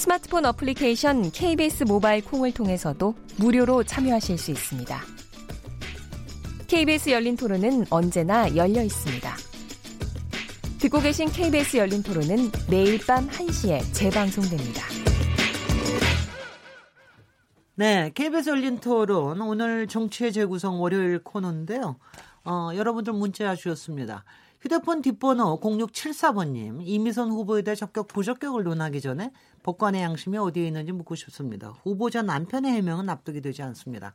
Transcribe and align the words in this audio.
스마트폰 0.00 0.46
어플리케이션 0.46 1.30
KBS 1.30 1.84
모바일 1.84 2.24
콩을 2.24 2.54
통해서도 2.54 3.14
무료로 3.36 3.84
참여하실 3.84 4.38
수 4.38 4.50
있습니다. 4.50 4.98
KBS 6.68 7.10
열린 7.10 7.36
토론은 7.36 7.84
언제나 7.90 8.56
열려 8.56 8.82
있습니다. 8.82 9.30
듣고 10.78 11.00
계신 11.00 11.28
KBS 11.28 11.76
열린 11.76 12.02
토론은 12.02 12.50
매일 12.70 12.98
밤 13.06 13.28
1시에 13.28 13.82
재방송됩니다. 13.92 14.82
네, 17.74 18.10
KBS 18.14 18.48
열린 18.48 18.78
토론 18.78 19.38
오늘 19.42 19.86
정치의 19.86 20.32
재구성 20.32 20.80
월요일 20.80 21.22
코너인데요. 21.22 21.96
어, 22.46 22.70
여러분들 22.74 23.12
문자 23.12 23.54
주셨습니다. 23.54 24.24
휴대폰 24.60 25.00
뒷번호 25.00 25.58
0674번님, 25.60 26.82
이미선 26.82 27.30
후보에 27.30 27.62
대해 27.62 27.74
적격 27.74 28.08
부적격을 28.08 28.62
논하기 28.62 29.00
전에 29.00 29.32
법관의 29.62 30.02
양심이 30.02 30.36
어디에 30.36 30.66
있는지 30.66 30.92
묻고 30.92 31.14
싶습니다. 31.14 31.70
후보자 31.82 32.20
남편의 32.20 32.70
해명은 32.70 33.06
납득이 33.06 33.40
되지 33.40 33.62
않습니다. 33.62 34.12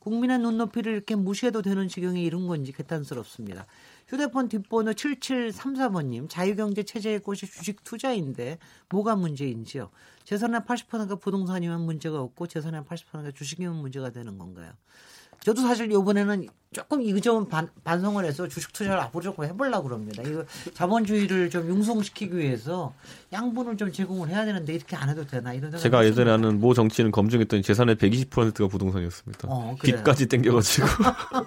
국민의 0.00 0.38
눈높이를 0.40 0.92
이렇게 0.92 1.14
무시해도 1.16 1.62
되는 1.62 1.88
지경에 1.88 2.22
이른 2.22 2.46
건지 2.46 2.72
개탄스럽습니다. 2.72 3.64
휴대폰 4.06 4.48
뒷번호 4.48 4.92
7734번님, 4.92 6.28
자유경제 6.28 6.82
체제의 6.82 7.20
꽃이 7.20 7.38
주식 7.38 7.82
투자인데 7.82 8.58
뭐가 8.90 9.16
문제인지요? 9.16 9.88
재산의 10.24 10.60
80%가 10.60 11.16
부동산이면 11.16 11.80
문제가 11.80 12.20
없고 12.20 12.48
재산의 12.48 12.82
80%가 12.82 13.30
주식이면 13.30 13.76
문제가 13.76 14.10
되는 14.10 14.36
건가요? 14.36 14.72
저도 15.46 15.62
사실 15.62 15.92
이번에는 15.92 16.48
조금 16.72 17.00
이 17.02 17.20
점은 17.20 17.48
반, 17.48 17.68
반성을 17.84 18.24
해서 18.24 18.48
주식 18.48 18.72
투자를 18.72 18.98
앞으로 18.98 19.22
조금 19.22 19.44
해보려고 19.44 19.86
그럽니다. 19.86 20.20
이거 20.24 20.44
자본주의를 20.74 21.50
좀 21.50 21.68
융성시키기 21.68 22.36
위해서 22.36 22.92
양분을 23.32 23.76
좀 23.76 23.92
제공을 23.92 24.28
해야 24.28 24.44
되는데 24.44 24.74
이렇게 24.74 24.96
안 24.96 25.08
해도 25.08 25.24
되나 25.24 25.52
이런 25.52 25.70
생각. 25.70 25.82
제가 25.84 26.04
예전에 26.04 26.32
아는 26.32 26.58
모 26.58 26.74
정치인 26.74 27.12
검증했더니 27.12 27.62
재산의 27.62 27.94
120%가 27.94 28.66
부동산이었습니다. 28.66 29.46
어, 29.48 29.76
빚까지 29.80 30.26
땡겨가지고. 30.26 30.88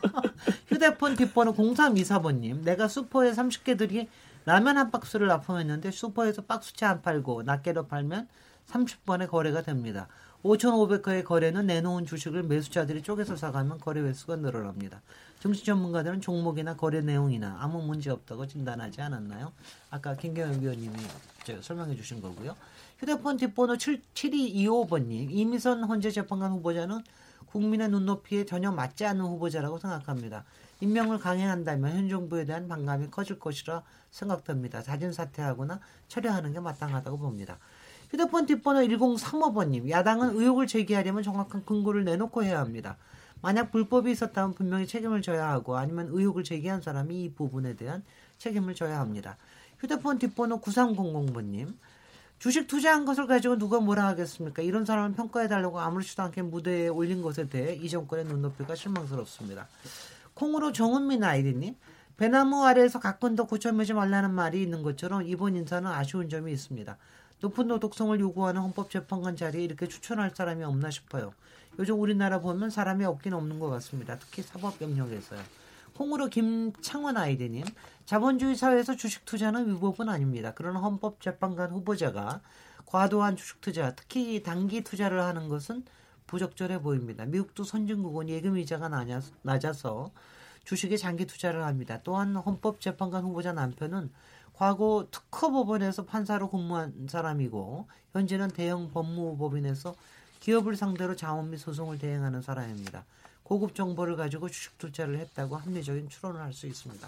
휴대폰 0.71 1.17
뒷번호 1.17 1.53
0324번님, 1.53 2.63
내가 2.63 2.87
슈퍼에 2.87 3.33
30개 3.33 3.77
들이 3.77 4.07
라면 4.45 4.77
한 4.77 4.91
박스를 4.91 5.27
납품했는데 5.27 5.91
슈퍼에서 5.91 6.43
박스채 6.43 6.85
안 6.85 7.01
팔고 7.01 7.43
낱개로 7.43 7.87
팔면 7.87 8.29
30번의 8.71 9.27
거래가 9.27 9.61
됩니다. 9.61 10.07
5,500회의 10.43 11.23
거래는 11.25 11.67
내놓은 11.67 12.05
주식을 12.05 12.43
매수자들이 12.43 13.01
쪼개서 13.01 13.35
사가면 13.35 13.79
거래 13.79 13.99
횟수가 14.01 14.37
늘어납니다. 14.37 15.01
정치 15.41 15.65
전문가들은 15.65 16.21
종목이나 16.21 16.75
거래 16.77 17.01
내용이나 17.01 17.57
아무 17.59 17.81
문제 17.81 18.09
없다고 18.09 18.47
진단하지 18.47 19.01
않았나요? 19.01 19.51
아까 19.89 20.15
김경현 20.15 20.61
위원님이 20.61 20.95
설명해 21.61 21.95
주신 21.95 22.21
거고요. 22.21 22.55
휴대폰 22.99 23.37
뒷번호 23.37 23.75
7225번님, 23.75 25.31
이미선 25.31 25.83
헌재 25.83 26.11
재판관 26.11 26.51
후보자는 26.51 27.01
국민의 27.47 27.89
눈높이에 27.89 28.45
전혀 28.45 28.71
맞지 28.71 29.05
않는 29.05 29.21
후보자라고 29.25 29.77
생각합니다. 29.77 30.45
임명을 30.81 31.19
강행한다면 31.19 31.97
현 31.97 32.09
정부에 32.09 32.45
대한 32.45 32.67
반감이 32.67 33.07
커질 33.09 33.39
것이라 33.39 33.83
생각됩니다. 34.11 34.81
자진 34.81 35.11
사퇴하거나 35.11 35.79
철회하는 36.07 36.53
게 36.53 36.59
마땅하다고 36.59 37.17
봅니다. 37.17 37.57
휴대폰 38.09 38.45
뒷번호 38.45 38.81
1035번님, 38.81 39.89
야당은 39.89 40.35
의혹을 40.35 40.67
제기하려면 40.67 41.21
정확한 41.23 41.63
근거를 41.65 42.03
내놓고 42.03 42.43
해야 42.43 42.59
합니다. 42.59 42.97
만약 43.41 43.71
불법이 43.71 44.11
있었다면 44.11 44.55
분명히 44.55 44.87
책임을 44.87 45.21
져야 45.21 45.49
하고 45.49 45.77
아니면 45.77 46.09
의혹을 46.11 46.43
제기한 46.43 46.81
사람이 46.81 47.23
이 47.23 47.33
부분에 47.33 47.75
대한 47.75 48.03
책임을 48.37 48.75
져야 48.75 48.99
합니다. 48.99 49.37
휴대폰 49.79 50.17
뒷번호 50.17 50.59
9300번님, 50.59 51.73
주식 52.39 52.67
투자한 52.67 53.05
것을 53.05 53.27
가지고 53.27 53.57
누가 53.57 53.79
뭐라 53.79 54.07
하겠습니까? 54.07 54.61
이런 54.61 54.85
사람을 54.85 55.13
평가해달라고 55.13 55.79
아무렇지도 55.79 56.23
않게 56.23 56.41
무대에 56.41 56.87
올린 56.87 57.21
것에 57.21 57.47
대해 57.47 57.75
이 57.75 57.89
정권의 57.89 58.25
눈높이가 58.25 58.75
실망스럽습니다. 58.75 59.67
콩으로 60.33 60.71
정은민 60.71 61.23
아이디님, 61.23 61.75
배나무 62.17 62.65
아래에서 62.65 62.99
가끔도 62.99 63.45
고쳐매지 63.45 63.93
말라는 63.93 64.33
말이 64.33 64.61
있는 64.61 64.83
것처럼 64.83 65.25
이번 65.27 65.55
인사는 65.55 65.89
아쉬운 65.89 66.27
점이 66.29 66.51
있습니다. 66.51 66.97
높은 67.41 67.67
노독성을 67.67 68.19
요구하는 68.19 68.61
헌법재판관 68.61 69.35
자리에 69.37 69.63
이렇게 69.63 69.87
추천할 69.87 70.31
사람이 70.35 70.63
없나 70.63 70.91
싶어요. 70.91 71.33
요즘 71.77 71.99
우리나라 71.99 72.41
보면 72.41 72.69
사람이 72.69 73.05
없긴 73.05 73.33
없는 73.33 73.59
것 73.59 73.69
같습니다. 73.69 74.17
특히 74.17 74.41
사법경력에서요. 74.41 75.39
콩으로 75.95 76.27
김창원 76.27 77.17
아이디님, 77.17 77.65
자본주의 78.05 78.55
사회에서 78.55 78.95
주식 78.95 79.25
투자는 79.25 79.69
위법은 79.69 80.09
아닙니다. 80.09 80.53
그러나 80.55 80.79
헌법재판관 80.79 81.71
후보자가 81.71 82.41
과도한 82.85 83.35
주식 83.35 83.61
투자, 83.61 83.93
특히 83.95 84.41
단기 84.43 84.81
투자를 84.81 85.21
하는 85.21 85.47
것은 85.47 85.83
부적절해 86.27 86.81
보입니다. 86.81 87.25
미국도 87.25 87.63
선진국은 87.63 88.29
예금 88.29 88.57
이자가 88.57 88.89
낮아서 89.41 90.11
주식에 90.63 90.97
장기 90.97 91.25
투자를 91.25 91.63
합니다. 91.63 92.01
또한 92.03 92.35
헌법재판관 92.35 93.23
후보자 93.23 93.53
남편은 93.53 94.11
과거 94.59 95.07
특허법원에서 95.09 96.03
판사로 96.03 96.49
근무한 96.49 97.07
사람이고 97.09 97.87
현재는 98.11 98.49
대형 98.49 98.91
법무법인에서 98.91 99.95
기업을 100.41 100.75
상대로 100.75 101.15
자원 101.15 101.49
및 101.49 101.57
소송을 101.59 101.97
대행하는 101.97 102.41
사람입니다. 102.41 103.05
고급 103.43 103.73
정보를 103.73 104.17
가지고 104.17 104.49
주식 104.49 104.77
투자를 104.77 105.17
했다고 105.17 105.55
합리적인 105.55 106.09
추론을 106.09 106.41
할 106.41 106.51
수 106.51 106.67
있습니다. 106.67 107.07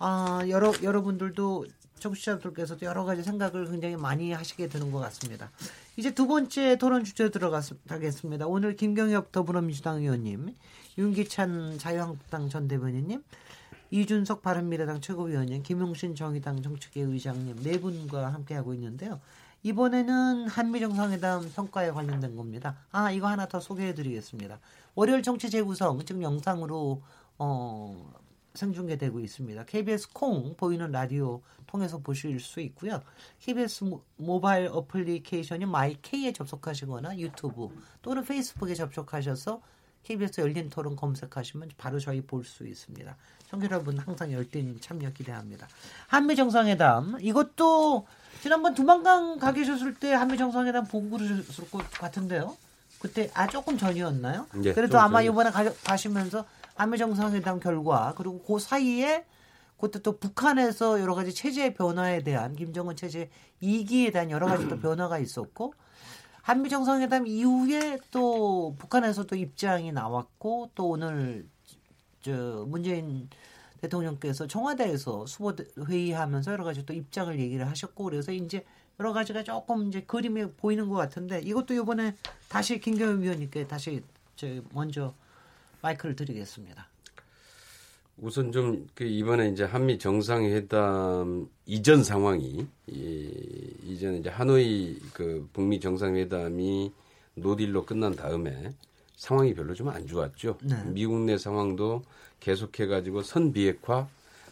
아, 0.00 0.42
여러 0.50 0.70
여러분들도 0.82 1.64
청취자들께서도 1.98 2.84
여러 2.84 3.06
가지 3.06 3.22
생각을 3.22 3.70
굉장히 3.70 3.96
많이 3.96 4.32
하시게 4.32 4.68
되는 4.68 4.92
것 4.92 4.98
같습니다. 4.98 5.50
이제 5.96 6.14
두 6.14 6.26
번째 6.26 6.76
토론 6.76 7.04
주제 7.04 7.30
들어가겠습니다. 7.30 8.46
오늘 8.46 8.76
김경엽 8.76 9.32
더불어민주당 9.32 10.02
의원님, 10.02 10.54
윤기찬 10.98 11.78
자유한국당 11.78 12.50
전 12.50 12.68
대변인님, 12.68 13.22
이준석 13.90 14.42
바른미래당 14.42 15.00
최고위원님, 15.00 15.62
김용신 15.62 16.14
정의당 16.14 16.62
정책위 16.62 17.00
의장님 17.00 17.62
네 17.62 17.80
분과 17.80 18.32
함께하고 18.32 18.74
있는데요. 18.74 19.20
이번에는 19.62 20.48
한미 20.48 20.80
정상회담 20.80 21.50
평가에 21.54 21.90
관련된 21.90 22.36
겁니다. 22.36 22.76
아 22.90 23.10
이거 23.10 23.26
하나 23.26 23.46
더 23.46 23.58
소개해드리겠습니다. 23.60 24.60
월요일 24.94 25.22
정치 25.22 25.50
재구성 25.50 26.04
즉 26.04 26.22
영상으로 26.22 27.02
어, 27.38 28.12
생중계되고 28.54 29.20
있습니다. 29.20 29.64
KBS 29.64 30.12
콩 30.12 30.54
보이는 30.56 30.90
라디오 30.90 31.42
통해서 31.66 31.98
보실 31.98 32.38
수 32.40 32.60
있고요. 32.60 33.02
KBS 33.40 33.84
모바일 34.16 34.68
어플리케이션인 34.72 35.68
마이K에 35.68 36.32
접속하시거나 36.32 37.18
유튜브 37.18 37.68
또는 38.02 38.24
페이스북에 38.24 38.74
접속하셔서 38.74 39.60
KBS 40.04 40.40
열린 40.40 40.70
토론 40.70 40.94
검색하시면 40.94 41.70
바로 41.76 41.98
저희 41.98 42.20
볼 42.20 42.44
수 42.44 42.64
있습니다. 42.66 43.16
청취 43.50 43.66
여러분 43.66 43.98
항상 43.98 44.32
열띤 44.32 44.80
참여 44.80 45.10
기대합니다. 45.10 45.68
한미 46.08 46.36
정상회담 46.36 47.18
이것도 47.20 48.06
지난번 48.42 48.74
두만강 48.74 49.38
가 49.38 49.52
계셨을 49.52 49.94
때 49.94 50.12
한미 50.12 50.36
정상회담 50.36 50.86
보고 50.86 51.10
그러셨을 51.10 51.70
것 51.70 51.90
같은데요. 51.90 52.56
그때 52.98 53.30
아 53.34 53.46
조금 53.46 53.78
전이었나요? 53.78 54.46
네, 54.54 54.72
그래도 54.72 54.98
아마 54.98 55.18
전이... 55.18 55.28
이번에 55.28 55.50
가, 55.50 55.72
가시면서 55.84 56.44
한미 56.74 56.98
정상회담 56.98 57.60
결과 57.60 58.14
그리고 58.16 58.42
그 58.42 58.58
사이에 58.58 59.24
그때 59.78 60.00
또 60.00 60.18
북한에서 60.18 61.00
여러 61.00 61.14
가지 61.14 61.34
체제 61.34 61.74
변화에 61.74 62.22
대한 62.22 62.56
김정은 62.56 62.96
체제 62.96 63.30
2기에 63.62 64.12
대한 64.12 64.30
여러 64.30 64.46
가지 64.46 64.68
또 64.68 64.78
변화가 64.78 65.18
있었고 65.18 65.74
한미 66.42 66.68
정상회담 66.68 67.26
이후에 67.26 67.98
또 68.10 68.74
북한에서 68.78 69.24
도 69.24 69.36
입장이 69.36 69.92
나왔고 69.92 70.70
또 70.74 70.88
오늘 70.88 71.46
저 72.26 72.64
문재인 72.66 73.28
대통령께서 73.80 74.48
청와대에서 74.48 75.26
수보 75.26 75.54
회의하면서 75.88 76.50
여러 76.50 76.64
가지 76.64 76.84
또 76.84 76.92
입장을 76.92 77.38
얘기를 77.38 77.68
하셨고 77.68 78.02
그래서 78.02 78.32
이제 78.32 78.64
여러 78.98 79.12
가지가 79.12 79.44
조금 79.44 79.86
이제 79.86 80.02
그림이 80.02 80.46
보이는 80.56 80.88
것 80.88 80.96
같은데 80.96 81.40
이것도 81.40 81.74
이번에 81.74 82.16
다시 82.48 82.80
김경현 82.80 83.22
위원님께 83.22 83.68
다시 83.68 84.02
저 84.34 84.48
먼저 84.72 85.14
마이크를 85.82 86.16
드리겠습니다. 86.16 86.88
우선 88.18 88.50
좀 88.50 88.88
그 88.94 89.04
이번에 89.04 89.50
이제 89.50 89.62
한미 89.62 89.98
정상회담 89.98 91.48
이전 91.66 92.02
상황이 92.02 92.66
이, 92.88 93.30
이전 93.84 94.14
이제 94.14 94.30
하노이 94.30 94.98
그 95.12 95.48
북미 95.52 95.78
정상회담이 95.78 96.92
노딜로 97.34 97.84
끝난 97.84 98.16
다음에 98.16 98.72
상황이 99.16 99.54
별로 99.54 99.74
좀 99.74 99.88
안 99.88 100.06
좋았죠. 100.06 100.58
네. 100.62 100.76
미국 100.86 101.20
내 101.20 101.38
상황도 101.38 102.02
계속해 102.40 102.86
가지고 102.86 103.22
선 103.22 103.52
비핵화 103.52 104.06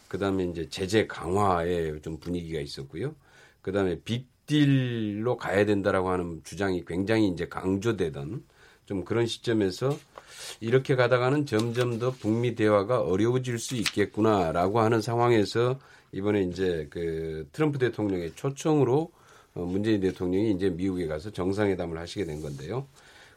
그다음에 0.09 0.45
이제 0.45 0.69
제재 0.69 1.07
강화에 1.07 2.01
좀 2.01 2.19
분위기가 2.19 2.61
있었고요. 2.61 3.15
그다음에 3.63 4.01
빅딜로 4.05 5.37
가야 5.37 5.65
된다라고 5.67 6.11
하는 6.11 6.41
주장이 6.45 6.85
굉장히 6.87 7.29
이제 7.29 7.47
강조되던 7.49 8.43
좀 8.87 9.05
그런 9.05 9.27
시점에서 9.27 9.97
이렇게 10.61 10.95
가다가는 10.95 11.47
점점 11.47 11.99
더 11.99 12.11
북미 12.11 12.55
대화가 12.55 13.01
어려워질 13.01 13.59
수 13.59 13.77
있겠구나라고 13.77 14.81
하는 14.81 15.01
상황에서 15.01 15.79
이번에 16.13 16.43
이제 16.43 16.87
그 16.91 17.49
트럼프 17.53 17.79
대통령의 17.79 18.33
초청으로 18.35 19.11
어, 19.55 19.61
문재인 19.65 20.01
대통령이 20.01 20.53
이제 20.53 20.69
미국에 20.69 21.07
가서 21.07 21.31
정상회담을 21.31 21.99
하시게 21.99 22.25
된 22.25 22.41
건데요. 22.43 22.87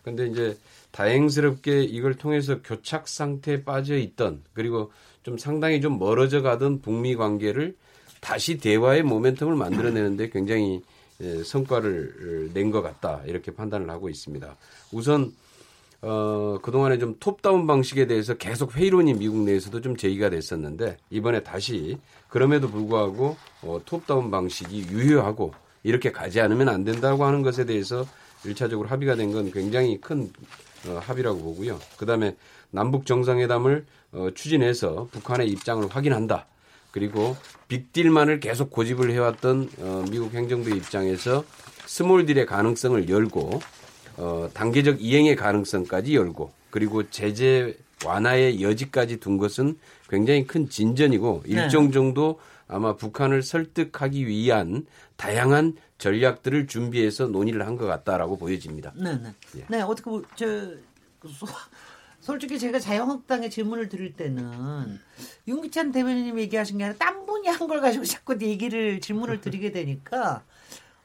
근데 0.08 0.26
이제 0.28 0.58
다행스럽게 0.92 1.84
이걸 1.84 2.16
통해서 2.16 2.62
교착 2.62 3.10
상태에 3.10 3.66
빠져 3.66 3.98
있던 3.98 4.42
그리고 4.54 4.90
좀 5.22 5.38
상당히 5.38 5.82
좀 5.82 6.00
멀어져 6.00 6.42
가던 6.42 6.80
북미 6.80 7.18
관계를 7.18 7.76
다시 8.22 8.58
대화의 8.58 9.04
모멘텀을 9.04 9.54
만들어내는데 9.56 10.30
굉장히 10.30 10.82
예, 11.20 11.44
성과를 11.44 12.52
낸 12.54 12.72
것 12.72 12.82
같다 12.82 13.22
이렇게 13.26 13.52
판단을 13.52 13.90
하고 13.90 14.08
있습니다. 14.08 14.56
우선 14.94 15.34
어, 16.02 16.58
그동안에 16.62 17.00
좀 17.00 17.18
톱다운 17.20 17.68
방식에 17.68 18.08
대해서 18.08 18.36
계속 18.36 18.78
회의론이 18.78 19.16
미국 19.16 19.40
내에서도 19.40 19.82
좀 19.82 19.98
제기가 19.98 20.30
됐었는데 20.30 20.96
이번에 21.10 21.44
다시 21.44 21.98
그럼에도 22.30 22.70
불구하고 22.70 23.36
어, 23.62 23.82
톱다운 23.84 24.32
방식이 24.32 24.88
유효하고 24.90 25.54
이렇게 25.84 26.14
가지 26.14 26.40
않으면 26.40 26.70
안 26.70 26.86
된다고 26.86 27.26
하는 27.26 27.42
것에 27.42 27.66
대해서 27.66 28.06
일차적으로 28.46 28.88
합의가 28.90 29.16
된 29.16 29.32
건 29.32 29.52
굉장히 29.52 30.00
큰 30.00 30.32
어, 30.88 31.00
합의라고 31.04 31.40
보고요. 31.42 31.80
그다음에 31.98 32.36
남북 32.72 33.06
정상회담을 33.06 33.86
어, 34.14 34.30
추진해서 34.34 35.08
북한의 35.12 35.50
입장을 35.50 35.86
확인한다. 35.90 36.46
그리고 36.92 37.36
빅딜만을 37.68 38.40
계속 38.40 38.72
고집을 38.72 39.12
해왔던 39.12 39.70
어, 39.80 40.06
미국 40.10 40.34
행정부 40.34 40.70
입장에서 40.70 41.44
스몰딜의 41.86 42.46
가능성을 42.46 43.10
열고 43.10 43.60
어, 44.18 44.50
단계적 44.54 45.02
이행의 45.02 45.36
가능성까지 45.36 46.16
열고 46.16 46.52
그리고 46.70 47.10
제재 47.10 47.76
완화의 48.06 48.62
여지까지 48.62 49.18
둔 49.20 49.38
것은 49.38 49.78
굉장히 50.10 50.46
큰 50.48 50.70
진전이고 50.70 51.44
네. 51.46 51.52
일정 51.54 51.92
정도 51.92 52.40
아마 52.68 52.96
북한을 52.96 53.42
설득하기 53.44 54.28
위한 54.28 54.86
다양한 55.16 55.76
전략들을 55.98 56.68
준비해서 56.68 57.28
논의를 57.28 57.66
한 57.66 57.78
것 57.78 57.86
같다라고 57.86 58.38
보여집니다. 58.38 58.94
네, 58.96 59.16
네. 59.18 59.34
예. 59.58 59.66
네, 59.70 59.82
어떻게 59.82 60.10
뭐, 60.10 60.22
저 60.36 60.46
솔직히 62.20 62.60
제가 62.60 62.80
자유한국당에 62.80 63.50
질문을 63.50 63.90
드릴 63.90 64.14
때는 64.14 65.00
윤기찬 65.48 65.92
대변인님 65.92 66.40
얘기하신 66.40 66.78
게 66.78 66.84
아니라 66.86 66.98
딴 66.98 67.26
분이 67.26 67.48
한 67.48 67.68
걸 67.68 67.82
가지고 67.82 68.06
자꾸 68.06 68.38
얘기를 68.42 69.00
질문을 69.02 69.42
드리게 69.42 69.72
되니까 69.72 70.44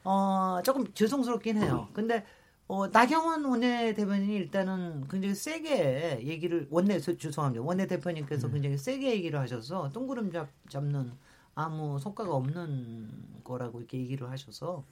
어 0.03 0.59
조금 0.63 0.85
죄송스럽긴 0.93 1.61
해요. 1.61 1.87
근데 1.93 2.25
어, 2.67 2.87
나경원 2.87 3.43
원내 3.45 3.93
대변인이 3.93 4.35
일단은 4.35 5.07
굉장히 5.09 5.35
세게 5.35 6.21
얘기를 6.23 6.67
원내 6.71 6.99
죄송합니다 6.99 7.63
원내 7.63 7.87
대표님께서 7.87 8.47
음. 8.47 8.53
굉장히 8.53 8.77
세게 8.77 9.11
얘기를 9.11 9.39
하셔서 9.39 9.89
똥구름 9.93 10.31
잡, 10.31 10.49
잡는 10.69 11.11
아무 11.55 11.99
성과가 11.99 12.33
없는 12.33 13.09
거라고 13.43 13.79
이렇게 13.79 13.99
얘기를 13.99 14.29
하셔서 14.29 14.83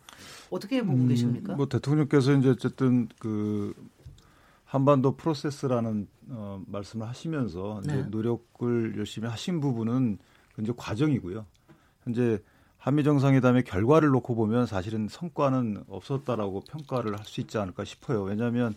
어떻게 0.50 0.81
보고 0.84 0.98
음, 0.98 1.08
계십니까? 1.08 1.56
뭐 1.56 1.68
대통령께서 1.68 2.34
이제 2.34 2.50
어쨌든 2.50 3.08
그 3.19 3.74
한반도 4.66 5.18
프로세스라는 5.18 6.08
어, 6.30 6.62
말씀을 6.68 7.08
하시면서 7.08 7.81
네. 7.86 7.94
이제 7.94 8.04
노력을 8.10 8.98
열심히 8.98 9.28
하신 9.28 9.60
부분은 9.60 10.18
이제 10.60 10.72
과정이고요. 10.75 11.46
현재 12.04 12.40
한미 12.78 13.04
정상회담의 13.04 13.64
결과를 13.64 14.10
놓고 14.10 14.34
보면 14.36 14.66
사실은 14.66 15.07
성과는 15.07 15.84
없었다라고 15.88 16.62
평가를 16.62 17.18
할 17.18 17.25
수 17.25 17.42
있지 17.42 17.57
않을까 17.57 17.86
싶어요. 17.86 18.24
왜냐하면 18.24 18.74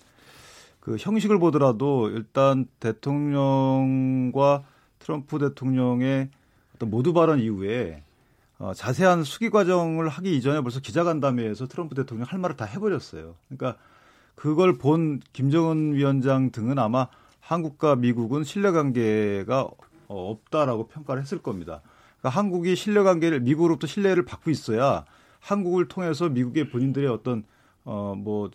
그 0.80 0.96
형식을 0.98 1.38
보더라도 1.38 2.10
일단 2.10 2.66
대통령과 2.80 4.64
트럼프 4.98 5.38
대통령의 5.38 6.28
어떤 6.74 6.90
모두 6.90 7.12
발언 7.12 7.40
이후에 7.40 8.02
어, 8.58 8.72
자세한 8.74 9.24
수기 9.24 9.50
과정을 9.50 10.08
하기 10.08 10.36
이전에 10.36 10.60
벌써 10.60 10.80
기자간담회에서 10.80 11.66
트럼프 11.66 11.94
대통령 11.94 12.26
할 12.26 12.38
말을 12.38 12.56
다 12.56 12.64
해버렸어요. 12.64 13.34
그러니까 13.48 13.80
그걸 14.34 14.78
본 14.78 15.20
김정은 15.32 15.94
위원장 15.94 16.50
등은 16.50 16.78
아마 16.78 17.08
한국과 17.40 17.96
미국은 17.96 18.44
신뢰관계가 18.44 19.60
어, 20.08 20.30
없다라고 20.30 20.88
평가를 20.88 21.22
했을 21.22 21.38
겁니다. 21.38 21.82
그러니까 22.20 22.38
한국이 22.40 22.76
신뢰관계를 22.76 23.40
미국으로부터 23.40 23.86
신뢰를 23.86 24.24
받고 24.24 24.50
있어야 24.50 25.04
한국을 25.40 25.88
통해서 25.88 26.28
미국의 26.28 26.70
본인들의 26.70 27.08
어떤 27.08 27.44
어 27.84 28.14
뭐 28.16 28.50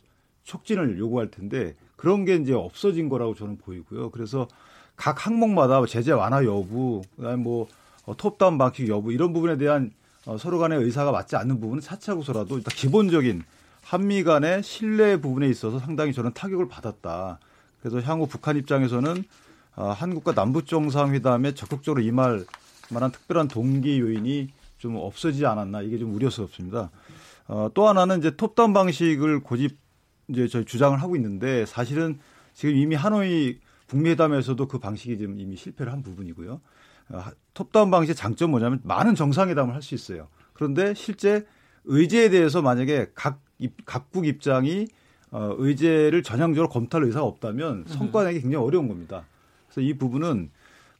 촉진을 0.49 0.97
요구할 0.97 1.29
텐데 1.29 1.75
그런 1.95 2.25
게 2.25 2.35
이제 2.35 2.53
없어진 2.53 3.07
거라고 3.07 3.35
저는 3.35 3.57
보이고요. 3.57 4.09
그래서 4.09 4.47
각 4.95 5.27
항목마다 5.27 5.85
제재 5.85 6.11
완화 6.11 6.43
여부, 6.43 7.01
그다음에 7.15 7.35
뭐 7.37 7.67
어, 8.09 8.17
톱다운 8.17 8.57
방식 8.57 8.87
여부 8.87 9.13
이런 9.13 9.33
부분에 9.33 9.57
대한 9.57 9.91
어, 10.25 10.35
서로 10.37 10.57
간의 10.57 10.79
의사가 10.79 11.11
맞지 11.11 11.35
않는 11.35 11.59
부분은 11.59 11.81
차치하고서라도 11.81 12.57
일단 12.57 12.73
기본적인 12.75 13.43
한미 13.83 14.23
간의 14.23 14.63
신뢰 14.63 15.21
부분에 15.21 15.47
있어서 15.47 15.77
상당히 15.79 16.11
저는 16.11 16.33
타격을 16.33 16.67
받았다. 16.67 17.39
그래서 17.79 18.01
향후 18.01 18.25
북한 18.25 18.57
입장에서는 18.57 19.23
어, 19.75 19.91
한국과 19.91 20.33
남북 20.33 20.65
정상회담에 20.65 21.53
적극적으로 21.53 22.01
임할 22.01 22.45
만한 22.89 23.11
특별한 23.11 23.47
동기 23.47 23.99
요인이 23.99 24.49
좀 24.79 24.95
없어지지 24.95 25.45
않았나 25.45 25.83
이게 25.83 25.99
좀 25.99 26.15
우려스럽습니다. 26.15 26.89
어, 27.47 27.69
또 27.75 27.87
하나는 27.87 28.17
이제 28.17 28.35
톱다운 28.35 28.73
방식을 28.73 29.41
고집 29.41 29.77
이제 30.29 30.47
저희 30.47 30.65
주장을 30.65 30.99
하고 30.99 31.15
있는데 31.15 31.67
사실은 31.67 32.19
지금 32.55 32.75
이미 32.75 32.95
하노이 32.95 33.59
북미 33.85 34.09
회담에서도 34.09 34.67
그 34.67 34.79
방식이 34.79 35.17
지금 35.17 35.39
이미 35.39 35.55
실패를 35.55 35.91
한 35.91 36.01
부분이고요. 36.01 36.59
어, 37.09 37.23
톱다운 37.53 37.91
방식의 37.91 38.15
장점 38.15 38.51
뭐냐면 38.51 38.79
많은 38.83 39.15
정상회담을 39.15 39.73
할 39.73 39.81
수 39.81 39.95
있어요. 39.95 40.27
그런데 40.53 40.93
실제 40.93 41.45
의제에 41.85 42.29
대해서 42.29 42.61
만약에 42.61 43.11
각 43.15 43.41
각국 43.85 44.25
입장이 44.27 44.87
어, 45.31 45.53
의제를 45.57 46.23
전향적으로 46.23 46.69
검토할 46.69 47.05
의사가 47.05 47.25
없다면 47.25 47.85
성과 47.87 48.23
내기 48.23 48.41
굉장히 48.41 48.63
어려운 48.65 48.87
겁니다. 48.87 49.25
그래서 49.67 49.81
이 49.81 49.93
부분은 49.97 50.49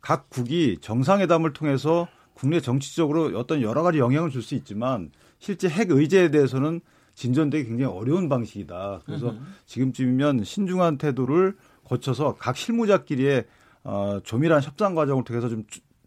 각 0.01 0.29
국이 0.29 0.77
정상회담을 0.81 1.53
통해서 1.53 2.07
국내 2.33 2.59
정치적으로 2.61 3.37
어떤 3.37 3.61
여러 3.61 3.83
가지 3.83 3.97
영향을 3.99 4.29
줄 4.29 4.41
수 4.41 4.55
있지만 4.55 5.11
실제 5.39 5.67
핵 5.69 5.91
의제에 5.91 6.31
대해서는 6.31 6.79
진전되기 7.15 7.67
굉장히 7.67 7.93
어려운 7.93 8.29
방식이다. 8.29 9.01
그래서. 9.05 9.33
지금쯤이면 9.65 10.43
신중한 10.45 10.97
태도를 10.97 11.55
거쳐서 11.83 12.35
각 12.39 12.55
실무자끼리의 12.55 13.45
어, 13.83 14.19
조밀한 14.23 14.61
협상 14.61 14.95
과정을 14.95 15.23
통해서 15.23 15.49
좀 15.49 15.63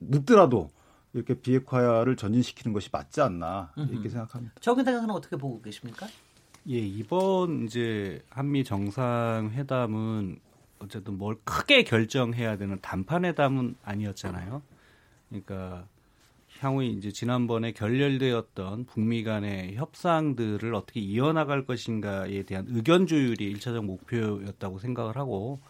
늦더라도 0.09 0.71
이렇게 1.13 1.35
비핵화를 1.35 2.17
전진시키는 2.17 2.73
것이 2.73 2.89
맞지 2.91 3.21
않나 3.21 3.73
이렇게. 3.77 4.09
생각합니다. 4.09 4.55
적은 4.61 4.85
생각은 4.85 5.11
어떻게 5.11 5.37
보고 5.37 5.61
계십니까? 5.61 6.07
예, 6.69 6.79
이번 6.79 7.65
이제 7.65 8.23
한미 8.31 8.65
정상회담은 8.65 10.39
어쨌든 10.79 11.19
뭘 11.19 11.37
크게 11.45 11.85
결정해야 11.85 12.57
되는 12.57 12.79
단판회담은 12.81 13.77
아니었잖아요. 13.83 14.63
그러니까 15.29 15.87
향후 16.61 16.85
이제 16.85 17.11
지난번에 17.11 17.73
결렬되었던 17.73 18.85
북미 18.87 19.25
간의 19.25 19.75
협상들을 19.77 20.75
어떻게 20.75 21.01
이어나갈 21.01 21.67
것인가에 21.67 22.43
대한 22.45 22.67
의견 22.69 23.07
조율이 23.07 23.45
일차적 23.45 23.85
목표였다고 23.85 24.79
생각을 24.79 25.17
하고 25.17 25.61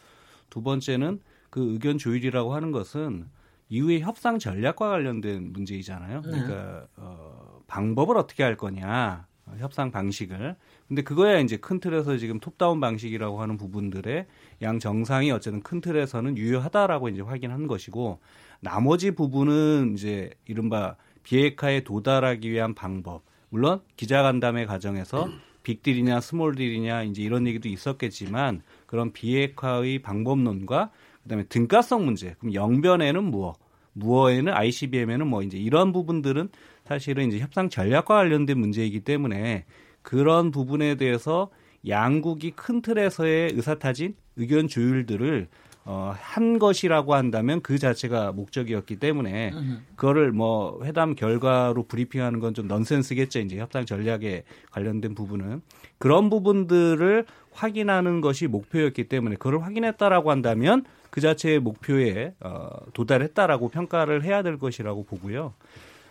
두 0.51 0.63
번째는 0.63 1.21
그 1.51 1.73
의견 1.73 1.99
조율이라고 1.99 2.55
하는 2.55 2.73
것은 2.73 3.29
이후에 3.73 4.01
협상 4.01 4.39
전략과 4.39 4.87
관련된 4.87 5.51
문제이잖아요. 5.55 6.21
네. 6.21 6.31
그러니까 6.31 6.87
어, 6.97 7.63
방법을 7.67 8.19
어떻게 8.19 8.43
할 8.43 8.55
거냐, 8.55 9.27
협상 9.57 9.91
방식을. 9.91 10.57
근데 10.89 11.01
그거야 11.01 11.39
이제 11.39 11.57
큰 11.57 11.81
틀에서 11.81 12.19
지금 12.19 12.39
톱다운 12.39 12.81
방식이라고 12.81 13.41
하는 13.41 13.57
부분들의 13.57 14.27
양 14.61 14.79
정상이 14.79 15.31
어쨌든 15.31 15.63
큰 15.63 15.81
틀에서는 15.81 16.37
유효하다라고 16.37 17.09
이제 17.09 17.23
확인한 17.23 17.67
것이고 17.67 18.21
나머지 18.61 19.13
부분은 19.13 19.95
이제 19.95 20.31
이른바 20.47 20.97
비핵화에 21.23 21.83
도달하기 21.83 22.51
위한 22.51 22.75
방법. 22.75 23.23
물론 23.49 23.81
기자간담회 23.97 24.67
과정에서 24.67 25.31
빅딜이냐 25.65 26.21
스몰딜이냐 26.21 27.05
이제 27.05 27.23
이런 27.23 27.47
얘기도 27.47 27.71
있었겠지만 27.71 28.61
그런 28.85 29.15
비핵화의 29.15 30.01
방법론과 30.01 30.91
그다음에 31.23 31.45
등가성 31.45 32.05
문제. 32.05 32.35
그럼 32.39 32.53
영변에는 32.53 33.25
무엇? 33.25 33.62
무어에는 33.95 34.53
ICBM에는 34.53 35.27
뭐 35.27 35.43
이제 35.43 35.59
이런 35.59 35.93
부분들은 35.93 36.49
사실은 36.85 37.29
이제 37.29 37.39
협상 37.39 37.69
전략과 37.69 38.15
관련된 38.15 38.59
문제이기 38.59 39.01
때문에 39.01 39.65
그런 40.03 40.51
부분에 40.51 40.97
대해서 40.97 41.51
양국이 41.89 42.53
큰 42.53 42.81
틀에서의 42.83 43.53
의사타진, 43.55 44.15
의견 44.37 44.69
조율들을 44.69 45.49
어, 45.85 46.15
한 46.17 46.61
것이라고 46.61 47.15
한다면 47.15 47.61
그 47.61 47.77
자체가 47.77 48.31
목적이었기 48.31 49.01
때문에 49.01 49.51
그거를 49.97 50.31
뭐 50.31 50.81
회담 50.85 51.17
결과로 51.17 51.83
브리핑하는 51.89 52.39
건 52.39 52.55
좀 52.55 52.69
넌센스겠죠. 52.69 53.41
이제 53.41 53.59
협상 53.59 53.85
전략에 53.85 54.45
관련된 54.71 55.17
부분은 55.17 55.61
그런 55.99 56.31
부분들을 56.31 57.27
확인하는 57.51 58.21
것이 58.21 58.47
목표였기 58.47 59.09
때문에 59.09 59.35
그걸 59.37 59.61
확인했다라고 59.61 60.31
한다면 60.31 60.85
그 61.13 61.21
자체의 61.21 61.61
목표에 61.61 62.33
어, 62.41 62.71
도달했다라고 62.95 63.69
평가를 63.69 64.25
해야 64.25 64.43
될 64.43 64.59
것이라고 64.59 65.05
보고요. 65.05 65.53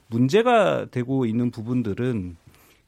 문제가 0.06 0.86
되고 0.92 1.26
있는 1.26 1.50
부분들은 1.50 2.38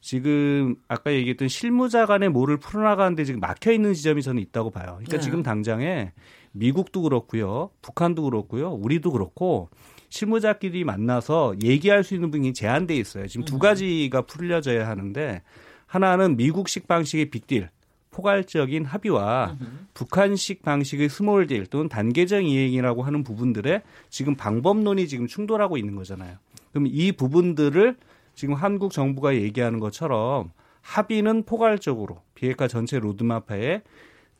지금 0.00 0.76
아까 0.86 1.12
얘기했던 1.12 1.48
실무자 1.48 2.06
간의 2.06 2.28
뭐를 2.28 2.58
풀어나가는데 2.58 3.24
지금 3.24 3.40
막혀 3.40 3.72
있는 3.72 3.94
지점이 3.94 4.22
저는 4.22 4.40
있다고 4.42 4.70
봐요. 4.70 4.92
그러니까 4.98 5.16
네. 5.16 5.18
지금 5.18 5.42
당장에 5.42 6.12
미국도 6.52 7.02
그렇고요. 7.02 7.70
북한도 7.82 8.22
그렇고요. 8.22 8.70
우리도 8.70 9.10
그렇고 9.10 9.68
실무자끼리 10.08 10.84
만나서 10.84 11.56
얘기할 11.64 12.04
수 12.04 12.14
있는 12.14 12.30
부분이 12.30 12.52
제한돼 12.52 12.94
있어요. 12.96 13.26
지금 13.26 13.44
두 13.44 13.56
음. 13.56 13.58
가지가 13.58 14.22
풀려져야 14.22 14.86
하는데 14.86 15.42
하나는 15.86 16.36
미국식 16.36 16.86
방식의 16.86 17.30
big 17.30 17.45
deal, 17.45 17.70
포괄적인 18.14 18.84
합의와 18.84 19.56
북한식 19.92 20.62
방식의 20.62 21.08
small 21.08 21.40
deal 21.40 21.66
또는 21.66 21.88
단계적 21.88 22.44
이행이라고 22.44 23.02
하는 23.02 23.24
부분들에 23.24 23.82
지금 24.08 24.36
방법론이 24.36 25.08
지금 25.08 25.26
충돌하고 25.26 25.76
있는 25.76 25.96
거잖아요. 25.96 26.36
그럼 26.70 26.86
이 26.86 27.10
부분들을 27.10 27.96
지금 28.36 28.54
한국 28.54 28.92
정부가 28.92 29.34
얘기하는 29.34 29.80
것처럼 29.80 30.52
합의는 30.80 31.42
포괄적으로 31.42 32.20
비핵화 32.34 32.68
전체 32.68 33.00
로드마파에 33.00 33.82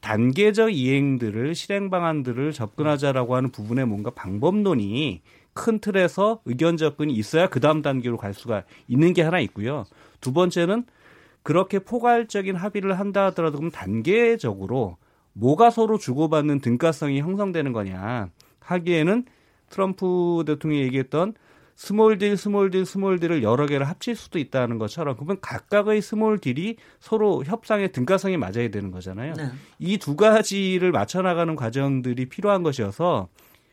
단계적 0.01 0.73
이행들을 0.73 1.55
실행 1.55 1.91
방안들을 1.91 2.53
접근하자라고 2.53 3.35
하는 3.35 3.51
부분에 3.51 3.85
뭔가 3.85 4.11
방법론이 4.11 5.23
큰 5.53 5.79
틀에서 5.81 6.41
의견 6.45 6.77
접근이 6.77 7.13
있어야 7.15 7.49
그 7.49 7.59
다음 7.59 7.83
단계로 7.83 8.19
갈 8.19 8.35
수가 8.35 8.65
있는 8.87 9.15
게 9.15 9.23
하나 9.23 9.41
있고요. 9.41 9.85
두 10.21 10.33
번째는 10.33 10.85
그렇게 11.45 11.79
포괄적인 11.79 12.57
합의를 12.57 12.99
한다 12.99 13.27
하더라도 13.27 13.59
그럼 13.59 13.71
단계적으로 13.71 14.97
뭐가 15.35 15.71
서로 15.71 15.99
주고받는 15.99 16.61
등가성이 16.61 17.21
형성되는 17.21 17.73
거냐 17.73 18.31
하기에는 18.61 19.27
트럼프 19.69 20.43
대통령이 20.47 20.83
얘기했던 20.85 21.35
small 21.77 22.19
deal, 22.19 22.37
small 22.37 22.71
deal, 22.71 22.87
small 22.87 23.19
deal을 23.19 23.43
여러 23.43 23.67
개를 23.67 23.87
합칠 23.89 24.17
수도 24.17 24.39
있다는 24.39 24.79
것처럼 24.79 25.17
그러면 25.17 25.39
각각의 25.41 26.01
small 26.01 26.39
deal이 26.39 26.77
서로 26.99 27.45
협상의 27.45 27.93
등가성이 27.93 28.37
맞아야 28.37 28.69
되는 28.71 28.91
거잖아요. 28.91 29.35
네. 29.35 29.51
이두 29.79 30.17
가지를 30.17 30.93
맞춰 30.93 31.21
나가는 31.21 31.55
과정들이 31.57 32.27
필요한 32.27 32.63
것이어서 32.63 33.29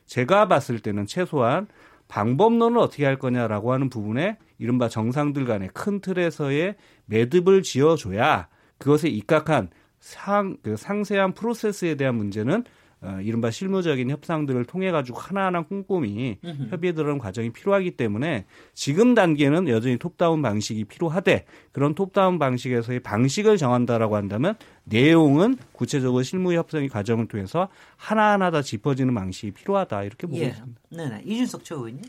제가 0.07 0.47
봤을 0.47 0.79
때는 0.79 1.05
최소한 1.05 1.67
방법론을 2.11 2.77
어떻게 2.77 3.05
할 3.05 3.17
거냐라고 3.17 3.71
하는 3.71 3.89
부분에 3.89 4.37
이른바 4.59 4.89
정상들 4.89 5.45
간의 5.45 5.69
큰 5.73 6.01
틀에서의 6.01 6.75
매듭을 7.05 7.63
지어줘야 7.63 8.49
그것에 8.77 9.07
입각한 9.07 9.69
상, 10.01 10.57
그 10.61 10.75
상세한 10.75 11.33
프로세스에 11.33 11.95
대한 11.95 12.15
문제는 12.15 12.65
어, 13.03 13.19
이른바 13.21 13.49
실무적인 13.49 14.11
협상들을 14.11 14.65
통해 14.65 14.91
가지고 14.91 15.17
하나하나 15.17 15.63
꼼꼼히 15.63 16.37
협의에 16.69 16.91
들어가는 16.91 17.17
과정이 17.17 17.49
필요하기 17.51 17.91
때문에 17.91 18.45
지금 18.73 19.15
단계는 19.15 19.67
여전히 19.69 19.97
톱다운 19.97 20.43
방식이 20.43 20.85
필요하되 20.85 21.45
그런 21.71 21.95
톱다운 21.95 22.37
방식에서의 22.37 22.99
방식을 22.99 23.57
정한다라고 23.57 24.15
한다면 24.15 24.55
내용은 24.83 25.57
구체적으로 25.71 26.21
실무 26.21 26.53
협상의 26.53 26.89
과정을 26.89 27.27
통해서 27.27 27.69
하나하나 27.97 28.51
다 28.51 28.61
짚어지는 28.61 29.15
방식이 29.15 29.51
필요하다 29.51 30.03
이렇게 30.03 30.27
보고 30.27 30.39
예. 30.39 30.47
있습니다. 30.47 30.81
네, 30.91 31.09
네. 31.09 31.21
이준석 31.25 31.63
최고위원님. 31.63 32.03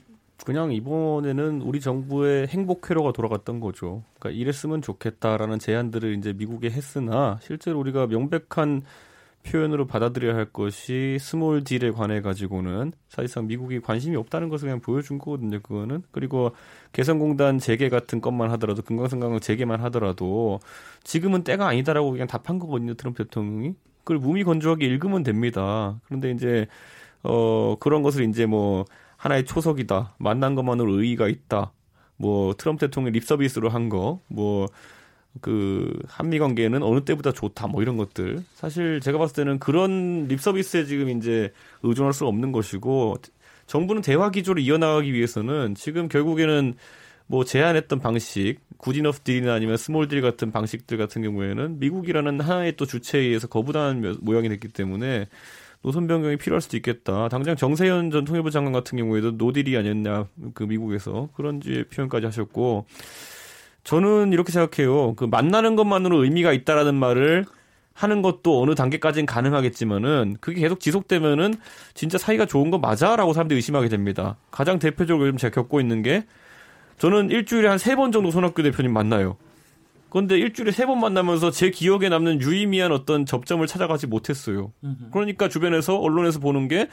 그냥 0.44 0.72
이번에는 0.72 1.62
우리 1.62 1.80
정부의 1.80 2.48
행복 2.48 2.90
회로가 2.90 3.12
돌아갔던 3.12 3.60
거죠. 3.60 4.02
그러니까 4.18 4.40
이랬으면 4.40 4.82
좋겠다라는 4.82 5.58
제안들을 5.58 6.18
이제 6.18 6.32
미국에 6.32 6.68
했으나 6.68 7.38
실제로 7.42 7.78
우리가 7.78 8.08
명백한 8.08 8.82
표현으로 9.44 9.86
받아들여야 9.86 10.34
할 10.34 10.46
것이 10.46 11.18
small 11.20 11.64
deal에 11.64 11.90
관해 11.90 12.20
가지고는 12.20 12.92
사실상 13.08 13.46
미국이 13.46 13.80
관심이 13.80 14.16
없다는 14.16 14.48
것을 14.48 14.66
그냥 14.66 14.80
보여준 14.80 15.18
거거든요. 15.18 15.60
그거는 15.60 16.02
그리고 16.10 16.52
개성공단 16.92 17.58
재개 17.58 17.88
같은 17.88 18.20
것만 18.20 18.50
하더라도 18.52 18.82
금강산 18.82 19.14
관광 19.14 19.40
재개만 19.40 19.80
하더라도 19.82 20.60
지금은 21.02 21.44
때가 21.44 21.66
아니다라고 21.66 22.10
그냥 22.12 22.26
답한 22.26 22.58
거거든요. 22.58 22.94
트럼프 22.94 23.24
대통령이 23.24 23.74
그걸 24.04 24.18
무미건조하게 24.18 24.86
읽으면 24.86 25.22
됩니다. 25.22 26.00
그런데 26.04 26.30
이제 26.30 26.66
어 27.22 27.76
그런 27.78 28.02
것을 28.02 28.24
이제 28.28 28.46
뭐 28.46 28.84
하나의 29.16 29.44
초석이다. 29.44 30.14
만난 30.18 30.54
것만으로 30.54 31.00
의의가 31.00 31.28
있다. 31.28 31.72
뭐 32.16 32.54
트럼프 32.54 32.86
대통령 32.86 33.12
립 33.12 33.24
서비스로 33.24 33.68
한 33.68 33.88
거, 33.88 34.20
뭐 34.28 34.68
그 35.40 35.98
한미 36.06 36.38
관계는 36.38 36.82
어느 36.82 37.00
때보다 37.04 37.32
좋다 37.32 37.66
뭐 37.66 37.82
이런 37.82 37.96
것들 37.96 38.42
사실 38.54 39.00
제가 39.00 39.18
봤을 39.18 39.34
때는 39.34 39.58
그런 39.58 40.26
립 40.28 40.40
서비스에 40.40 40.84
지금 40.84 41.08
이제 41.08 41.52
의존할 41.82 42.12
수 42.12 42.26
없는 42.26 42.52
것이고 42.52 43.16
정부는 43.66 44.02
대화 44.02 44.30
기조를 44.30 44.62
이어나가기 44.62 45.12
위해서는 45.12 45.74
지금 45.74 46.08
결국에는 46.08 46.74
뭐 47.26 47.44
제안했던 47.44 48.00
방식 48.00 48.58
good 48.76 48.94
enough 48.94 49.20
deal이나 49.20 49.54
아니면 49.54 49.76
small 49.76 50.08
deal 50.08 50.20
같은 50.20 50.52
방식들 50.52 50.98
같은 50.98 51.22
경우에는 51.22 51.78
미국이라는 51.78 52.40
하나의 52.40 52.76
또 52.76 52.84
주체에 52.84 53.22
의해서 53.22 53.46
거부당한 53.46 54.16
모양이 54.20 54.48
됐기 54.48 54.68
때문에 54.68 55.28
노선 55.82 56.06
변경이 56.06 56.36
필요할 56.36 56.60
수도 56.60 56.76
있겠다. 56.76 57.28
당장 57.28 57.56
정세현 57.56 58.10
전 58.10 58.24
통일부 58.24 58.50
장관 58.50 58.72
같은 58.72 58.98
경우에도 58.98 59.32
노딜이 59.32 59.76
아니었냐 59.76 60.26
그 60.54 60.64
미국에서 60.64 61.28
그런 61.34 61.60
지 61.60 61.84
표현까지 61.92 62.26
하셨고 62.26 62.86
저는 63.84 64.32
이렇게 64.32 64.52
생각해요. 64.52 65.14
그 65.16 65.24
만나는 65.24 65.76
것만으로 65.76 66.22
의미가 66.24 66.52
있다라는 66.52 66.94
말을 66.94 67.44
하는 67.94 68.22
것도 68.22 68.62
어느 68.62 68.74
단계까지는 68.74 69.26
가능하겠지만은 69.26 70.36
그게 70.40 70.60
계속 70.62 70.80
지속되면은 70.80 71.54
진짜 71.94 72.16
사이가 72.16 72.46
좋은 72.46 72.70
거 72.70 72.78
맞아라고 72.78 73.32
사람들이 73.34 73.56
의심하게 73.56 73.88
됩니다. 73.88 74.36
가장 74.50 74.78
대표적으로 74.78 75.26
요즘 75.26 75.36
제가 75.38 75.54
겪고 75.54 75.80
있는 75.80 76.02
게 76.02 76.24
저는 76.98 77.30
일주일에 77.30 77.68
한 77.68 77.78
세 77.78 77.94
번 77.96 78.12
정도 78.12 78.30
손학규 78.30 78.62
대표님 78.62 78.92
만나요. 78.92 79.36
그런데 80.12 80.38
일주일에 80.38 80.72
세 80.72 80.84
번 80.84 81.00
만나면서 81.00 81.50
제 81.50 81.70
기억에 81.70 82.10
남는 82.10 82.42
유의미한 82.42 82.92
어떤 82.92 83.24
접점을 83.24 83.66
찾아가지 83.66 84.06
못했어요. 84.06 84.72
그러니까 85.10 85.48
주변에서 85.48 85.96
언론에서 85.98 86.38
보는 86.38 86.68
게 86.68 86.88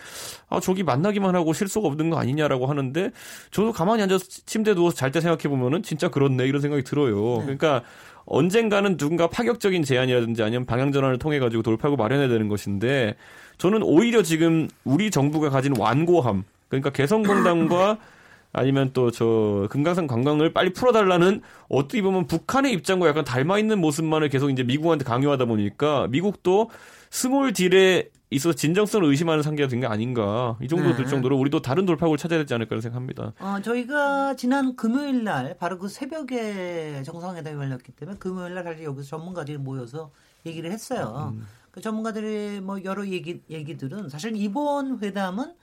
아, 0.48 0.62
저기 0.62 0.84
만나기만 0.84 1.36
하고 1.36 1.52
실속 1.52 1.84
없는 1.86 2.10
거 2.10 2.18
아니냐라고 2.18 2.68
하는데 2.68 3.12
저도 3.52 3.74
가만히 3.74 4.04
앉아서 4.04 4.24
침대에 4.46 4.74
누워서 4.74 4.96
잘 4.96 5.12
때 5.12 5.20
생각해 5.20 5.54
보면은 5.54 5.84
진짜 5.84 6.08
그렇네 6.10 6.46
이런 6.48 6.62
생각이 6.62 6.84
들어요. 6.84 7.40
네. 7.40 7.44
그러니까 7.58 7.84
언젠가는 8.26 8.96
누군가 8.96 9.28
파격적인 9.28 9.84
제안이라든지 9.84 10.42
아니면 10.44 10.66
방향 10.66 10.92
전환을 10.94 11.18
통해 11.18 11.40
가지고 11.40 11.64
돌파구 11.64 11.98
마련해야 11.98 12.30
되는 12.30 12.48
것인데 12.48 13.16
저는 13.58 13.84
오히려 13.84 14.22
지금 14.24 14.70
우리 14.86 15.12
정부가 15.12 15.50
가진 15.50 15.74
완고함 15.78 16.44
그러니까 16.70 16.92
개성공단과 16.92 17.98
아니면 18.51 18.91
또 18.94 19.12
저 19.12 19.68
금강산 19.70 20.08
관광을 20.08 20.53
빨리 20.53 20.74
풀어달라는 20.74 21.41
어떻게 21.70 22.01
보면 22.01 22.27
북한의 22.27 22.74
입장과 22.74 23.08
약간 23.08 23.24
닮아 23.24 23.60
있는 23.60 23.79
모습만을 23.79 24.29
계속 24.29 24.50
이제 24.50 24.63
미국한테 24.63 25.06
강요하다 25.06 25.46
보니까 25.46 26.08
미국도 26.08 26.70
small 27.12 27.54
deal에 27.54 28.10
있어서 28.32 28.56
진정성을 28.56 29.08
의심하는 29.08 29.41
상태가 29.41 29.68
된 29.68 29.79
게 29.79 29.88
아닌가 29.88 30.56
이 30.62 30.68
정도 30.68 30.89
네. 30.89 30.96
될 30.96 31.08
정도로 31.08 31.36
우리도 31.38 31.62
다른 31.63 31.86
돌파구를 31.88 32.18
찾아야 32.20 32.39
되지 32.39 32.53
않을까 32.53 32.79
생각합니다. 32.79 33.34
어, 33.39 33.60
저희가 33.63 34.36
지난 34.36 34.75
금요일 34.75 35.24
날 35.24 35.56
바로 35.58 35.79
그 35.79 35.88
새벽에 35.88 37.01
정상회담이 37.03 37.56
열렸기 37.58 37.91
때문에 37.94 38.18
금요일 38.20 38.53
날 38.53 38.63
사실 38.63 38.84
여기서 38.84 39.08
전문가들이 39.08 39.58
모여서 39.58 40.12
얘기를 40.46 40.72
했어요. 40.72 41.34
음. 41.36 41.46
그 41.72 41.82
전문가들의 41.82 42.62
뭐 42.62 42.84
여러 42.84 43.08
얘기 43.08 43.41
얘기들은 43.50 44.10
사실 44.10 44.36
이번 44.36 45.00
회담은 45.01 45.53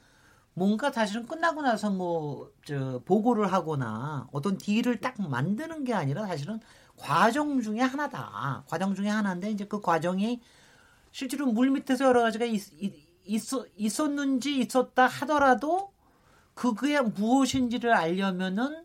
뭔가 0.56 0.90
사실은 0.90 1.26
끝나고 1.26 1.62
나서 1.62 1.90
뭐 1.90 2.50
저 2.64 3.00
보고를 3.04 3.52
하거나 3.52 4.26
어떤 4.32 4.58
deal을 4.58 5.00
딱 5.00 5.14
만드는 5.20 5.84
게 5.84 5.94
아니라 5.94 6.26
사실은 6.26 6.58
과정 6.96 7.60
중에 7.60 7.80
하나다. 7.80 8.64
과정 8.68 8.94
중에 8.94 9.08
하나인데 9.08 9.50
이제 9.52 9.66
그 9.66 9.80
과정이 9.80 10.40
실제로 11.12 11.46
물 11.46 11.70
밑에서 11.70 12.06
여러 12.06 12.22
가지가 12.22 12.44
있, 12.46 12.62
있, 12.80 13.42
있었는지 13.76 14.58
있었다 14.58 15.06
하더라도 15.06 15.92
그게 16.54 17.00
무엇인지를 17.00 17.92
알려면은 17.94 18.84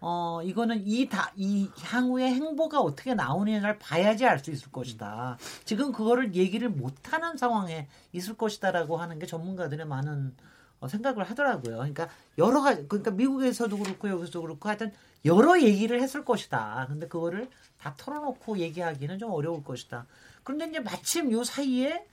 어 0.00 0.40
이거는 0.44 0.84
이 0.86 1.08
다 1.08 1.32
이 1.36 1.68
향후의 1.82 2.32
행보가 2.34 2.80
어떻게 2.80 3.14
나오느냐를 3.14 3.78
봐야지 3.80 4.26
알 4.26 4.38
수 4.38 4.50
있을 4.52 4.70
것이다. 4.70 5.38
지금 5.64 5.90
그거를 5.92 6.34
얘기를 6.36 6.68
못하는 6.68 7.36
상황에 7.36 7.88
있을 8.12 8.34
것이다라고 8.36 8.96
하는 8.98 9.18
게 9.18 9.26
전문가들의 9.26 9.86
많은 9.86 10.36
어, 10.38 10.48
생각을 10.86 11.24
하더라고요. 11.24 11.78
그러니까 11.78 12.08
여러 12.36 12.60
가지 12.60 12.86
그러니까 12.86 13.10
미국에서도 13.10 13.76
그렇고 13.76 14.08
여기서도 14.08 14.42
그렇고 14.42 14.68
하여튼 14.68 14.92
여러 15.24 15.60
얘기를 15.60 16.00
했을 16.00 16.24
것이다. 16.24 16.86
근데 16.88 17.08
그거를 17.08 17.48
다 17.80 17.94
털어놓고 17.96 18.58
얘기하기는 18.58 19.18
좀 19.18 19.32
어려울 19.32 19.64
것이다. 19.64 20.06
그런데 20.44 20.66
이제 20.68 20.80
마침 20.80 21.32
요 21.32 21.42
사이에 21.42 22.04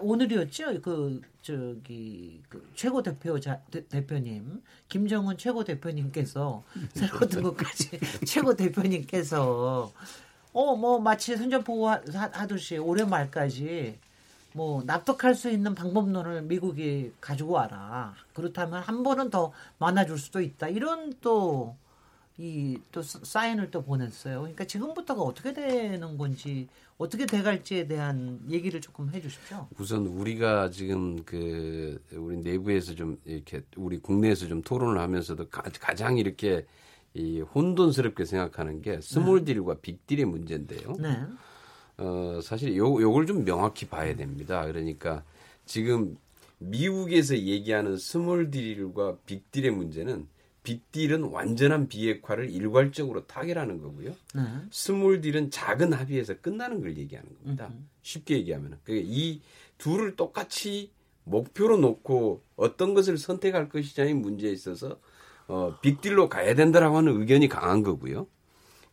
오늘이었죠. 0.00 0.80
그 0.80 1.20
저기 1.42 2.40
그 2.48 2.70
최고 2.74 3.02
대표자 3.02 3.60
대, 3.70 4.06
표님 4.06 4.62
김정은 4.88 5.36
최고 5.36 5.62
대표님께서 5.62 6.64
새로 6.94 7.20
등록까지 7.28 8.00
최고 8.26 8.56
대표님께서 8.56 9.92
어 10.52 10.76
뭐 10.76 10.98
마치 11.00 11.36
선전포고 11.36 11.88
하듯이 11.88 12.78
올해 12.78 13.04
말까지 13.04 13.98
뭐 14.54 14.82
납득할 14.84 15.34
수 15.34 15.50
있는 15.50 15.74
방법론을 15.74 16.42
미국이 16.42 17.12
가지고 17.20 17.52
와라. 17.54 18.14
그렇다면 18.34 18.82
한 18.82 19.02
번은 19.02 19.30
더 19.30 19.52
많아질 19.78 20.16
수도 20.18 20.40
있다. 20.40 20.68
이런 20.68 21.12
또 21.20 21.76
이 22.38 22.78
또 22.90 23.00
사인을 23.02 23.70
또 23.70 23.82
보냈어요. 23.84 24.40
그러니까 24.40 24.64
지금부터가 24.64 25.22
어떻게 25.22 25.52
되는 25.52 26.18
건지 26.18 26.68
어떻게 26.98 27.26
돼갈지에 27.26 27.86
대한 27.86 28.40
얘기를 28.50 28.80
조금 28.80 29.12
해주십시오. 29.14 29.68
우선 29.78 30.06
우리가 30.06 30.70
지금 30.70 31.22
그 31.24 32.00
우리 32.12 32.38
내부에서 32.38 32.94
좀 32.94 33.20
이렇게 33.24 33.62
우리 33.76 33.98
국내에서 33.98 34.48
좀 34.48 34.62
토론을 34.62 35.00
하면서도 35.00 35.48
가장 35.48 36.18
이렇게 36.18 36.66
이 37.14 37.40
혼돈스럽게 37.40 38.24
생각하는 38.24 38.82
게 38.82 39.00
small 39.00 39.44
네. 39.44 39.54
deal과 39.54 39.76
big 39.80 40.04
deal의 40.08 40.24
문제인데요. 40.24 40.94
네. 40.98 41.22
어 41.96 42.40
사실 42.42 42.76
요 42.76 43.00
요걸 43.00 43.26
좀 43.26 43.44
명확히 43.44 43.86
봐야 43.86 44.16
됩니다. 44.16 44.64
그러니까 44.66 45.22
지금 45.64 46.16
미국에서 46.58 47.36
얘기하는 47.36 47.96
small 47.98 48.50
deal과 48.50 49.18
big 49.26 49.50
deal의 49.52 49.70
문제는 49.70 50.26
big 50.62 50.90
deal은 50.92 51.24
완전한 51.24 51.88
비핵화를 51.88 52.50
일괄적으로 52.50 53.26
타결하는 53.26 53.80
거고요. 53.80 54.10
네. 54.34 54.42
small 54.70 55.20
deal은 55.20 55.50
작은 55.50 55.92
합의에서 55.92 56.34
끝나는 56.40 56.80
걸 56.80 56.96
얘기하는 56.96 57.28
겁니다. 57.36 57.66
음흠. 57.66 57.76
쉽게 58.02 58.36
얘기하면 58.38 58.78
그러니까 58.82 59.08
이 59.10 59.40
둘을 59.78 60.16
똑같이 60.16 60.90
목표로 61.24 61.76
놓고 61.78 62.42
어떤 62.56 62.94
것을 62.94 63.18
선택할 63.18 63.68
것이냐의 63.68 64.14
문제에 64.14 64.50
있어서 64.52 64.98
어, 65.46 65.76
big 65.82 65.97
deal로 65.97 66.28
가야 66.28 66.54
된다라고 66.54 66.96
하는 66.96 67.20
의견이 67.20 67.48
강한 67.48 67.82
거고요. 67.82 68.26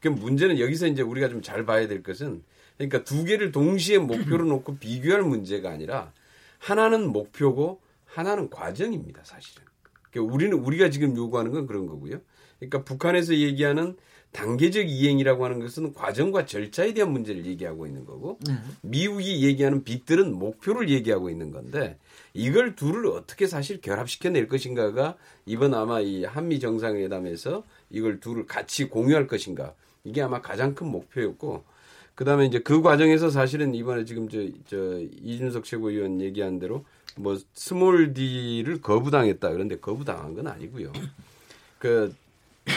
그 0.02 0.08
문제는 0.10 0.60
여기서 0.60 0.88
이제 0.88 1.02
우리가 1.02 1.30
좀 1.30 1.42
잘 1.42 1.66
봐야 1.66 1.88
될 1.88 2.04
것은 2.04 2.44
그러니까 2.82 3.04
두 3.04 3.24
개를 3.24 3.52
동시에 3.52 4.00
목표로 4.00 4.46
놓고 4.46 4.78
비교할 4.78 5.22
문제가 5.22 5.70
아니라 5.70 6.12
하나는 6.58 7.08
목표고 7.08 7.80
하나는 8.06 8.50
과정입니다, 8.50 9.22
사실은. 9.24 9.64
그러니까 10.10 10.34
우리는 10.34 10.58
우리가 10.58 10.90
지금 10.90 11.16
요구하는 11.16 11.52
건 11.52 11.68
그런 11.68 11.86
거고요. 11.86 12.20
그러니까 12.60 12.84
북한에서 12.84 13.36
얘기하는 13.36 13.96
단계적 14.32 14.90
이행이라고 14.90 15.44
하는 15.44 15.60
것은 15.60 15.94
과정과 15.94 16.46
절차에 16.46 16.94
대한 16.94 17.12
문제를 17.12 17.46
얘기하고 17.46 17.86
있는 17.86 18.06
거고 18.06 18.40
네. 18.48 18.54
미국이 18.82 19.46
얘기하는 19.46 19.84
빅들은 19.84 20.34
목표를 20.34 20.90
얘기하고 20.90 21.30
있는 21.30 21.52
건데 21.52 21.98
이걸 22.34 22.76
둘을 22.76 23.08
어떻게 23.08 23.46
사실 23.46 23.82
결합시켜 23.82 24.30
낼 24.30 24.48
것인가가 24.48 25.18
이번 25.46 25.74
아마 25.74 26.00
이 26.00 26.24
한미 26.24 26.62
정상회담에서 26.62 27.66
이걸 27.90 28.22
둘을 28.22 28.48
같이 28.48 28.86
공유할 28.86 29.28
것인가 29.28 29.76
이게 30.06 30.22
아마 30.22 30.42
가장 30.42 30.76
큰 30.76 30.88
목표였고 30.88 31.66
그다음에 32.16 32.46
이제 32.46 32.60
그 32.60 32.82
과정에서 32.82 33.30
사실은 33.30 33.74
이번에 33.74 34.06
지금 34.06 34.30
저, 34.30 34.40
저 34.68 35.00
이준석 35.22 35.64
최고위원 35.64 36.22
얘기한 36.22 36.60
대로 36.60 36.86
뭐 37.16 37.38
small 37.54 38.14
deal을 38.14 38.82
거부당했다. 38.82 39.50
그런데 39.50 39.78
거부당한 39.78 40.34
건 40.34 40.48
아니고요. 40.48 40.92
그 41.80 42.14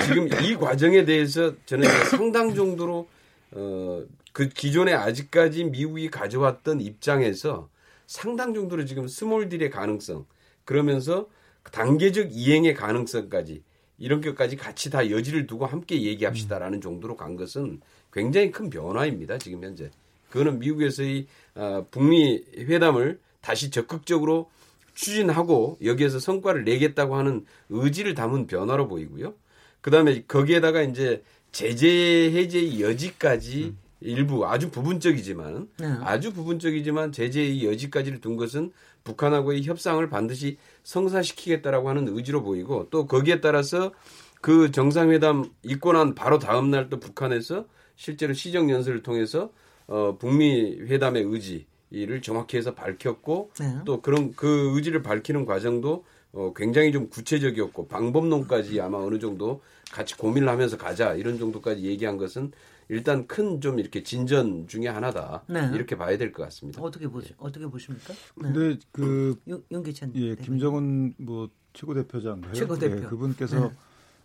지금 0.07 0.29
이 0.43 0.57
과정에 0.57 1.05
대해서 1.05 1.53
저는 1.67 1.89
상당 2.11 2.55
정도로 2.55 3.09
어 3.53 4.05
그 4.35 4.49
기존에 4.49 4.93
아직까지 4.93 5.63
미국이 5.63 6.11
가져왔던 6.11 6.81
입장에서 6.81 7.71
상당 8.09 8.53
정도로 8.53 8.85
지금 8.85 9.07
small 9.07 9.49
deal의 9.49 9.71
가능성 9.71 10.27
그러면서 10.65 11.29
단계적 11.71 12.31
이행의 12.33 12.75
가능성까지 12.75 13.63
이런 14.05 14.21
것까지 14.21 14.57
같이 14.57 14.91
다 14.91 15.11
여지를 15.11 15.47
두고 15.47 15.65
함께 15.65 16.03
얘기합시다라는 16.03 16.83
정도로 16.83 17.17
간 17.17 17.37
것은 17.37 17.81
굉장히 18.13 18.51
큰 18.51 18.69
변화입니다. 18.69 19.39
지금 19.39 19.65
현재. 19.65 19.91
그거는 20.29 20.59
미국에서의 20.59 21.27
어, 21.55 21.87
북미 21.91 22.45
회담을 22.59 23.19
다시 23.41 23.71
적극적으로 23.71 24.51
추진하고 24.93 25.79
여기에서 25.83 26.19
성과를 26.19 26.65
내겠다고 26.65 27.17
하는 27.17 27.47
의지를 27.71 28.13
담은 28.13 28.47
변화로 28.47 28.89
보이고요. 28.89 29.33
그다음에 29.81 30.23
거기에다가 30.29 30.83
이제 30.83 31.23
제재 31.51 31.89
해제의 31.89 32.83
여지까지 32.83 33.65
음. 33.65 33.79
일부 34.03 34.47
아주 34.47 34.71
부분적이지만 34.71 35.69
네. 35.79 35.87
아주 36.03 36.35
부분적이지만 36.35 37.11
제재의 37.13 37.65
여지까지를 37.65 38.21
둔 38.21 38.37
것은 38.37 38.71
북한하고의 39.05 39.63
협상을 39.65 40.07
반드시 40.09 40.59
성사시키겠다라고 40.83 41.89
하는 41.89 42.09
의지로 42.09 42.43
보이고 42.43 42.89
또 42.91 43.07
거기에 43.07 43.41
따라서 43.41 43.93
그 44.41 44.71
정상회담 44.71 45.51
있고 45.63 45.93
난 45.93 46.15
바로 46.15 46.39
다음 46.39 46.71
날 46.71 46.89
또 46.91 46.99
북한에서 47.01 47.67
실제로 47.97 48.35
시정 48.35 48.71
연설을 48.71 49.03
통해서 49.03 49.51
어 49.87 50.17
북미 50.19 50.77
회담의 50.81 51.23
의지 51.23 51.67
이를 51.91 52.21
정확히 52.23 52.57
해서 52.57 52.75
밝혔고 52.75 53.53
네. 53.61 53.77
또 53.85 54.01
그런 54.01 54.35
그 54.35 54.73
의지를 54.75 55.03
밝히는 55.03 55.45
과정도 55.47 56.05
어, 56.33 56.53
굉장히 56.57 56.91
좀 56.91 57.09
구체적이었고 57.09 57.87
방법론까지 57.87 58.81
아마 58.81 58.99
어느 58.99 59.19
정도 59.21 59.63
같이 59.93 60.17
고민을 60.17 60.49
하면서 60.49 60.77
가자 60.77 61.15
이런 61.15 61.39
정도까지 61.39 61.85
얘기한 61.85 62.17
것은 62.17 62.51
일단 62.89 63.27
큰 63.27 63.61
좀 63.61 63.79
이렇게 63.79 64.03
진전 64.03 64.67
중의 64.69 64.91
하나다 64.91 65.45
네. 65.49 65.71
이렇게 65.75 65.97
봐야 65.97 66.17
될 66.19 66.33
것 66.33 66.43
같습니다. 66.45 66.83
어떻게 66.83 67.09
보시 67.09 67.29
네. 67.29 67.35
어떻게 67.39 67.67
보십니까? 67.67 68.13
네. 68.13 68.53
근데 68.53 68.79
그 68.93 69.37
윤기찬 69.71 70.13
예 70.17 70.35
김정은 70.37 71.15
뭐 71.19 71.49
최고 71.73 71.95
대표장 71.95 72.43
최고 72.53 72.77
대표 72.79 72.97
예, 73.05 73.09
그분께서 73.09 73.61
네. 73.69 73.75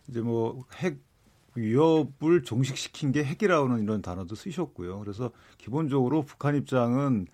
이제 0.08 0.22
뭐 0.22 0.66
핵 0.72 0.98
위협을 1.56 2.44
종식시킨 2.44 3.12
게 3.12 3.24
핵이라는 3.24 3.82
이런 3.84 4.02
단어도 4.02 4.36
쓰셨고요. 4.36 5.00
그래서 5.00 5.32
기본적으로 5.58 6.22
북한 6.24 6.56
입장은 6.56 7.28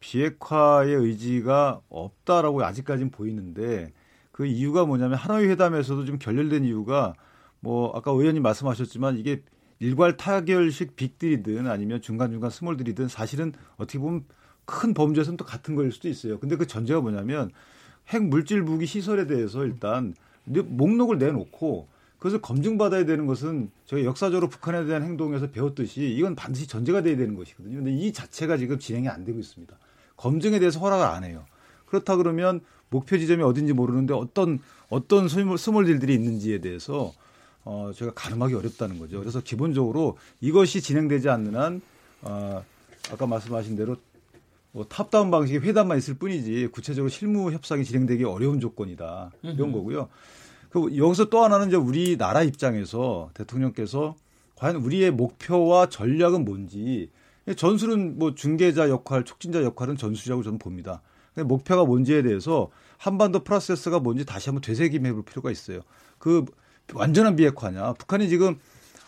비핵화의 0.00 0.94
의지가 0.94 1.80
없다라고 1.88 2.64
아직까지는 2.64 3.10
보이는데 3.10 3.92
그 4.32 4.46
이유가 4.46 4.84
뭐냐면 4.86 5.18
하노이 5.18 5.46
회담에서도 5.48 6.04
좀 6.06 6.18
결렬된 6.18 6.64
이유가 6.64 7.14
뭐 7.60 7.92
아까 7.94 8.10
의원님 8.12 8.42
말씀하셨지만 8.42 9.18
이게 9.18 9.42
일괄 9.80 10.16
타결식 10.16 10.96
빅들이든 10.96 11.66
아니면 11.66 12.00
중간중간 12.00 12.50
스몰들이든 12.50 13.08
사실은 13.08 13.52
어떻게 13.76 13.98
보면 13.98 14.24
큰 14.64 14.92
범죄에서는 14.92 15.36
또 15.36 15.44
같은 15.44 15.74
거일 15.76 15.92
수도 15.92 16.08
있어요. 16.08 16.38
근데 16.38 16.56
그 16.56 16.66
전제가 16.66 17.00
뭐냐면 17.00 17.50
핵 18.08 18.22
물질 18.22 18.62
무기 18.62 18.86
시설에 18.86 19.26
대해서 19.26 19.64
일단 19.64 20.14
목록을 20.44 21.18
내놓고 21.18 21.88
그것을 22.18 22.40
검증받아야 22.40 23.04
되는 23.04 23.26
것은 23.26 23.70
저희 23.86 24.04
역사적으로 24.04 24.48
북한에 24.48 24.84
대한 24.86 25.04
행동에서 25.04 25.50
배웠듯이 25.50 26.08
이건 26.08 26.34
반드시 26.34 26.66
전제가 26.66 27.02
돼야 27.02 27.16
되는 27.16 27.36
것이거든요. 27.36 27.76
근데 27.76 27.92
이 27.92 28.12
자체가 28.12 28.56
지금 28.56 28.78
진행이 28.78 29.08
안 29.08 29.24
되고 29.24 29.38
있습니다. 29.38 29.76
검증에 30.16 30.58
대해서 30.58 30.80
허락을 30.80 31.06
안 31.06 31.22
해요. 31.22 31.44
그렇다 31.86 32.16
그러면 32.16 32.60
목표 32.90 33.16
지점이 33.18 33.42
어딘지 33.42 33.72
모르는데 33.72 34.14
어떤 34.14 34.58
어떤 34.88 35.28
스몰딜들이 35.28 36.12
있는지에 36.12 36.58
대해서 36.58 37.12
어, 37.64 37.90
제가 37.94 38.12
가늠하기 38.14 38.54
어렵다는 38.54 38.98
거죠. 38.98 39.20
그래서 39.20 39.40
기본적으로 39.40 40.16
이것이 40.40 40.80
진행되지 40.80 41.28
않는 41.28 41.56
한 41.56 41.80
어, 42.22 42.64
아까 43.12 43.26
말씀하신 43.26 43.76
대로 43.76 43.96
뭐 44.72 44.84
탑다운 44.88 45.30
방식의 45.30 45.62
회담만 45.62 45.98
있을 45.98 46.14
뿐이지 46.14 46.68
구체적으로 46.72 47.08
실무 47.08 47.52
협상이 47.52 47.84
진행되기 47.84 48.24
어려운 48.24 48.60
조건이다 48.60 49.32
이런 49.42 49.72
거고요. 49.72 50.08
그 50.70 50.96
여기서 50.96 51.26
또 51.26 51.42
하나는 51.42 51.68
이제 51.68 51.76
우리 51.76 52.16
나라 52.16 52.42
입장에서 52.42 53.30
대통령께서 53.34 54.14
과연 54.56 54.76
우리의 54.76 55.10
목표와 55.10 55.88
전략은 55.88 56.44
뭔지 56.44 57.10
전술은 57.56 58.18
뭐 58.18 58.34
중개자 58.34 58.90
역할, 58.90 59.24
촉진자 59.24 59.62
역할은 59.62 59.96
전술이라고 59.96 60.42
저는 60.42 60.58
봅니다. 60.58 61.00
목표가 61.34 61.84
뭔지에 61.84 62.22
대해서 62.22 62.70
한반도 62.98 63.44
프로세스가 63.44 64.00
뭔지 64.00 64.26
다시 64.26 64.50
한번 64.50 64.60
되새김해 64.60 65.12
볼 65.12 65.22
필요가 65.24 65.50
있어요. 65.50 65.80
그 66.18 66.44
완전한 66.94 67.36
비핵화냐. 67.36 67.94
북한이 67.94 68.28
지금 68.28 68.58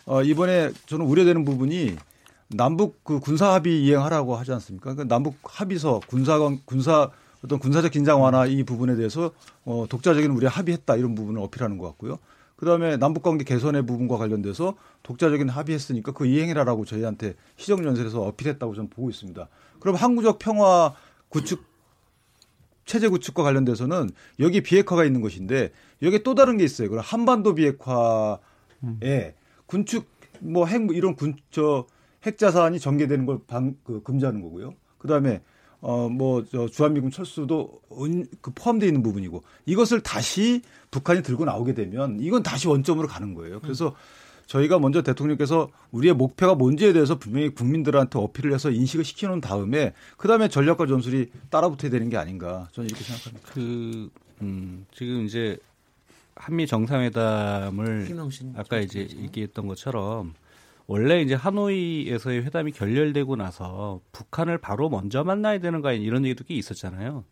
어 0.05 0.21
이번에 0.23 0.71
저는 0.87 1.05
우려되는 1.05 1.45
부분이 1.45 1.95
남북 2.49 3.03
그 3.03 3.19
군사 3.19 3.53
합의 3.53 3.83
이행하라고 3.83 4.35
하지 4.35 4.51
않습니까? 4.53 4.93
그러니까 4.93 5.13
남북 5.13 5.37
합의서 5.43 6.01
군사 6.07 6.37
군사 6.65 7.09
어떤 7.43 7.59
군사적 7.59 7.91
긴장 7.91 8.21
완화 8.21 8.45
이 8.45 8.63
부분에 8.63 8.95
대해서 8.95 9.31
어 9.65 9.85
독자적인 9.89 10.31
우리 10.31 10.45
합의했다 10.45 10.95
이런 10.95 11.15
부분을 11.15 11.41
어필하는 11.41 11.77
것 11.77 11.87
같고요. 11.87 12.19
그다음에 12.55 12.97
남북 12.97 13.23
관계 13.23 13.43
개선의 13.43 13.87
부분과 13.87 14.17
관련돼서 14.17 14.75
독자적인 15.01 15.49
합의했으니까 15.49 16.11
그 16.11 16.27
이행이라라고 16.27 16.85
저희한테 16.85 17.33
시정 17.57 17.83
연설에서 17.83 18.21
어필했다고 18.21 18.75
저는 18.75 18.89
보고 18.89 19.09
있습니다. 19.09 19.47
그럼 19.79 19.95
항구적 19.95 20.37
평화 20.37 20.93
구축 21.29 21.63
체제 22.85 23.07
구축과 23.07 23.41
관련돼서는 23.41 24.11
여기 24.39 24.61
비핵화가 24.61 25.05
있는 25.05 25.21
것인데 25.21 25.71
여기 26.01 26.23
또 26.23 26.35
다른 26.35 26.57
게 26.57 26.63
있어요. 26.63 26.89
그럼 26.89 27.03
한반도 27.05 27.55
비핵화에 27.55 29.33
군축 29.65 30.05
뭐 30.39 30.65
핵 30.65 30.89
이런 30.95 31.15
군 31.15 31.35
저 31.51 31.85
핵 32.23 32.37
자산이 32.37 32.79
전개되는 32.79 33.25
걸 33.25 33.39
방, 33.47 33.75
그, 33.83 34.03
금지하는 34.03 34.41
거고요. 34.41 34.75
그다음에 34.99 35.41
어뭐저 35.79 36.67
주한미군 36.67 37.09
철수도 37.09 37.81
그 38.41 38.51
포함되어 38.53 38.85
있는 38.87 39.01
부분이고 39.01 39.41
이것을 39.65 40.01
다시 40.01 40.61
북한이 40.91 41.23
들고 41.23 41.45
나오게 41.45 41.73
되면 41.73 42.19
이건 42.19 42.43
다시 42.43 42.67
원점으로 42.67 43.07
가는 43.07 43.33
거예요. 43.33 43.59
그래서 43.61 43.95
저희가 44.45 44.77
먼저 44.77 45.01
대통령께서 45.01 45.69
우리의 45.89 46.13
목표가 46.13 46.53
뭔지에 46.53 46.93
대해서 46.93 47.17
분명히 47.17 47.49
국민들한테 47.49 48.19
어필을 48.19 48.53
해서 48.53 48.69
인식을 48.69 49.03
시켜놓은 49.03 49.41
다음에 49.41 49.93
그다음에 50.17 50.47
전략과 50.49 50.85
전술이 50.85 51.31
따라붙어야 51.49 51.89
되는 51.89 52.09
게 52.09 52.17
아닌가 52.17 52.67
저는 52.73 52.87
이렇게 52.87 53.03
생각합니다. 53.03 53.49
그 53.51 54.09
음, 54.43 54.85
지금 54.93 55.25
이제 55.25 55.57
한미 56.41 56.65
정상회담을 56.65 58.07
아까 58.55 58.79
이제 58.79 59.01
얘기했던 59.01 59.67
것처럼 59.67 60.33
원래 60.87 61.21
이제 61.21 61.35
하노이에서의 61.35 62.43
회담이 62.45 62.71
결렬되고 62.71 63.35
나서 63.35 64.01
북한을 64.11 64.57
바로 64.57 64.89
먼저 64.89 65.23
만나야 65.23 65.59
되는 65.59 65.81
거 65.81 65.93
이런 65.93 66.25
얘기도 66.25 66.43
꽤 66.43 66.55
있었잖아요. 66.55 67.23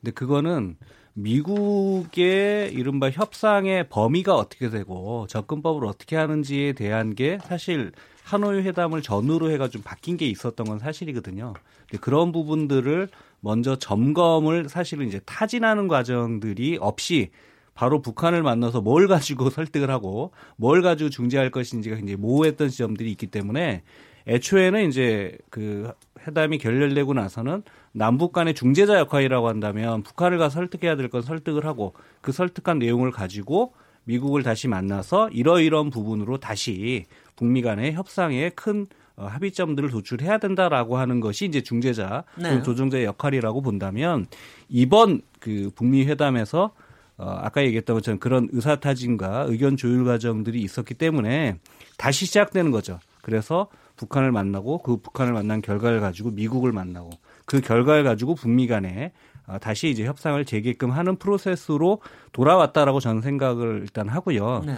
근데 0.00 0.12
그거는 0.12 0.76
미국의 1.14 2.74
이른바 2.74 3.08
협상의 3.08 3.88
범위가 3.88 4.36
어떻게 4.36 4.68
되고 4.68 5.26
접근법을 5.28 5.86
어떻게 5.86 6.16
하는지에 6.16 6.74
대한 6.74 7.14
게 7.14 7.38
사실 7.44 7.92
하노이 8.22 8.60
회담을 8.62 9.00
전후로 9.00 9.50
해가 9.50 9.68
좀 9.68 9.80
바뀐 9.82 10.18
게 10.18 10.26
있었던 10.28 10.66
건 10.66 10.78
사실이거든요. 10.78 11.54
근데 11.88 11.98
그런 12.00 12.32
부분들을 12.32 13.08
먼저 13.40 13.76
점검을 13.76 14.68
사실은 14.68 15.08
이제 15.08 15.20
타진하는 15.24 15.88
과정들이 15.88 16.76
없이 16.80 17.30
바로 17.74 18.02
북한을 18.02 18.42
만나서 18.42 18.80
뭘 18.80 19.08
가지고 19.08 19.48
설득을 19.50 19.90
하고 19.90 20.32
뭘 20.56 20.82
가지고 20.82 21.10
중재할 21.10 21.50
것인지가 21.50 21.96
굉장히 21.96 22.16
모호했던 22.16 22.68
지점들이 22.68 23.10
있기 23.12 23.26
때문에 23.28 23.82
애초에는 24.26 24.88
이제 24.88 25.36
그 25.50 25.92
회담이 26.26 26.58
결렬되고 26.58 27.12
나서는 27.14 27.62
남북 27.92 28.32
간의 28.32 28.54
중재자 28.54 28.98
역할이라고 28.98 29.48
한다면 29.48 30.02
북한을 30.02 30.38
가 30.38 30.48
설득해야 30.48 30.96
될 30.96 31.08
건 31.08 31.22
설득을 31.22 31.66
하고 31.66 31.94
그 32.20 32.30
설득한 32.30 32.78
내용을 32.78 33.10
가지고 33.10 33.74
미국을 34.04 34.42
다시 34.42 34.68
만나서 34.68 35.30
이러이러한 35.30 35.90
부분으로 35.90 36.38
다시 36.38 37.06
북미 37.36 37.62
간의 37.62 37.92
협상에 37.94 38.50
큰 38.50 38.86
어, 39.14 39.26
합의점들을 39.26 39.90
도출해야 39.90 40.38
된다라고 40.38 40.96
하는 40.96 41.20
것이 41.20 41.44
이제 41.44 41.60
중재자 41.60 42.24
네. 42.36 42.62
조정자의 42.62 43.04
역할이라고 43.04 43.60
본다면 43.60 44.26
이번 44.68 45.20
그 45.38 45.70
북미 45.74 46.04
회담에서 46.06 46.72
어, 47.18 47.38
아까 47.42 47.62
얘기했던 47.64 47.94
것처럼 47.94 48.18
그런 48.18 48.48
의사 48.52 48.76
타진과 48.76 49.46
의견 49.48 49.76
조율 49.76 50.04
과정들이 50.04 50.60
있었기 50.62 50.94
때문에 50.94 51.58
다시 51.96 52.26
시작되는 52.26 52.70
거죠. 52.70 52.98
그래서 53.22 53.68
북한을 53.96 54.32
만나고 54.32 54.78
그 54.78 54.96
북한을 54.96 55.32
만난 55.32 55.62
결과를 55.62 56.00
가지고 56.00 56.30
미국을 56.30 56.72
만나고 56.72 57.10
그 57.46 57.60
결과를 57.60 58.04
가지고 58.04 58.34
북미 58.34 58.66
간에 58.66 59.12
어, 59.46 59.58
다시 59.58 59.90
이제 59.90 60.04
협상을 60.04 60.42
재개끔 60.44 60.90
하는 60.90 61.16
프로세스로 61.16 62.00
돌아왔다라고 62.32 63.00
저는 63.00 63.22
생각을 63.22 63.80
일단 63.82 64.08
하고요. 64.08 64.62
네. 64.66 64.74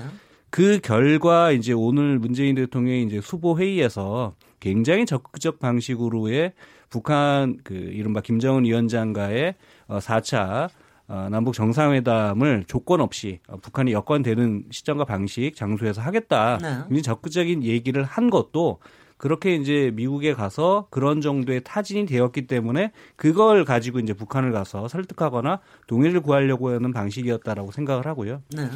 그 0.51 0.79
결과 0.83 1.51
이제 1.51 1.73
오늘 1.73 2.19
문재인 2.19 2.55
대통령이 2.55 3.05
이제 3.05 3.21
수보 3.21 3.59
회의에서 3.59 4.35
굉장히 4.61 5.05
적극적 5.05 5.59
방식으로의 5.59 6.53
북한 6.89 7.59
그 7.65 7.75
이른바 7.75 8.21
김정은 8.21 8.65
위원장과의 8.65 9.57
어 9.89 9.99
4차 9.99 10.67
어, 10.67 10.69
남북 11.07 11.55
정상회담을 11.55 12.65
조건 12.67 13.01
없이 13.01 13.41
어, 13.49 13.57
북한이 13.59 13.93
여건되는 13.93 14.65
시점과 14.71 15.05
방식, 15.05 15.55
장소에서 15.55 16.01
하겠다. 16.01 16.59
네. 16.91 17.03
적극적인 17.03 17.63
얘기를 17.63 18.03
한 18.03 18.31
것도 18.31 18.79
그렇게 19.17 19.55
이제 19.55 19.91
미국에 19.95 20.35
가서 20.35 20.87
그런 20.91 21.21
정도의 21.21 21.63
타진이 21.65 22.07
되었기 22.07 22.47
때문에 22.47 22.93
그걸 23.17 23.65
가지고 23.65 24.01
이제 24.01 24.13
북한을 24.13 24.53
가서 24.53 24.89
설득하거나 24.89 25.61
동의를 25.87 26.21
구하려고 26.21 26.71
하는 26.71 26.93
방식이었다라고 26.93 27.71
생각을 27.71 28.07
하고요. 28.07 28.43
네. 28.55 28.69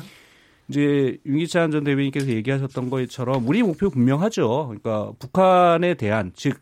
이제 0.69 1.19
윤기찬 1.25 1.71
전 1.71 1.85
대변인께서 1.85 2.29
얘기하셨던 2.29 2.91
것처럼 2.91 3.49
우리 3.49 3.63
목표 3.63 3.91
분명하죠. 3.91 4.67
그러니까 4.69 5.13
북한에 5.19 5.95
대한 5.95 6.33
즉 6.35 6.61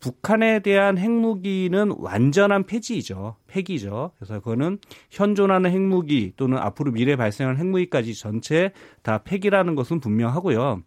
북한에 0.00 0.60
대한 0.60 0.96
핵무기는 0.98 1.94
완전한 1.98 2.64
폐지이죠. 2.64 3.36
폐기죠. 3.48 4.12
그래서 4.16 4.38
그거는 4.38 4.78
현존하는 5.10 5.70
핵무기 5.70 6.32
또는 6.36 6.58
앞으로 6.58 6.92
미래 6.92 7.16
발생할 7.16 7.56
핵무기까지 7.56 8.14
전체 8.14 8.72
다 9.02 9.18
폐기라는 9.18 9.74
것은 9.74 10.00
분명하고요. 10.00 10.82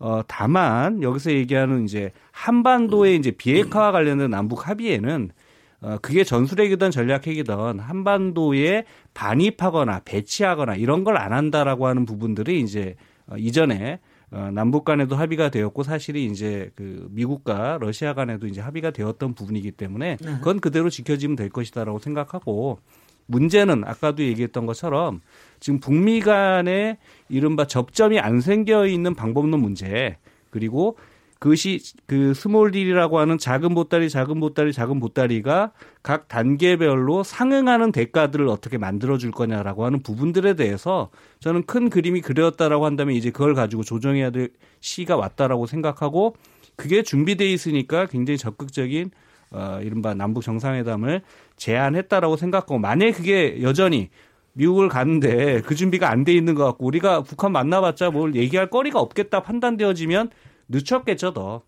어, 0.00 0.20
다만 0.26 1.02
여기서 1.02 1.32
얘기하는 1.32 1.84
이제 1.84 2.12
한반도의 2.32 3.16
이제 3.16 3.30
비핵화와 3.30 3.92
관련된 3.92 4.30
남북 4.30 4.68
합의에는 4.68 5.30
어, 5.80 5.98
그게 6.02 6.24
전술핵이든 6.24 6.90
전략핵이든 6.90 7.78
한반도에 7.78 8.84
반입하거나 9.14 10.00
배치하거나 10.04 10.76
이런 10.76 11.04
걸 11.04 11.16
안 11.16 11.32
한다라고 11.32 11.86
하는 11.86 12.04
부분들이 12.04 12.60
이제 12.60 12.96
어, 13.26 13.36
이전에 13.38 14.00
어, 14.34 14.50
남북 14.50 14.84
간에도 14.84 15.14
합의가 15.14 15.48
되었고 15.48 15.84
사실이 15.84 16.26
이제 16.26 16.72
그 16.74 17.06
미국과 17.12 17.78
러시아 17.80 18.14
간에도 18.14 18.48
이제 18.48 18.60
합의가 18.60 18.90
되었던 18.90 19.34
부분이기 19.34 19.70
때문에 19.70 20.16
네. 20.20 20.32
그건 20.38 20.58
그대로 20.58 20.90
지켜지면 20.90 21.36
될 21.36 21.50
것이다라고 21.50 22.00
생각하고 22.00 22.80
문제는 23.26 23.84
아까도 23.86 24.24
얘기했던 24.24 24.66
것처럼 24.66 25.20
지금 25.60 25.78
북미 25.78 26.20
간에 26.20 26.98
이른바 27.28 27.66
접점이 27.66 28.18
안 28.18 28.40
생겨 28.40 28.88
있는 28.88 29.14
방법론 29.14 29.60
문제 29.60 30.18
그리고 30.50 30.98
그것이 31.44 31.78
그 32.06 32.32
small 32.32 32.70
deal이라고 32.70 33.18
하는 33.18 33.36
작은 33.36 33.74
보따리, 33.74 34.08
작은 34.08 34.40
보따리, 34.40 34.72
작은 34.72 34.98
보따리가 34.98 35.72
각 36.02 36.26
단계별로 36.26 37.22
상응하는 37.22 37.92
대가들을 37.92 38.48
어떻게 38.48 38.78
만들어 38.78 39.18
줄 39.18 39.30
거냐라고 39.30 39.84
하는 39.84 40.02
부분들에 40.02 40.54
대해서 40.54 41.10
저는 41.40 41.64
큰 41.64 41.90
그림이 41.90 42.22
그렸다라고 42.22 42.86
한다면 42.86 43.14
이제 43.14 43.30
그걸 43.30 43.52
가지고 43.52 43.82
조정해야 43.82 44.30
될 44.30 44.52
시기가 44.80 45.18
왔다라고 45.18 45.66
생각하고 45.66 46.34
그게 46.76 47.02
준비돼 47.02 47.52
있으니까 47.52 48.06
굉장히 48.06 48.38
적극적인 48.38 49.10
어 49.50 49.80
이른바 49.82 50.14
남북 50.14 50.44
정상회담을 50.44 51.20
제안했다라고 51.58 52.38
생각하고 52.38 52.78
만약에 52.78 53.12
그게 53.12 53.60
여전히 53.60 54.08
미국을 54.54 54.88
가는데 54.88 55.60
그 55.60 55.74
준비가 55.74 56.10
안 56.10 56.24
돼 56.24 56.32
있는 56.32 56.54
것 56.54 56.64
같고 56.64 56.86
우리가 56.86 57.22
북한 57.22 57.52
만나봤자 57.52 58.12
뭘 58.12 58.34
얘기할 58.34 58.70
거리가 58.70 58.98
없겠다 58.98 59.42
판단되어지면 59.42 60.30
늦췄겠죠 60.68 61.32
더. 61.32 61.62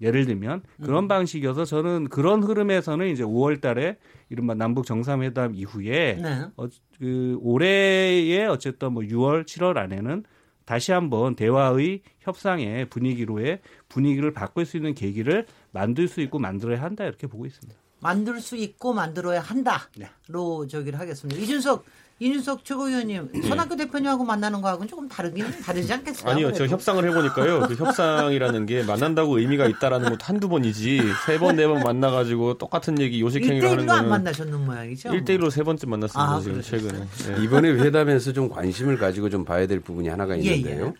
예를 0.00 0.26
들면 0.26 0.62
그런 0.82 1.04
음. 1.04 1.08
방식이어서 1.08 1.64
저는 1.64 2.08
그런 2.08 2.42
흐름에서는 2.42 3.08
이제 3.08 3.22
5월 3.24 3.60
달에 3.62 3.96
이른바 4.28 4.54
남북 4.54 4.84
정상회담 4.84 5.54
이후에 5.54 6.18
네. 6.20 6.44
어, 6.56 6.66
그 6.98 7.38
올해에 7.40 8.44
어쨌든 8.44 8.92
뭐 8.92 9.02
6월, 9.02 9.46
7월 9.46 9.78
안에는 9.78 10.24
다시 10.66 10.92
한번 10.92 11.36
대화의 11.36 12.02
협상의 12.20 12.90
분위기로의 12.90 13.60
분위기를 13.88 14.32
바꿀 14.32 14.66
수 14.66 14.76
있는 14.76 14.94
계기를 14.94 15.46
만들 15.70 16.08
수 16.08 16.20
있고 16.20 16.38
만들어야 16.38 16.82
한다 16.82 17.04
이렇게 17.04 17.26
보고 17.26 17.46
있습니다. 17.46 17.80
만들 18.00 18.40
수 18.40 18.56
있고 18.56 18.92
만들어야 18.92 19.40
한다로 19.40 19.86
네. 19.96 20.68
저기를 20.68 20.98
하겠습니다. 20.98 21.40
이준석 21.40 21.84
이준석 22.18 22.64
최고위원님 22.64 23.28
네. 23.30 23.42
손학규 23.42 23.76
대표님하고 23.76 24.24
만나는 24.24 24.62
거하고는 24.62 24.88
조금 24.88 25.06
다르긴 25.06 25.44
다르지 25.62 25.92
않겠어요? 25.92 26.30
아니요, 26.32 26.52
제가 26.52 26.70
협상을 26.70 27.04
해보니까요. 27.10 27.66
그 27.68 27.74
협상이라는 27.74 28.64
게 28.64 28.82
만난다고 28.84 29.38
의미가 29.38 29.66
있다라는 29.66 30.08
것도 30.10 30.18
한두 30.24 30.48
번이지 30.48 31.00
세 31.26 31.38
번 31.38 31.56
네 31.56 31.66
번 31.66 31.82
만나가지고 31.82 32.56
똑같은 32.56 32.98
얘기 33.00 33.20
요식행위를 33.20 33.68
하는 33.70 33.86
거는 33.86 34.00
안 34.04 34.08
만나셨는 34.08 34.64
모양이죠? 34.64 35.10
1대1로 35.10 35.50
세 35.50 35.62
번째 35.62 35.86
만났습니다 35.86 36.34
아, 36.36 36.40
지금 36.40 36.62
최근에. 36.62 36.98
네. 37.00 37.42
이번에 37.44 37.68
회담에서 37.70 38.32
좀 38.32 38.48
관심을 38.48 38.96
가지고 38.96 39.28
좀 39.28 39.44
봐야 39.44 39.66
될 39.66 39.80
부분이 39.80 40.08
하나가 40.08 40.36
있는데요. 40.36 40.94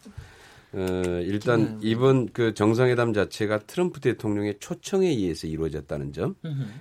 예, 0.74 0.78
예. 0.78 0.82
어, 0.82 1.20
일단 1.22 1.78
이번 1.80 2.28
그 2.34 2.52
정상회담 2.52 3.14
자체가 3.14 3.60
트럼프 3.60 4.00
대통령의 4.00 4.56
초청에 4.60 5.08
의해서 5.08 5.46
이루어졌다는 5.46 6.12
점. 6.12 6.34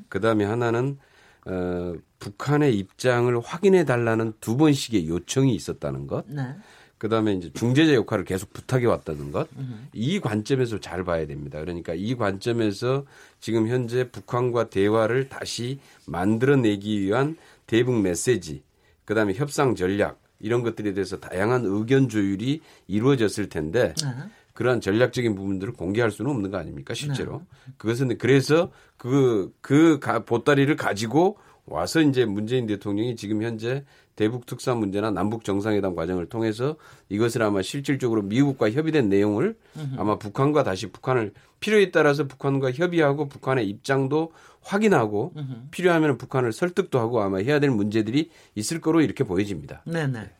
그 0.09 0.19
다음에 0.19 0.43
하나는 0.43 0.97
어, 1.45 1.93
북한의 2.25 2.75
입장을 2.75 3.39
확인해 3.39 3.85
달라는 3.85 4.33
두 4.41 4.57
번씩의 4.57 5.07
요청이 5.07 5.53
있었다는 5.53 6.07
것. 6.07 6.25
네. 6.27 6.55
그다음에 6.97 7.33
이제 7.33 7.51
중재자 7.53 7.93
역할을 7.93 8.25
계속 8.25 8.51
부탁해 8.51 8.85
왔다는 8.87 9.31
것. 9.31 9.47
이 9.93 10.19
관점에서 10.19 10.79
잘 10.79 11.03
봐야 11.03 11.27
됩니다. 11.27 11.59
그러니까 11.59 11.93
이 11.93 12.15
관점에서 12.15 13.05
지금 13.39 13.67
현재 13.67 14.09
북한과 14.09 14.69
대화를 14.69 15.29
다시 15.29 15.79
만들어내기 16.07 17.01
위한 17.01 17.37
대북 17.67 18.01
메시지, 18.01 18.63
그다음에 19.03 19.33
협상 19.33 19.75
전략 19.75 20.19
이런 20.39 20.63
것들에 20.63 20.93
대해서 20.93 21.19
다양한 21.19 21.65
의견 21.65 22.09
조율이 22.09 22.61
이루어졌을 22.87 23.49
텐데 23.49 23.93
네. 24.01 24.09
그러한 24.53 24.81
전략적인 24.81 25.35
부분들을 25.35 25.73
공개할 25.73 26.11
수는 26.11 26.31
없는 26.31 26.49
거 26.49 26.57
아닙니까 26.57 26.93
실제로 26.93 27.39
네. 27.39 27.73
그것은 27.77 28.17
그래서 28.17 28.71
그그 28.97 29.53
그 29.61 29.99
보따리를 30.25 30.75
가지고 30.75 31.37
와서 31.67 32.01
이제 32.01 32.25
문재인 32.25 32.67
대통령이 32.67 33.15
지금 33.15 33.41
현재 33.41 33.83
대북 34.15 34.45
특사 34.45 34.75
문제나 34.75 35.11
남북 35.11 35.43
정상회담 35.43 35.95
과정을 35.95 36.27
통해서 36.27 36.75
이것을 37.09 37.41
아마 37.43 37.61
실질적으로 37.61 38.21
미국과 38.21 38.71
협의된 38.71 39.09
내용을 39.09 39.57
아마 39.97 40.17
북한과 40.17 40.63
다시 40.63 40.87
북한을 40.91 41.33
필요에 41.59 41.91
따라서 41.91 42.27
북한과 42.27 42.71
협의하고 42.71 43.27
북한의 43.27 43.67
입장도 43.67 44.31
확인하고 44.61 45.33
필요하면 45.71 46.17
북한을 46.17 46.53
설득도 46.53 46.99
하고 46.99 47.21
아마 47.21 47.39
해야 47.39 47.59
될 47.59 47.71
문제들이 47.71 48.29
있을 48.55 48.79
거로 48.79 49.01
이렇게 49.01 49.23
보여집니다. 49.23 49.83
네네. 49.85 50.31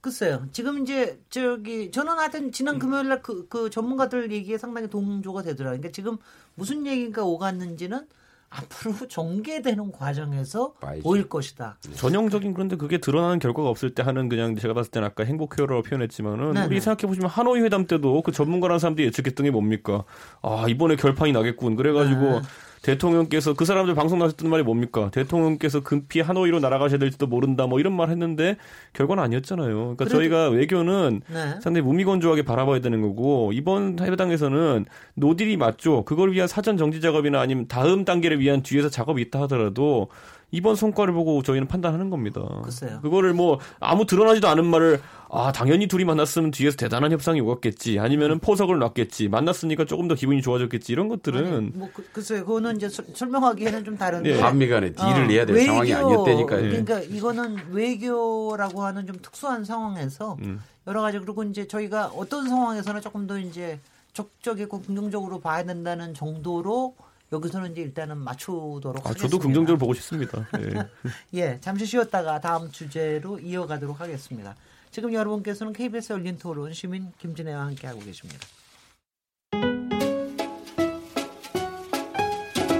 글쎄요. 0.00 0.46
지금 0.52 0.82
이제 0.82 1.18
저기 1.28 1.90
저는 1.90 2.18
하여튼 2.18 2.52
지난 2.52 2.78
금요일 2.78 3.08
날그 3.08 3.48
그 3.48 3.70
전문가들 3.70 4.30
얘기에 4.30 4.58
상당히 4.58 4.88
동조가 4.88 5.42
되더라고요. 5.42 5.80
그러니까 5.80 5.90
지금 5.90 6.18
무슨 6.54 6.86
얘기가 6.86 7.24
오갔는지는 7.24 8.06
앞으로 8.48 9.08
전개되는 9.08 9.92
과정에서 9.92 10.72
봐야지. 10.74 11.02
보일 11.02 11.28
것이다. 11.28 11.78
전형적인 11.94 12.54
그런데 12.54 12.76
그게 12.76 12.98
드러나는 12.98 13.38
결과가 13.38 13.68
없을 13.68 13.94
때 13.94 14.02
하는 14.02 14.28
그냥 14.28 14.56
제가 14.56 14.74
봤을 14.74 14.90
때는 14.90 15.08
아까 15.08 15.24
행복 15.24 15.58
회로라고 15.58 15.82
표현했지만은 15.82 16.52
네네. 16.52 16.66
우리 16.66 16.80
생각해 16.80 17.08
보시면 17.08 17.28
하노이 17.28 17.60
회담 17.60 17.86
때도 17.86 18.22
그 18.22 18.32
전문가라는 18.32 18.78
사람들이 18.78 19.06
예측했던 19.08 19.44
게 19.44 19.50
뭡니까? 19.50 20.04
아 20.42 20.66
이번에 20.68 20.96
결판이 20.96 21.32
나겠군. 21.32 21.76
그래가지고 21.76 22.20
네. 22.20 22.42
대통령께서 22.82 23.54
그 23.54 23.64
사람들 23.64 23.94
방송 23.94 24.18
나셨던 24.18 24.48
말이 24.50 24.62
뭡니까? 24.62 25.10
대통령께서 25.12 25.80
급히 25.80 26.20
하노이로 26.20 26.60
날아가셔야 26.60 26.98
될지도 26.98 27.26
모른다 27.26 27.66
뭐 27.66 27.80
이런 27.80 27.94
말 27.94 28.10
했는데 28.10 28.56
결과는 28.92 29.22
아니었잖아요. 29.22 29.74
그러니까 29.74 30.04
그래도, 30.04 30.16
저희가 30.16 30.48
외교는 30.50 31.22
네. 31.28 31.60
상당히 31.60 31.82
무미건조하게 31.82 32.42
바라봐야 32.42 32.80
되는 32.80 33.02
거고 33.02 33.52
이번 33.52 33.98
해당에서는 34.00 34.86
노딜이 35.14 35.56
맞죠. 35.56 36.04
그걸 36.04 36.32
위한 36.32 36.48
사전 36.48 36.76
정지 36.76 37.00
작업이나 37.00 37.40
아니면 37.40 37.66
다음 37.68 38.04
단계를 38.04 38.40
위한 38.40 38.62
뒤에서 38.62 38.88
작업이 38.88 39.22
있다 39.22 39.42
하더라도 39.42 40.08
이번 40.52 40.76
성과를 40.76 41.12
보고 41.12 41.42
저희는 41.42 41.66
판단하는 41.66 42.08
겁니다. 42.08 42.40
글쎄요. 42.62 43.00
그거를 43.02 43.34
뭐 43.34 43.58
아무 43.80 44.06
드러나지도 44.06 44.46
않은 44.48 44.64
말을 44.64 45.00
아 45.28 45.50
당연히 45.50 45.88
둘이 45.88 46.04
만났으면 46.04 46.52
뒤에서 46.52 46.76
대단한 46.76 47.10
협상이 47.10 47.40
오갔겠지 47.40 47.98
아니면은 47.98 48.38
포석을 48.38 48.78
놨겠지 48.78 49.28
만났으니까 49.28 49.84
조금 49.86 50.06
더 50.06 50.14
기분이 50.14 50.40
좋아졌겠지 50.42 50.92
이런 50.92 51.08
것들은 51.08 51.56
아니, 51.56 51.70
뭐 51.74 51.90
그, 51.92 52.04
글쎄요 52.12 52.44
그거는 52.44 52.76
이제 52.76 52.88
서, 52.88 53.02
설명하기에는 53.12 53.84
좀 53.84 53.98
다른데 53.98 54.34
네. 54.34 54.40
한미 54.40 54.68
간에 54.68 54.92
딜을 54.92 55.24
어, 55.24 55.26
내야 55.26 55.46
될 55.46 55.56
외교, 55.56 55.66
상황이 55.66 55.92
아니었다니까요. 55.92 56.60
그러니까 56.60 57.00
이거는 57.00 57.56
외교라고 57.72 58.84
하는 58.84 59.06
좀 59.06 59.16
특수한 59.20 59.64
상황에서 59.64 60.36
음. 60.42 60.60
여러 60.86 61.02
가지 61.02 61.18
그리고 61.18 61.42
이제 61.42 61.66
저희가 61.66 62.06
어떤 62.14 62.48
상황에서는 62.48 63.00
조금 63.00 63.26
더 63.26 63.36
이제 63.36 63.80
적극적이고 64.12 64.82
긍정적으로 64.82 65.40
봐야 65.40 65.64
된다는 65.64 66.14
정도로 66.14 66.94
여기서는 67.32 67.72
이제 67.72 67.82
일단은 67.82 68.18
맞추도록 68.18 68.98
아, 68.98 69.10
하겠습니다. 69.10 69.22
저도 69.22 69.38
긍정적으로 69.38 69.78
보고 69.78 69.94
싶습니다. 69.94 70.46
예. 70.58 70.88
예, 71.34 71.60
잠시 71.60 71.86
쉬었다가 71.86 72.40
다음 72.40 72.70
주제로 72.70 73.38
이어가도록 73.38 74.00
하겠습니다. 74.00 74.54
지금 74.90 75.12
여러분께서는 75.12 75.72
KBS 75.72 76.12
열린 76.12 76.38
토론 76.38 76.72
시민 76.72 77.12
김진애와 77.18 77.66
함께하고 77.66 78.00
계십니다. 78.00 78.46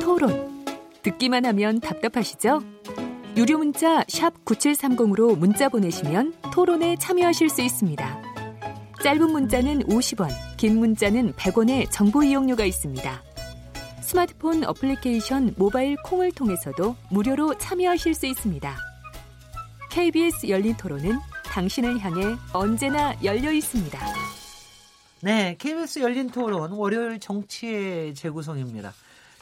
토론. 0.00 0.64
듣기만 1.02 1.44
하면 1.44 1.80
답답하시죠? 1.80 2.62
유료 3.36 3.58
문자 3.58 4.02
9730으로 4.04 5.36
문자 5.36 5.68
보내시면 5.68 6.34
토론에 6.54 6.96
참여하실 6.96 7.50
수 7.50 7.60
있습니다. 7.60 8.22
짧은 9.02 9.30
문자는 9.30 9.80
50원, 9.84 10.30
긴 10.56 10.78
문자는 10.78 11.34
100원의 11.34 11.90
정보 11.90 12.22
이용료가 12.22 12.64
있습니다. 12.64 13.22
스마트폰 14.06 14.62
어플리케이션 14.64 15.52
모바일 15.56 15.96
콩을 16.04 16.30
통해서도 16.30 16.94
무료로 17.10 17.58
참여하실 17.58 18.14
수 18.14 18.26
있습니다. 18.26 18.76
KBS 19.90 20.48
열린 20.48 20.76
토론은 20.76 21.18
당신을 21.46 21.98
향해 21.98 22.36
언제나 22.52 23.16
열려 23.24 23.50
있습니다. 23.50 23.98
네, 25.22 25.56
KBS 25.58 25.98
열린 25.98 26.30
토론 26.30 26.70
월요일 26.70 27.18
정치의 27.18 28.14
재구성입니다. 28.14 28.92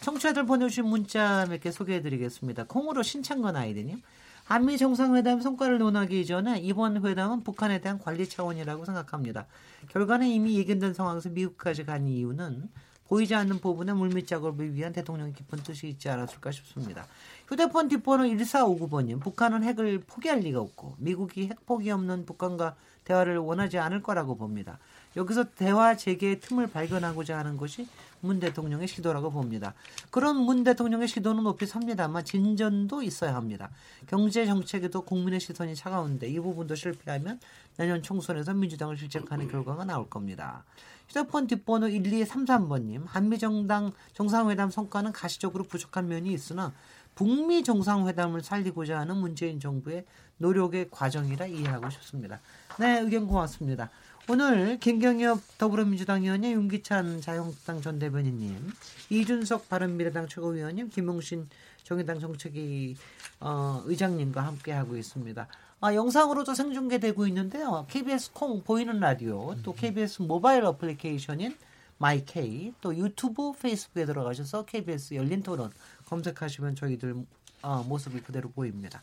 청취자들 0.00 0.46
보내주신 0.46 0.86
문자 0.86 1.44
몇 1.50 1.60
개 1.60 1.70
소개해드리겠습니다. 1.70 2.64
콩으로 2.64 3.02
신창건 3.02 3.56
아이디님. 3.56 4.00
한미 4.44 4.78
정상회담 4.78 5.42
성과를 5.42 5.76
논하기 5.76 6.22
이전에 6.22 6.60
이번 6.60 7.04
회담은 7.04 7.42
북한에 7.44 7.80
대한 7.82 7.98
관리 7.98 8.26
차원이라고 8.26 8.86
생각합니다. 8.86 9.46
결과는 9.88 10.26
이미 10.26 10.56
예견된 10.56 10.94
상황에서 10.94 11.28
미국까지 11.28 11.84
간 11.84 12.06
이유는 12.06 12.70
보이지 13.08 13.34
않는 13.34 13.60
부분에 13.60 13.92
물밑 13.92 14.26
작업을 14.26 14.74
위한 14.74 14.92
대통령의 14.92 15.34
깊은 15.34 15.62
뜻이 15.62 15.88
있지 15.88 16.08
않았을까 16.08 16.50
싶습니다. 16.52 17.06
휴대폰 17.46 17.88
뒷번호 17.88 18.24
1459번님, 18.24 19.20
북한은 19.20 19.62
핵을 19.62 20.00
포기할 20.06 20.40
리가 20.40 20.60
없고 20.60 20.96
미국이 20.98 21.48
핵 21.48 21.66
포기 21.66 21.90
없는 21.90 22.24
북한과 22.24 22.76
대화를 23.04 23.36
원하지 23.38 23.78
않을 23.78 24.02
거라고 24.02 24.36
봅니다. 24.36 24.78
여기서 25.16 25.44
대화 25.50 25.96
재개의 25.96 26.40
틈을 26.40 26.68
발견하고자 26.68 27.38
하는 27.38 27.56
것이 27.56 27.86
문 28.20 28.40
대통령의 28.40 28.88
시도라고 28.88 29.30
봅니다. 29.30 29.74
그런 30.10 30.36
문 30.36 30.64
대통령의 30.64 31.06
시도는 31.06 31.44
높이 31.44 31.66
삽니다만 31.66 32.24
진전도 32.24 33.02
있어야 33.02 33.34
합니다. 33.34 33.70
경제 34.06 34.46
정책에도 34.46 35.02
국민의 35.02 35.40
시선이 35.40 35.76
차가운데 35.76 36.28
이 36.28 36.40
부분도 36.40 36.74
실패하면 36.74 37.38
내년 37.76 38.02
총선에서 38.02 38.54
민주당을 38.54 38.96
실책하는 38.96 39.48
결과가 39.48 39.84
나올 39.84 40.08
겁니다. 40.08 40.64
휴대폰 41.08 41.46
뒷번호 41.46 41.88
1233번님, 41.88 43.04
한미정당 43.06 43.92
정상회담 44.14 44.70
성과는 44.70 45.12
가시적으로 45.12 45.64
부족한 45.64 46.08
면이 46.08 46.32
있으나 46.32 46.72
북미 47.14 47.62
정상회담을 47.62 48.42
살리고자 48.42 48.98
하는 48.98 49.16
문재인 49.16 49.60
정부의 49.60 50.04
노력의 50.38 50.88
과정이라 50.90 51.46
이해하고 51.46 51.88
싶습니다. 51.90 52.40
네, 52.78 52.98
의견 53.00 53.26
고맙습니다. 53.26 53.90
오늘 54.28 54.78
김경협 54.78 55.58
더불어민주당 55.58 56.22
의원님, 56.22 56.52
윤기찬 56.52 57.20
자유한국당 57.20 57.82
전 57.82 57.98
대변인님, 57.98 58.72
이준석 59.10 59.68
바른미래당 59.68 60.28
최고위원님, 60.28 60.88
김용신 60.88 61.46
정의당 61.82 62.18
정책위 62.18 62.96
어, 63.40 63.82
의장님과 63.84 64.40
함께하고 64.40 64.96
있습니다. 64.96 65.46
아, 65.80 65.94
영상으로도 65.94 66.54
생중계되고 66.54 67.26
있는데요. 67.26 67.86
KBS 67.90 68.32
콩 68.32 68.62
보이는 68.62 68.98
라디오 69.00 69.54
또 69.62 69.74
KBS 69.74 70.22
모바일 70.22 70.64
어플리케이션인 70.64 71.56
my 71.98 72.48
K 72.48 72.72
또 72.80 72.96
유튜브 72.96 73.52
페이스북에 73.52 74.06
들어가셔서 74.06 74.64
KBS 74.64 75.14
열린 75.14 75.42
토론 75.42 75.70
검색하시면 76.06 76.76
저희들 76.76 77.14
어, 77.62 77.84
모습이 77.86 78.20
그대로 78.20 78.50
보입니다. 78.50 79.02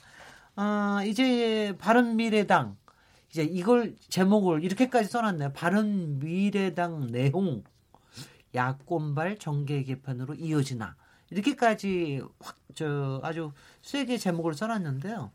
아, 0.56 1.04
이제 1.06 1.76
바른 1.80 2.16
미래당 2.16 2.78
이제 3.30 3.44
이걸 3.44 3.96
제목을 4.10 4.64
이렇게까지 4.64 5.08
써놨네요. 5.08 5.54
바른 5.54 6.20
미래당 6.20 7.12
내용 7.12 7.64
야권발 8.54 9.38
정계 9.38 9.84
개편으로 9.84 10.34
이어지나 10.36 10.96
이렇게까지 11.30 12.22
확 12.40 12.62
저 12.76 13.20
아주 13.24 13.52
세게 13.82 14.18
제목을 14.18 14.54
써놨는데요. 14.54 15.32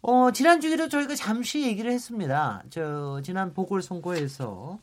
어, 0.00 0.30
지난 0.30 0.60
주에도 0.60 0.88
저희가 0.88 1.16
잠시 1.16 1.62
얘기를 1.66 1.90
했습니다. 1.90 2.62
저, 2.70 3.20
지난 3.24 3.52
보궐선거에서, 3.52 4.78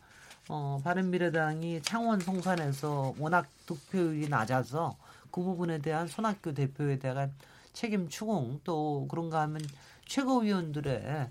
어, 0.50 0.82
바른미래당이 0.84 1.82
창원 1.84 2.20
송산에서 2.20 3.16
워낙 3.18 3.48
득표율이 3.66 4.28
낮아서 4.28 4.98
그 5.32 5.42
부분에 5.42 5.80
대한 5.80 6.08
손학규 6.08 6.54
대표에 6.54 7.00
대한 7.00 7.34
책임 7.72 8.10
추궁 8.10 8.60
또 8.66 9.08
그런가 9.10 9.42
하면 9.42 9.62
최고위원들의 10.06 11.30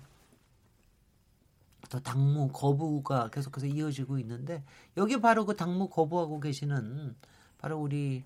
또 1.89 1.99
당무 1.99 2.49
거부가 2.51 3.29
계속해서 3.29 3.67
이어지고 3.67 4.17
있는데 4.19 4.63
여기 4.97 5.21
바로 5.21 5.45
그 5.45 5.55
당무 5.55 5.89
거부하고 5.89 6.39
계시는 6.39 7.15
바로 7.59 7.79
우리 7.79 8.23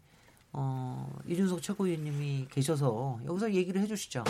어, 0.53 1.13
이준석 1.27 1.61
최고위원님이 1.61 2.47
계셔서 2.49 3.19
여기서 3.25 3.53
얘기를 3.53 3.81
해주시죠. 3.81 4.23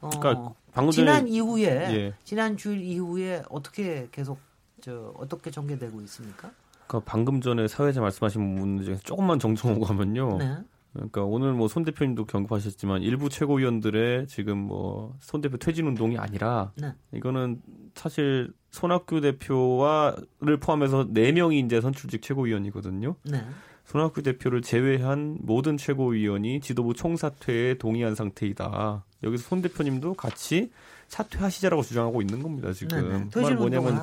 어, 0.00 0.10
그러니까 0.10 0.52
방금 0.72 0.90
지난 0.90 1.28
이후에 1.28 1.64
예. 1.66 2.14
지난 2.24 2.56
주일 2.56 2.80
이후에 2.82 3.42
어떻게 3.48 4.08
계속 4.12 4.38
저 4.80 5.12
어떻게 5.16 5.50
전개되고 5.50 6.00
있습니까? 6.02 6.50
그러니까 6.86 7.10
방금 7.10 7.40
전에 7.40 7.66
사회자 7.68 8.00
말씀하신 8.00 8.56
분 8.56 8.82
중에서 8.82 9.00
조금만 9.02 9.38
정정하고 9.38 9.84
하면요. 9.84 10.38
네. 10.38 10.56
그러니까 10.92 11.24
오늘 11.24 11.52
뭐 11.54 11.66
손 11.66 11.84
대표님도 11.84 12.26
경고하셨지만 12.26 13.02
일부 13.02 13.28
최고위원들의 13.28 14.26
지금 14.28 14.58
뭐 14.58 15.16
손 15.20 15.40
대표 15.40 15.56
퇴진 15.56 15.86
운동이 15.86 16.18
아니라 16.18 16.72
네. 16.76 16.92
이거는 17.12 17.60
사실 17.94 18.52
손학규 18.70 19.20
대표와를 19.20 20.58
포함해서 20.60 21.06
네 21.10 21.32
명이 21.32 21.60
이제 21.60 21.80
선출직 21.80 22.22
최고위원이거든요. 22.22 23.16
네. 23.24 23.42
손학규 23.86 24.22
대표를 24.22 24.62
제외한 24.62 25.36
모든 25.42 25.76
최고위원이 25.76 26.60
지도부 26.60 26.94
총사퇴에 26.94 27.74
동의한 27.78 28.14
상태이다. 28.14 29.04
여기서 29.24 29.48
손 29.48 29.62
대표님도 29.62 30.14
같이 30.14 30.70
사퇴하시자라고 31.08 31.82
주장하고 31.82 32.22
있는 32.22 32.42
겁니다. 32.42 32.72
지금 32.72 33.30
말 33.34 33.54
뭐냐면 33.56 33.94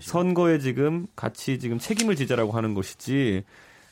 선거에 0.00 0.58
지금 0.58 1.06
같이 1.16 1.58
지금 1.58 1.78
책임을 1.78 2.16
지자라고 2.16 2.52
하는 2.52 2.74
것이지 2.74 3.44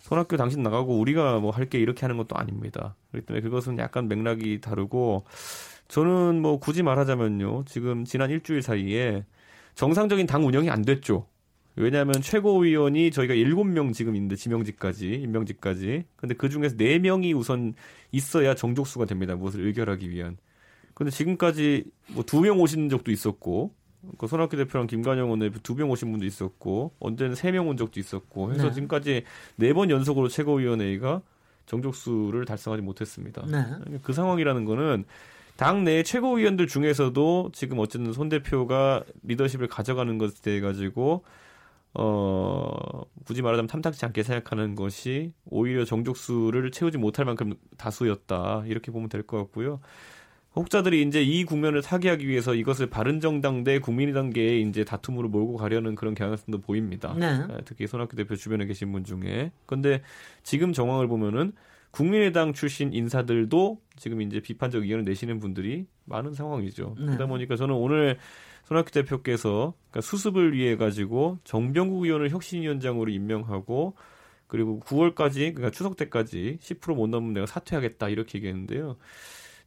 손학규 0.03 0.37
당신 0.37 0.63
나가고 0.63 0.99
우리가 0.99 1.39
뭐 1.39 1.51
할 1.53 1.67
게 1.69 1.79
이렇게 1.79 2.01
하는 2.03 2.17
것도 2.17 2.37
아닙니다. 2.37 2.97
그렇기 3.11 3.27
때문에 3.27 3.43
그것은 3.43 3.79
약간 3.79 4.09
맥락이 4.09 4.61
다르고 4.61 5.25
저는 5.89 6.41
뭐 6.43 6.59
굳이 6.59 6.83
말하자면요. 6.83 7.65
지금 7.67 8.05
지난 8.05 8.31
일주일 8.31 8.63
사이에 8.63 9.25
정상적인 9.75 10.27
당 10.27 10.45
운영이 10.47 10.69
안 10.71 10.83
됐죠. 10.83 11.27
왜냐하면 11.77 12.15
최고위원이 12.21 13.11
저희가 13.13 13.35
7명 13.35 13.95
지금 13.95 14.17
있는데 14.17 14.35
지명직까지 14.37 15.09
임명직까지 15.15 16.05
근데 16.17 16.35
그 16.35 16.49
중에서 16.49 16.77
4명이 16.77 17.35
우선 17.37 17.75
있어야 18.11 18.55
정족수가 18.57 19.05
됩니다 19.07 19.37
무엇을 19.37 19.65
의결하기 19.65 20.11
위한 20.11 20.37
근데 21.01 21.11
지금까지 21.11 21.85
뭐 22.09 22.23
두 22.25 22.41
명 22.43 22.61
오신 22.61 22.91
적도 22.91 23.11
있었고 23.11 23.73
그 24.19 24.27
손학규 24.27 24.57
대표랑 24.59 24.87
김관영 24.87 25.31
원내대표 25.31 25.61
두명 25.63 25.91
오신 25.91 26.11
분도 26.11 26.27
있었고 26.27 26.93
언제는 27.01 27.35
세 27.35 27.51
명 27.53 27.69
온 27.69 27.77
적도 27.79 27.99
있었고 28.01 28.53
해서 28.53 28.65
네. 28.69 28.73
지금까지 28.73 29.25
네 29.57 29.73
번 29.73 29.89
연속으로 29.91 30.29
최고위원회가 30.29 31.23
정족수를 31.67 32.45
달성하지 32.45 32.83
못했습니다. 32.83 33.45
네. 33.47 33.99
그 34.03 34.13
상황이라는 34.13 34.65
거는 34.67 35.05
당내 35.57 36.03
최고위원들 36.03 36.67
중에서도 36.67 37.51
지금 37.55 37.79
어쨌든 37.79 38.13
손 38.13 38.29
대표가 38.29 39.03
리더십을 39.23 39.69
가져가는 39.69 40.19
것에 40.19 40.43
대해 40.43 40.61
가지고 40.61 41.25
어 41.95 42.73
굳이 43.25 43.41
말하자면 43.43 43.69
탐탁지 43.69 44.05
않게 44.05 44.23
생각하는 44.23 44.75
것이 44.75 45.33
오히려 45.47 45.85
정족수를 45.85 46.71
채우지 46.71 46.99
못할 46.99 47.25
만큼 47.25 47.55
다수였다 47.79 48.65
이렇게 48.67 48.93
보면 48.93 49.09
될 49.09 49.23
것 49.23 49.37
같고요. 49.39 49.81
혹자들이 50.57 51.03
이제 51.03 51.23
이 51.23 51.45
국면을 51.45 51.81
타개하기 51.81 52.27
위해서 52.27 52.55
이것을 52.55 52.91
바른정당 52.91 53.63
대 53.63 53.79
국민의당계의 53.79 54.63
이제 54.63 54.85
다툼으로 54.85 55.29
몰고 55.29 55.57
가려는 55.57 55.95
그런 55.95 56.15
경향성도 56.15 56.61
보입니다. 56.61 57.15
네. 57.17 57.47
네 57.47 57.59
특히 57.65 57.87
손학규 57.87 58.17
대표 58.17 58.35
주변에 58.35 58.67
계신 58.67 58.91
분 58.91 59.05
중에. 59.05 59.53
근데 59.67 60.03
지금 60.43 60.73
정황을 60.73 61.07
보면은 61.07 61.53
국민의당 61.93 62.53
출신 62.53 62.93
인사들도 62.93 63.81
지금 63.97 64.23
이제 64.23 64.41
비판적 64.41 64.83
의견을 64.83 65.05
내시는 65.05 65.39
분들이 65.39 65.87
많은 66.05 66.35
상황이죠. 66.35 66.97
네. 66.99 67.07
그러다 67.07 67.27
보니까 67.27 67.57
저는 67.57 67.75
오늘 67.75 68.19
손학규 68.65 68.91
대표께서 68.91 69.75
그러니까 69.91 70.01
수습을 70.01 70.53
위해 70.55 70.77
가지고 70.77 71.39
정병국 71.45 72.05
의원을 72.05 72.31
혁신위원장으로 72.31 73.11
임명하고 73.11 73.95
그리고 74.47 74.81
9월까지 74.81 75.55
그러니까 75.55 75.71
추석 75.71 75.97
때까지 75.97 76.59
10%못 76.61 77.09
넘으면 77.09 77.35
내가 77.35 77.47
사퇴하겠다 77.47 78.09
이렇게 78.09 78.39
얘기했는데요. 78.39 78.97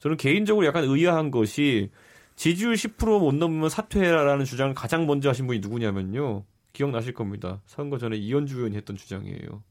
저는 0.03 0.17
개인적으로 0.17 0.65
약간 0.65 0.83
의아한 0.83 1.31
것이 1.31 1.89
지지율 2.35 2.73
10%못 2.73 3.35
넘으면 3.35 3.69
사퇴해라라는 3.69 4.43
주장을 4.43 4.73
가장 4.73 5.05
먼저 5.07 5.29
하신 5.29 5.47
분이 5.47 5.59
누구냐면요. 5.59 6.43
기억나실 6.73 7.13
겁니다. 7.13 7.61
선거 7.67 7.97
전에 7.97 8.17
이현주 8.17 8.57
의원이 8.57 8.75
했던 8.75 8.97
주장이에요. 8.97 9.63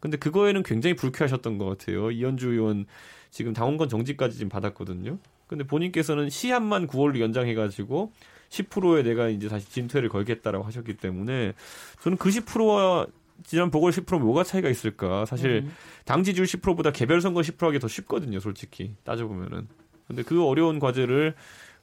근데 0.00 0.16
그거에는 0.16 0.64
굉장히 0.64 0.96
불쾌하셨던 0.96 1.58
것 1.58 1.66
같아요. 1.66 2.10
이현주 2.10 2.54
의원 2.54 2.86
지금 3.30 3.52
당원권 3.52 3.88
정지까지 3.88 4.36
지금 4.36 4.48
받았거든요. 4.48 5.20
근데 5.46 5.62
본인께서는 5.62 6.28
시한만 6.28 6.88
9월로 6.88 7.20
연장해가지고 7.20 8.10
10%에 8.48 9.04
내가 9.04 9.28
이제 9.28 9.48
다시 9.48 9.70
진퇴를 9.70 10.08
걸겠다라고 10.08 10.64
하셨기 10.64 10.96
때문에 10.96 11.52
저는 12.00 12.18
그 12.18 12.30
10%와 12.30 13.06
지난 13.44 13.70
보궐 13.70 13.92
10% 13.92 14.20
뭐가 14.20 14.44
차이가 14.44 14.68
있을까? 14.68 15.24
사실 15.26 15.62
음. 15.64 15.72
당 16.04 16.22
지지율 16.22 16.46
10%보다 16.46 16.90
개별 16.90 17.20
선거 17.20 17.40
10% 17.40 17.60
하기 17.66 17.78
더 17.78 17.88
쉽거든요, 17.88 18.40
솔직히 18.40 18.94
따져보면은. 19.04 19.68
근데 20.06 20.22
그 20.22 20.44
어려운 20.44 20.78
과제를 20.78 21.34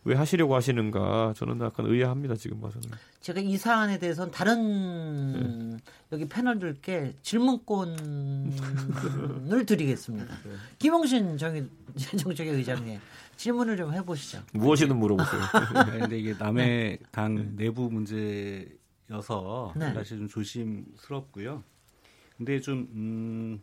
왜 0.05 0.15
하시려고 0.15 0.55
하시는가 0.55 1.33
저는 1.35 1.59
약간 1.61 1.87
의아합니다 1.87 2.35
지금 2.35 2.61
봐서는. 2.61 2.89
제가 3.21 3.39
이 3.39 3.57
사안에 3.57 3.97
대해서는 3.97 4.31
다른 4.31 5.71
네. 5.71 5.77
여기 6.11 6.29
패널들께 6.29 7.13
질문권을 7.23 8.51
드리겠습니다. 9.65 10.27
네. 10.43 10.51
김홍신 10.77 11.37
정의 11.39 11.65
정책의 12.19 12.53
의장님 12.53 12.99
질문을 13.35 13.77
좀 13.77 13.93
해보시죠. 13.93 14.43
무엇이든 14.53 14.95
물어보세요. 14.95 15.41
네, 15.91 15.99
근데 15.99 16.19
이게 16.19 16.35
남의 16.37 16.99
당 17.11 17.55
내부 17.55 17.89
문제 17.91 18.67
여서 19.09 19.73
네. 19.75 19.93
사실 19.93 20.17
좀 20.17 20.27
조심스럽고요. 20.27 21.63
근데 22.37 22.59
좀 22.59 22.87
음, 22.93 23.61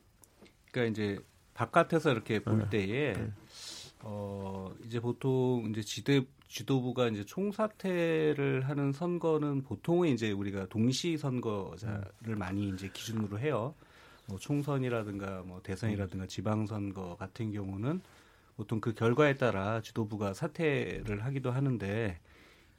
그러니까 0.71 0.91
이제 0.91 1.19
바깥에서 1.55 2.13
이렇게 2.13 2.43
볼 2.43 2.69
네. 2.71 2.71
때에 2.71 3.13
네. 3.13 3.31
어 4.01 4.73
이제 4.85 5.01
보통 5.01 5.67
이제 5.71 5.83
지대 5.83 6.25
지도부가 6.49 7.09
이제 7.09 7.25
총사퇴를 7.25 8.69
하는 8.69 8.93
선거는 8.93 9.63
보통은 9.63 10.09
이제 10.09 10.31
우리가 10.33 10.67
동시 10.67 11.17
선거자를 11.17 12.03
음. 12.27 12.39
많이 12.39 12.69
이제 12.69 12.89
기준으로 12.93 13.39
해요. 13.39 13.75
뭐 14.27 14.39
총선이라든가 14.39 15.43
뭐 15.43 15.61
대선이라든가 15.63 16.27
지방선거 16.27 17.17
같은 17.17 17.53
경우는 17.53 18.01
보통 18.57 18.81
그 18.81 18.95
결과에 18.95 19.35
따라 19.35 19.81
지도부가 19.81 20.35
사퇴를 20.35 21.25
하기도 21.25 21.51
하는데 21.51 22.21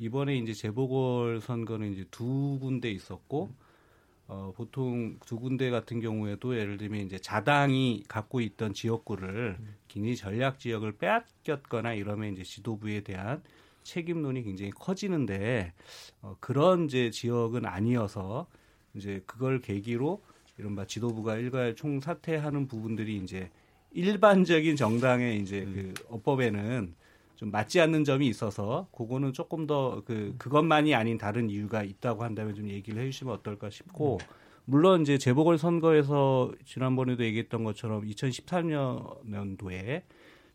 이번에 0.04 0.36
이제 0.36 0.52
재보궐 0.52 1.39
선거는 1.39 1.94
이제 1.94 2.04
두 2.12 2.60
군데 2.60 2.92
있었고 2.92 3.50
어, 4.28 4.52
보통 4.54 5.18
두 5.26 5.39
군데 5.39 5.70
같은 5.70 6.02
경우에도 6.02 6.58
예를 6.58 6.78
들면 6.78 7.06
이제 7.06 7.18
자당이 7.18 8.04
갖고 8.10 8.42
있던 8.42 8.74
지역구를 8.74 9.58
굉장히 9.88 10.18
전략 10.18 10.60
지역을 10.60 10.98
빼앗겼거나 10.98 11.94
이러면 11.94 12.34
이제 12.34 12.44
지도부에 12.44 13.00
대한 13.02 13.42
책임론이 13.84 14.44
굉장히 14.44 14.72
커지는데 14.72 15.72
어, 16.22 16.36
그런 16.42 16.86
이제 16.86 17.10
지역은 17.10 17.66
아니어서 17.66 18.48
이제 18.96 19.24
그걸 19.26 19.62
계기로 19.62 20.22
이른바 20.58 20.86
지도부가 20.86 21.38
일괄 21.38 21.78
총사퇴하는 21.78 22.68
부분들이 22.68 23.16
이제 23.16 23.50
일반적인 23.94 24.76
정당의 24.76 25.39
이제 25.39 25.63
그 25.63 25.94
어법에는 26.10 26.94
좀 27.43 27.51
맞지 27.51 27.82
않는 27.82 28.06
점이 28.06 28.25
있어서 28.27 28.88
그거는 28.95 29.34
조금 29.34 29.67
더 29.67 30.01
그 30.06 30.34
그것만이 30.38 30.95
아닌 30.95 31.17
다른 31.17 31.49
이유가 31.49 31.84
있다고 31.84 32.23
한다면 32.23 32.56
좀 32.56 32.69
얘기를 32.69 33.01
해주시면 33.01 33.34
어떨까 33.34 33.69
싶고 33.69 34.19
물론 34.63 35.01
이제 35.01 35.17
재보궐 35.17 35.58
선거에서 35.58 36.53
지난번에도 36.63 37.25
얘기했던 37.25 37.65
것처럼 37.65 38.06
2013년도에 38.08 40.03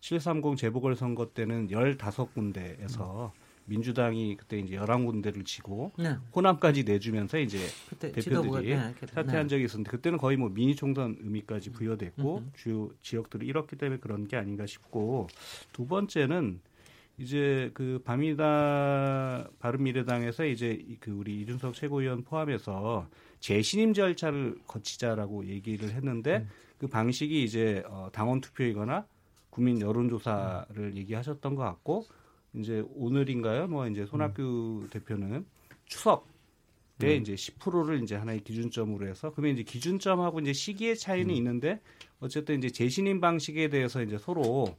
730 0.01 0.57
재보궐 0.57 0.97
선거 0.97 1.27
때는 1.35 1.69
15군데에서 1.69 3.27
음. 3.27 3.31
민주당이 3.67 4.37
그때 4.39 4.59
이제 4.59 4.77
11군데를 4.77 5.45
지고 5.45 5.93
네. 5.99 6.17
호남까지 6.35 6.85
내주면서 6.85 7.39
이제 7.39 7.59
대표들이 8.01 8.71
네, 8.71 8.95
사퇴한 9.13 9.49
적이 9.49 9.65
있었는데 9.65 9.91
그때는 9.91 10.17
거의 10.19 10.39
뭐 10.39 10.49
미니 10.49 10.75
총선 10.75 11.19
의미까지 11.21 11.71
부여됐고 11.71 12.39
음. 12.39 12.51
주요 12.55 12.89
지역들을 13.03 13.47
잃었기 13.47 13.77
때문에 13.77 14.01
그런 14.01 14.27
게 14.27 14.39
아닌가 14.39 14.65
싶고 14.65 15.29
두 15.73 15.87
번째는 15.87 16.61
이제 17.19 17.71
그 17.75 18.01
밤이다 18.05 19.49
바른미래당에서 19.59 20.47
이제 20.47 20.85
그 21.01 21.11
우리 21.11 21.41
이준석 21.43 21.75
최고위원 21.75 22.23
포함해서 22.23 23.09
재신임 23.41 23.93
절차를 23.93 24.59
거치자라고 24.67 25.47
얘기를 25.47 25.91
했는데 25.91 26.39
음. 26.39 26.49
그 26.79 26.87
방식이 26.87 27.43
이제 27.43 27.83
어 27.89 28.09
당원 28.13 28.41
투표이거나 28.41 29.05
국민 29.51 29.81
여론조사를 29.81 30.77
음. 30.77 30.97
얘기하셨던 30.97 31.57
것 31.57 31.65
같고 31.65 32.05
이제 32.55 32.85
오늘인가요? 32.95 33.67
뭐 33.67 33.89
이제 33.89 34.07
손학규 34.07 34.83
음. 34.85 34.89
대표는 34.91 35.45
추석 35.87 36.29
때 36.99 37.17
음. 37.17 37.23
이제 37.23 37.35
10%를 37.35 38.03
이제 38.03 38.15
하나의 38.15 38.41
기준점으로 38.45 39.09
해서 39.09 39.33
그러면 39.33 39.55
이제 39.55 39.65
기준점하고 39.65 40.39
이제 40.41 40.53
시기의 40.53 40.97
차이는 40.97 41.31
음. 41.31 41.37
있는데 41.37 41.81
어쨌든 42.21 42.59
이제 42.59 42.71
재신임 42.71 43.21
방식에 43.21 43.69
대해서 43.69 44.03
이제 44.03 44.19
서로 44.19 44.77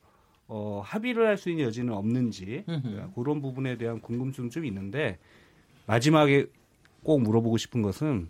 어, 0.49 0.81
합의를 0.83 1.25
할 1.27 1.37
수 1.37 1.49
있는 1.49 1.63
여지는 1.65 1.93
없는지 1.93 2.63
그러니까 2.81 3.11
그런 3.15 3.41
부분에 3.41 3.77
대한 3.77 4.01
궁금증 4.01 4.49
좀 4.49 4.65
있는데 4.65 5.19
마지막에 5.85 6.47
꼭 7.03 7.21
물어보고 7.21 7.57
싶은 7.57 7.81
것은 7.81 8.27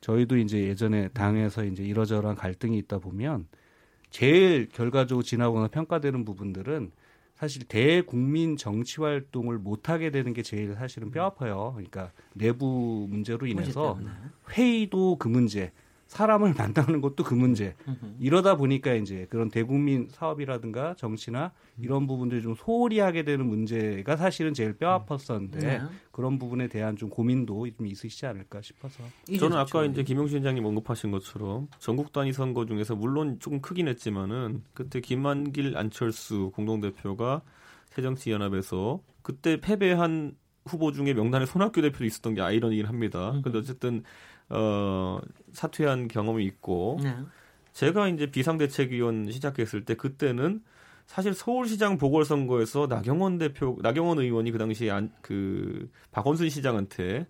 저희도 0.00 0.38
이제 0.38 0.60
예전에 0.68 1.08
당에서 1.08 1.64
이제 1.64 1.82
이러저러한 1.82 2.36
갈등이 2.36 2.78
있다 2.78 2.98
보면 2.98 3.46
제일 4.10 4.68
결과적으로 4.68 5.22
지나거나 5.22 5.68
평가되는 5.68 6.24
부분들은 6.24 6.92
사실 7.34 7.64
대국민 7.66 8.56
정치 8.56 9.00
활동을 9.00 9.58
못 9.58 9.88
하게 9.90 10.10
되는 10.10 10.32
게 10.32 10.42
제일 10.42 10.74
사실은 10.74 11.10
뼈 11.10 11.24
아파요. 11.24 11.72
그러니까 11.74 12.12
내부 12.32 13.06
문제로 13.10 13.44
인해서 13.46 13.98
회의도 14.50 15.16
그 15.18 15.26
문제, 15.28 15.72
사람을 16.14 16.54
만나는 16.56 17.00
것도 17.00 17.24
그 17.24 17.34
문제. 17.34 17.74
이러다 18.20 18.56
보니까 18.56 18.94
이제 18.94 19.26
그런 19.28 19.50
대국민 19.50 20.08
사업이라든가 20.10 20.94
정치나 20.94 21.52
이런 21.78 22.06
부분들이 22.06 22.40
좀 22.40 22.54
소홀히 22.54 23.00
하게 23.00 23.24
되는 23.24 23.44
문제가 23.46 24.16
사실은 24.16 24.54
제일 24.54 24.74
뼈 24.74 25.04
아팠었는데 25.04 25.58
네. 25.58 25.82
그런 26.12 26.38
부분에 26.38 26.68
대한 26.68 26.96
좀 26.96 27.10
고민도 27.10 27.68
좀 27.76 27.86
있으시지 27.86 28.26
않을까 28.26 28.62
싶어서. 28.62 29.02
저는 29.38 29.56
아까 29.56 29.84
이제 29.84 30.04
김용신 30.04 30.36
위원장님 30.36 30.64
언급하신 30.64 31.10
것처럼 31.10 31.68
전국 31.78 32.12
단위 32.12 32.32
선거 32.32 32.64
중에서 32.64 32.94
물론 32.94 33.38
조금 33.40 33.60
크긴 33.60 33.88
했지만은 33.88 34.62
그때 34.72 35.00
김만길 35.00 35.76
안철수 35.76 36.52
공동대표가 36.54 37.42
새정치연합에서 37.90 39.00
그때 39.22 39.60
패배한 39.60 40.36
후보 40.66 40.92
중에 40.92 41.12
명단에 41.12 41.44
손학규 41.46 41.82
대표도 41.82 42.04
있었던 42.04 42.34
게 42.34 42.40
아이러니긴 42.40 42.86
합니다. 42.86 43.32
음. 43.32 43.42
근데 43.42 43.58
어쨌든 43.58 44.02
어, 44.50 45.18
사퇴한 45.52 46.08
경험이 46.08 46.44
있고 46.46 46.98
네. 47.02 47.16
제가 47.72 48.08
이제 48.08 48.30
비상대책위원 48.30 49.30
시작했을 49.30 49.84
때 49.84 49.94
그때는 49.94 50.62
사실 51.06 51.34
서울시장 51.34 51.98
보궐선거에서 51.98 52.86
나경원 52.86 53.38
대표, 53.38 53.78
나경원 53.82 54.18
의원이 54.18 54.50
그 54.52 54.58
당시에 54.58 54.90
안, 54.90 55.12
그 55.20 55.90
박원순 56.12 56.48
시장한테 56.48 57.26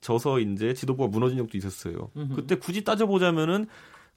져서 0.00 0.40
이제 0.40 0.74
지도부가 0.74 1.08
무너진 1.08 1.38
적도 1.38 1.56
있었어요. 1.56 2.10
음흠. 2.16 2.34
그때 2.34 2.56
굳이 2.56 2.82
따져보자면은 2.82 3.66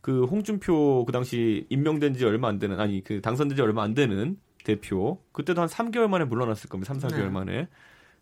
그 0.02 0.26
홍준표 0.26 1.06
그 1.06 1.12
당시 1.12 1.66
임명된 1.70 2.16
지 2.16 2.26
얼마 2.26 2.48
안 2.48 2.60
되는 2.60 2.80
아니 2.80 3.04
그 3.04 3.22
당선된 3.22 3.56
지 3.56 3.62
얼마 3.62 3.84
안 3.84 3.94
되는 3.94 4.38
대표 4.64 5.20
그때도 5.32 5.62
한 5.62 5.68
3개월 5.68 6.08
만에 6.08 6.26
물러났을 6.26 6.70
겁니다. 6.70 6.94
3, 6.94 7.10
4개월 7.10 7.26
네. 7.26 7.30
만에. 7.30 7.68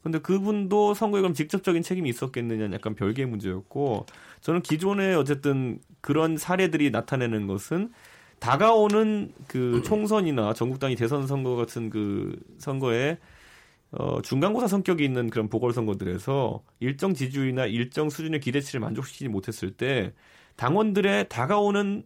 근데 0.03 0.19
그분도 0.19 0.93
선거에 0.93 1.21
그럼 1.21 1.33
직접적인 1.33 1.81
책임이 1.81 2.09
있었겠느냐는 2.09 2.73
약간 2.73 2.93
별개의 2.93 3.27
문제였고 3.27 4.05
저는 4.41 4.61
기존에 4.61 5.15
어쨌든 5.15 5.79
그런 6.01 6.35
사례들이 6.37 6.91
나타내는 6.91 7.47
것은 7.47 7.91
다가오는 8.39 9.31
그 9.47 9.81
총선이나 9.85 10.53
전국단위 10.53 10.95
대선 10.95 11.25
선거 11.25 11.55
같은 11.55 11.89
그 11.89 12.37
선거에 12.57 13.17
어, 13.91 14.21
중간고사 14.21 14.67
성격이 14.67 15.05
있는 15.05 15.29
그런 15.29 15.47
보궐선거들에서 15.47 16.63
일정 16.81 17.13
지지율이나 17.13 17.67
일정 17.67 18.09
수준의 18.09 18.41
기대치를 18.41 18.81
만족시키지 18.81 19.29
못했을 19.29 19.71
때 19.71 20.13
당원들의 20.57 21.29
다가오는 21.29 22.03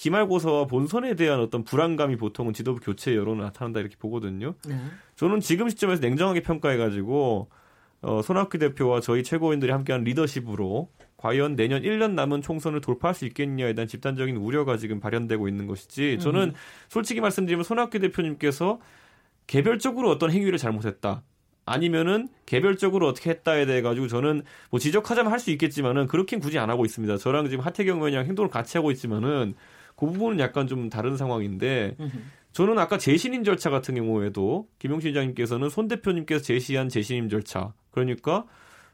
기말고사와 0.00 0.64
본선에 0.64 1.14
대한 1.14 1.40
어떤 1.40 1.62
불안감이 1.62 2.16
보통은 2.16 2.54
지도부 2.54 2.80
교체 2.80 3.14
여론을 3.14 3.44
나타난다 3.44 3.80
이렇게 3.80 3.96
보거든요. 3.98 4.54
네. 4.66 4.74
저는 5.16 5.40
지금 5.40 5.68
시점에서 5.68 6.00
냉정하게 6.00 6.40
평가해가지고 6.40 7.48
어, 8.00 8.22
손학규 8.22 8.56
대표와 8.56 9.02
저희 9.02 9.22
최고위원들이 9.22 9.70
함께한 9.70 10.04
리더십으로 10.04 10.88
과연 11.18 11.54
내년 11.54 11.82
1년 11.82 12.12
남은 12.12 12.40
총선을 12.40 12.80
돌파할 12.80 13.14
수 13.14 13.26
있겠냐에 13.26 13.74
대한 13.74 13.86
집단적인 13.86 14.36
우려가 14.36 14.78
지금 14.78 15.00
발현되고 15.00 15.48
있는 15.48 15.66
것이지 15.66 16.18
저는 16.18 16.48
음. 16.48 16.54
솔직히 16.88 17.20
말씀드리면 17.20 17.62
손학규 17.62 17.98
대표님께서 17.98 18.80
개별적으로 19.46 20.08
어떤 20.08 20.30
행위를 20.30 20.56
잘못했다. 20.56 21.22
아니면은 21.66 22.30
개별적으로 22.46 23.06
어떻게 23.06 23.28
했다에 23.28 23.66
대해 23.66 23.82
가지고 23.82 24.08
저는 24.08 24.44
뭐 24.70 24.80
지적하자면 24.80 25.30
할 25.30 25.40
수 25.40 25.50
있겠지만은 25.50 26.06
그렇게는 26.06 26.40
굳이 26.40 26.58
안 26.58 26.70
하고 26.70 26.86
있습니다. 26.86 27.18
저랑 27.18 27.50
지금 27.50 27.62
하태경 27.66 27.98
의원이랑 27.98 28.24
행동을 28.24 28.50
같이 28.50 28.78
하고 28.78 28.90
있지만은 28.90 29.54
그 30.00 30.06
부분은 30.06 30.40
약간 30.40 30.66
좀 30.66 30.88
다른 30.88 31.16
상황인데 31.16 31.96
저는 32.52 32.78
아까 32.78 32.98
재신임 32.98 33.44
절차 33.44 33.70
같은 33.70 33.94
경우에도 33.94 34.66
김용신 34.78 35.10
위장님께서는 35.10 35.68
손 35.68 35.86
대표님께서 35.88 36.42
제시한 36.42 36.88
재신임 36.88 37.28
절차 37.28 37.74
그러니까 37.90 38.46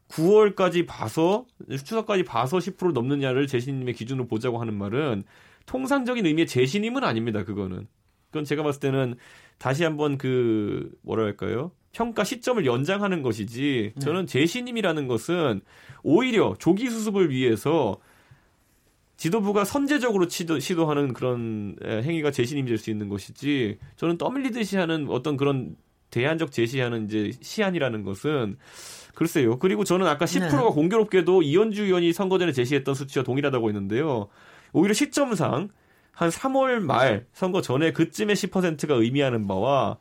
9월까지 0.08 0.86
봐서 0.86 1.46
추석까지 1.70 2.24
봐서 2.24 2.58
10% 2.58 2.92
넘느냐를 2.92 3.46
재신임의 3.46 3.94
기준으로 3.94 4.26
보자고 4.26 4.60
하는 4.60 4.74
말은 4.74 5.24
통상적인 5.66 6.26
의미의 6.26 6.46
재신임은 6.46 7.04
아닙니다. 7.04 7.44
그거는. 7.44 7.86
그건 8.26 8.44
제가 8.44 8.62
봤을 8.62 8.80
때는 8.80 9.16
다시 9.58 9.84
한번 9.84 10.18
그 10.18 10.92
뭐랄까요? 11.02 11.72
평가 11.92 12.24
시점을 12.24 12.66
연장하는 12.66 13.22
것이지 13.22 13.92
네. 13.94 14.00
저는 14.00 14.26
재신임이라는 14.26 15.08
것은 15.08 15.62
오히려 16.02 16.54
조기 16.58 16.90
수습을 16.90 17.30
위해서 17.30 17.98
지도부가 19.16 19.64
선제적으로 19.64 20.28
시도, 20.28 20.58
시도하는 20.58 21.12
그런 21.12 21.76
행위가 21.82 22.30
재신임이 22.30 22.68
될수 22.68 22.90
있는 22.90 23.08
것이지 23.08 23.78
저는 23.96 24.18
떠밀리듯이 24.18 24.76
하는 24.76 25.08
어떤 25.08 25.36
그런 25.36 25.76
대안적 26.10 26.52
제시하는 26.52 27.06
이제 27.06 27.32
시안이라는 27.40 28.02
것은 28.02 28.56
글쎄요. 29.14 29.58
그리고 29.58 29.84
저는 29.84 30.06
아까 30.06 30.26
10%가 30.26 30.56
네. 30.56 30.68
공교롭게도 30.68 31.42
이현주 31.42 31.84
의원이 31.84 32.12
선거 32.12 32.38
전에 32.38 32.52
제시했던 32.52 32.94
수치와 32.94 33.24
동일하다고 33.24 33.68
했는데요. 33.68 34.28
오히려 34.72 34.92
시점상 34.92 35.68
한 36.12 36.28
3월 36.28 36.80
말 36.80 37.26
선거 37.32 37.60
전에 37.62 37.92
그쯤의 37.92 38.36
10%가 38.36 38.94
의미하는 38.94 39.46
바와 39.46 39.98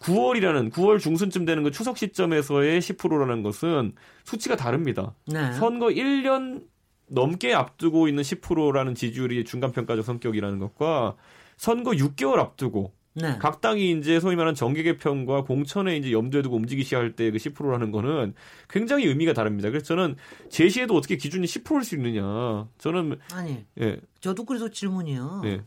9월이라는 0.00 0.70
9월 0.72 1.00
중순쯤 1.00 1.46
되는 1.46 1.62
그 1.62 1.70
추석 1.70 1.96
시점에서의 1.96 2.80
10%라는 2.80 3.42
것은 3.42 3.92
수치가 4.24 4.56
다릅니다. 4.56 5.14
네. 5.26 5.52
선거 5.54 5.86
1년 5.86 6.62
넘게 7.08 7.54
앞두고 7.54 8.08
있는 8.08 8.22
10%라는 8.22 8.94
지지율이 8.94 9.44
중간평가적 9.44 10.04
성격이라는 10.04 10.58
것과 10.58 11.16
선거 11.56 11.92
6개월 11.92 12.38
앞두고 12.38 12.92
네. 13.18 13.38
각 13.38 13.62
당이 13.62 13.92
이제 13.92 14.20
소위 14.20 14.36
말하는 14.36 14.54
정계 14.54 14.82
개편과 14.82 15.44
공천에 15.44 15.96
이제 15.96 16.12
염두에 16.12 16.42
두고 16.42 16.56
움직이기 16.56 16.84
시작할 16.84 17.16
때 17.16 17.30
그 17.30 17.38
10%라는 17.38 17.90
거는 17.90 18.34
굉장히 18.68 19.06
의미가 19.06 19.32
다릅니다. 19.32 19.70
그래서 19.70 19.86
저는 19.86 20.16
제시에도 20.50 20.94
어떻게 20.94 21.16
기준이 21.16 21.46
10%일 21.46 21.84
수 21.84 21.94
있느냐. 21.94 22.68
저는 22.76 23.18
아니. 23.32 23.64
예. 23.80 23.98
저도 24.20 24.44
그래서 24.44 24.68
질문이요. 24.68 25.42
예. 25.46 25.62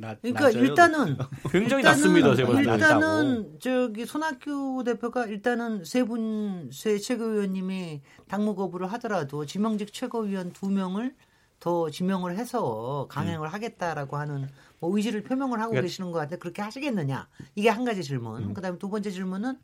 그러니까 0.00 0.44
낮아요. 0.44 0.62
일단은 0.64 1.16
굉장히 1.50 1.82
일단은, 1.82 1.82
낮습니다. 1.84 2.34
제가 2.36 2.60
일단은 2.60 3.58
저기 3.60 4.06
손학규 4.06 4.82
대표가 4.84 5.26
일단은 5.26 5.84
세 5.84 6.04
분 6.04 6.70
세 6.72 6.98
최고위원님이 6.98 8.00
당무 8.28 8.54
거부를 8.54 8.86
하더라도 8.92 9.44
지명직 9.46 9.92
최고위원 9.92 10.52
두 10.52 10.70
명을 10.70 11.14
더 11.60 11.90
지명을 11.90 12.36
해서 12.36 13.06
강행을 13.10 13.48
음. 13.48 13.52
하겠다라고 13.52 14.16
하는 14.16 14.48
뭐 14.78 14.94
의지를 14.96 15.24
표명을 15.24 15.58
하고 15.58 15.70
그러니까, 15.70 15.82
계시는 15.88 16.12
것 16.12 16.18
같은데 16.18 16.38
그렇게 16.38 16.62
하시겠느냐 16.62 17.28
이게 17.56 17.68
한 17.68 17.84
가지 17.84 18.04
질문. 18.04 18.42
음. 18.44 18.54
그다음에 18.54 18.78
두 18.78 18.88
번째 18.88 19.10
질문은 19.10 19.58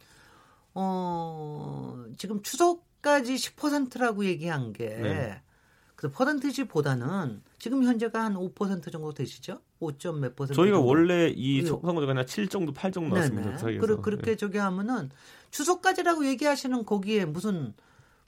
어 0.74 2.04
지금 2.16 2.42
추석까지 2.42 3.34
10%라고 3.36 4.24
얘기한 4.24 4.72
게 4.72 4.88
네. 4.88 5.42
그 5.94 6.10
퍼센티지보다는 6.10 7.42
지금 7.58 7.84
현재가 7.84 8.24
한 8.24 8.34
5% 8.34 8.90
정도 8.90 9.14
되시죠? 9.14 9.60
5점 9.80 10.18
몇 10.18 10.36
퍼센트? 10.36 10.54
저희가 10.54 10.76
정도? 10.76 10.88
원래 10.88 11.32
이 11.34 11.62
선거제가 11.62 12.14
한7 12.14 12.50
정도, 12.50 12.72
8 12.72 12.92
정도 12.92 13.14
나왔습니다. 13.14 13.56
그러, 13.80 14.00
그렇게 14.00 14.32
네. 14.32 14.36
저기 14.36 14.58
하면은 14.58 15.10
추석까지라고 15.50 16.26
얘기하시는 16.26 16.84
거기에 16.84 17.24
무슨 17.24 17.74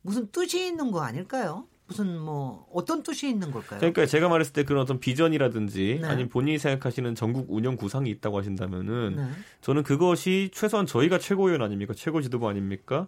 무슨 0.02 0.30
뜻이 0.30 0.66
있는 0.66 0.92
거 0.92 1.00
아닐까요? 1.00 1.66
무슨 1.88 2.18
뭐 2.18 2.68
어떤 2.72 3.02
뜻이 3.02 3.28
있는 3.28 3.50
걸까요? 3.50 3.78
그러니까 3.78 4.06
제가 4.06 4.28
말했을 4.28 4.52
때 4.52 4.64
그런 4.64 4.82
어떤 4.82 4.98
비전이라든지 4.98 6.00
네. 6.02 6.08
아니면 6.08 6.28
본인이 6.28 6.58
생각하시는 6.58 7.14
전국 7.14 7.46
운영 7.48 7.76
구상이 7.76 8.10
있다고 8.10 8.38
하신다면은 8.38 9.16
네. 9.16 9.28
저는 9.60 9.84
그것이 9.84 10.50
최소한 10.52 10.86
저희가 10.86 11.18
최고위원 11.18 11.62
아닙니까? 11.62 11.94
최고 11.94 12.20
지도부 12.20 12.48
아닙니까? 12.48 13.06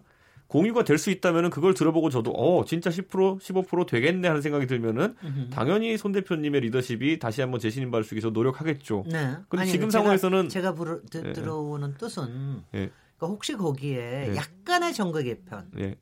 공유가 0.49 0.83
될 0.83 0.97
수 0.97 1.11
있다면은 1.11 1.49
그걸 1.51 1.73
들어보고 1.73 2.09
저도 2.09 2.31
어 2.31 2.65
진짜 2.65 2.89
10% 2.89 3.39
15% 3.39 3.87
되겠네 3.87 4.27
하는 4.27 4.41
생각이 4.41 4.67
들면은 4.67 5.15
으흠. 5.23 5.49
당연히 5.51 5.97
손 5.97 6.11
대표님의 6.11 6.61
리더십이 6.61 7.19
다시 7.19 7.41
한번 7.41 7.59
재신임 7.59 7.91
받을 7.91 8.03
수 8.03 8.17
있어 8.17 8.31
노력하겠죠. 8.31 9.05
네. 9.07 9.35
근데 9.47 9.61
아니, 9.61 9.71
지금 9.71 9.89
제가, 9.89 10.01
상황에서는 10.01 10.49
제가 10.49 10.73
부르, 10.73 11.01
드, 11.05 11.23
예. 11.25 11.33
들어오는 11.33 11.93
뜻은 11.93 12.63
예. 12.73 12.89
그러니까 13.17 13.27
혹시 13.27 13.55
거기에 13.55 14.31
예. 14.31 14.35
약간의 14.35 14.93
정거 14.93 15.21
개편 15.21 15.69
예. 15.79 15.95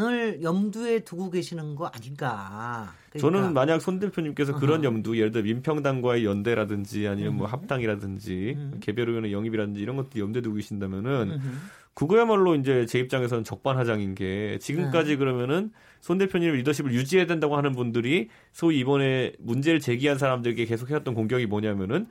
을 0.00 0.42
염두에 0.42 1.00
두고 1.00 1.30
계시는 1.30 1.74
거 1.74 1.86
아닌가. 1.86 2.94
그러니까. 3.10 3.18
저는 3.18 3.52
만약 3.52 3.80
손 3.80 3.98
대표님께서 3.98 4.58
그런 4.58 4.84
염두, 4.84 5.18
예를 5.18 5.32
들어 5.32 5.44
민평당과의 5.44 6.24
연대라든지 6.24 7.06
아니면 7.08 7.36
뭐 7.36 7.46
음. 7.46 7.52
합당이라든지 7.52 8.54
음. 8.56 8.80
개별 8.80 9.10
의원의 9.10 9.34
영입이라든지 9.34 9.80
이런 9.80 9.96
것들 9.96 10.20
염두에 10.20 10.40
두고 10.40 10.56
계신다면은 10.56 11.32
음. 11.32 11.60
그거야말로 11.94 12.54
이제 12.54 12.86
제 12.86 12.98
입장에서는 12.98 13.44
적반하장인 13.44 14.14
게 14.14 14.58
지금까지 14.60 15.10
네. 15.10 15.16
그러면은 15.16 15.72
손 16.00 16.18
대표님 16.18 16.52
리더십을 16.52 16.92
유지해야 16.92 17.26
된다고 17.26 17.56
하는 17.56 17.72
분들이 17.72 18.28
소위 18.52 18.78
이번에 18.78 19.32
문제를 19.38 19.78
제기한 19.78 20.18
사람들에게 20.18 20.64
계속 20.64 20.90
해왔던 20.90 21.14
공격이 21.14 21.46
뭐냐면은 21.46 22.06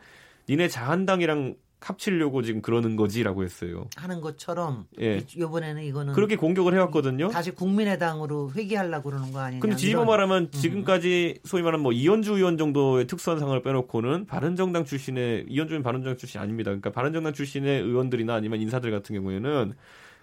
니네 0.49 0.67
자한당이랑 0.67 1.55
합치려고 1.81 2.43
지금 2.43 2.61
그러는 2.61 2.95
거지라고 2.95 3.43
했어요. 3.43 3.87
하는 3.95 4.21
것처럼 4.21 4.85
예. 5.01 5.23
이번에는 5.35 5.83
이거는 5.83 6.13
그렇게 6.13 6.35
공격을 6.35 6.75
해왔거든요. 6.75 7.29
다시 7.29 7.49
국민의당으로 7.51 8.51
회귀하려고 8.55 9.09
그러는 9.09 9.31
거 9.33 9.39
아니냐. 9.39 9.61
근데 9.61 9.75
뒤집어 9.75 10.05
말하면 10.05 10.43
음. 10.43 10.51
지금까지 10.51 11.39
소위 11.43 11.63
말하는 11.63 11.81
뭐 11.81 11.91
이현주 11.91 12.35
의원 12.35 12.57
정도의 12.57 13.07
특수한 13.07 13.39
상을 13.39 13.59
빼놓고는 13.61 14.27
바른정당 14.27 14.85
출신의 14.85 15.45
이현주 15.49 15.73
는 15.73 15.81
바른정당 15.81 16.17
출신 16.17 16.39
아닙니다. 16.39 16.69
그러니까 16.69 16.91
바른정당 16.91 17.33
출신의 17.33 17.81
의원들이나 17.81 18.35
아니면 18.35 18.61
인사들 18.61 18.91
같은 18.91 19.15
경우에는 19.15 19.73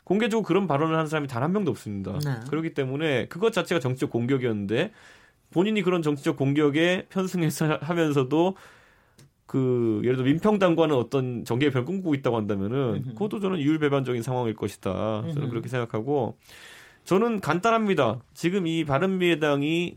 공개적으로 0.04 0.42
그런 0.46 0.66
발언을 0.66 0.94
하는 0.94 1.06
사람이 1.06 1.26
단 1.26 1.42
한 1.42 1.52
명도 1.52 1.70
없습니다. 1.70 2.18
네. 2.24 2.40
그렇기 2.50 2.74
때문에 2.74 3.26
그것 3.28 3.52
자체가 3.52 3.80
정치적 3.80 4.10
공격이었는데 4.10 4.92
본인이 5.50 5.82
그런 5.82 6.02
정치적 6.02 6.36
공격에 6.36 7.06
편승해서 7.08 7.78
하면서도 7.80 8.54
그 9.48 10.02
예를 10.04 10.16
들어 10.16 10.26
민평당과는 10.26 10.94
어떤 10.94 11.42
정계별 11.46 11.86
꿈꾸고 11.86 12.14
있다고 12.16 12.36
한다면은 12.36 13.14
그것도 13.14 13.40
저는 13.40 13.58
이율배반적인 13.58 14.22
상황일 14.22 14.54
것이다. 14.54 15.24
저는 15.32 15.48
그렇게 15.48 15.68
생각하고 15.68 16.36
저는 17.04 17.40
간단합니다. 17.40 18.20
지금 18.34 18.66
이 18.66 18.84
바른미래당이 18.84 19.96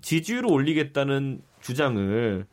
지지율을 0.00 0.50
올리겠다는 0.50 1.42
주장을 1.60 2.46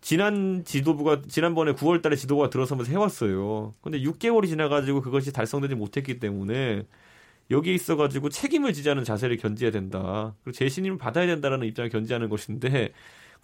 지난 0.00 0.64
지도부가 0.64 1.22
지난번에 1.28 1.72
9월 1.72 2.02
달에 2.02 2.16
지도부가 2.16 2.50
들어서면서 2.50 2.90
해왔어요. 2.90 3.74
근데 3.80 4.00
6개월이 4.00 4.48
지나가지고 4.48 5.02
그것이 5.02 5.32
달성되지 5.32 5.76
못했기 5.76 6.18
때문에 6.18 6.82
여기에 7.52 7.74
있어가지고 7.74 8.30
책임을 8.30 8.72
지자는 8.72 9.04
자세를 9.04 9.36
견지해야 9.36 9.70
된다. 9.70 10.34
그리고 10.42 10.56
재신임을 10.56 10.98
받아야 10.98 11.26
된다라는 11.26 11.68
입장을 11.68 11.90
견지하는 11.90 12.28
것인데 12.28 12.92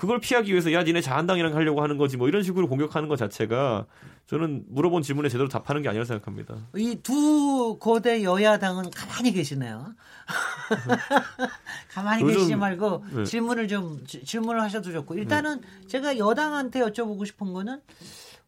그걸 0.00 0.18
피하기 0.18 0.50
위해서 0.50 0.72
야 0.72 0.82
니네 0.82 1.02
자한당이랑 1.02 1.54
하려고 1.54 1.82
하는 1.82 1.98
거지 1.98 2.16
뭐 2.16 2.26
이런 2.26 2.42
식으로 2.42 2.70
공격하는 2.70 3.06
것 3.06 3.16
자체가 3.16 3.84
저는 4.28 4.64
물어본 4.68 5.02
질문에 5.02 5.28
제대로 5.28 5.46
답하는 5.50 5.82
게 5.82 5.90
아니라 5.90 6.06
생각합니다. 6.06 6.56
이 6.74 6.96
두 7.02 7.76
거대 7.78 8.22
여야당은 8.24 8.88
가만히 8.92 9.30
계시네요. 9.30 9.92
가만히 11.92 12.24
계시지 12.24 12.56
말고 12.56 13.04
네. 13.14 13.24
질문을 13.24 13.68
좀 13.68 14.02
질문을 14.06 14.62
하셔도 14.62 14.90
좋고 14.90 15.16
일단은 15.16 15.60
네. 15.60 15.86
제가 15.88 16.16
여당한테 16.16 16.80
여쭤보고 16.80 17.26
싶은 17.26 17.52
거는 17.52 17.82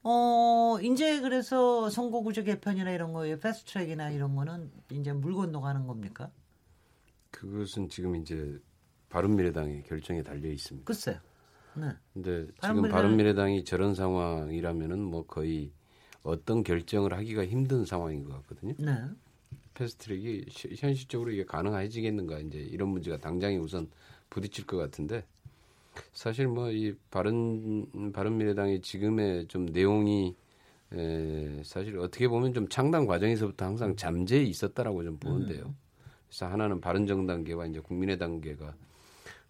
어, 0.05 0.79
이제 0.83 1.21
그래서 1.21 1.91
선거구제 1.91 2.45
개편이나 2.45 2.93
이런 2.93 3.13
거에 3.13 3.39
패스트 3.39 3.73
트랙이나 3.73 4.11
이런 4.11 4.35
거는 4.37 4.71
이제 4.91 5.13
물 5.13 5.35
건너가는 5.35 5.87
겁니까? 5.87 6.31
그것은 7.31 7.91
지금 7.91 8.17
이제 8.17 8.59
바른미래당의 9.11 9.83
결정에 9.83 10.23
달려 10.23 10.49
있습니다. 10.51 10.87
글쎄요. 10.87 11.19
네. 11.75 11.87
근데 12.13 12.47
지금 12.61 12.83
바른미래당이 12.91 13.65
저런 13.65 13.95
상황이라면은 13.95 14.99
뭐 14.99 15.25
거의 15.27 15.71
어떤 16.23 16.63
결정을 16.63 17.13
하기가 17.15 17.47
힘든 17.47 17.85
상황인 17.85 18.25
것 18.25 18.35
같거든요. 18.43 18.75
네. 18.79 18.93
패스트트랙이 19.75 20.45
현실적으로 20.77 21.31
이게 21.31 21.45
가능해지겠는가 21.45 22.39
이제 22.41 22.59
이런 22.59 22.89
문제가 22.91 23.17
당장에 23.17 23.57
우선 23.57 23.89
부딪힐 24.31 24.67
것 24.67 24.77
같은데 24.77 25.25
사실 26.13 26.47
뭐 26.47 26.71
이 26.71 26.95
바른 27.11 28.13
바른 28.13 28.37
미래당의 28.39 28.81
지금의 28.83 29.47
좀 29.49 29.67
내용이 29.67 30.35
에, 30.93 31.63
사실 31.65 31.99
어떻게 31.99 32.29
보면 32.29 32.53
좀 32.53 32.69
창당 32.69 33.07
과정에서부터 33.07 33.65
항상 33.65 33.97
잠재해 33.97 34.43
있었다라고 34.45 35.03
좀 35.05 35.17
보는데요. 35.19 35.65
음. 35.67 35.77
그래서 36.29 36.47
하나는 36.47 36.81
바른 36.81 37.07
정당계와 37.07 37.67
이제 37.67 37.81
국민의당계가 37.81 38.75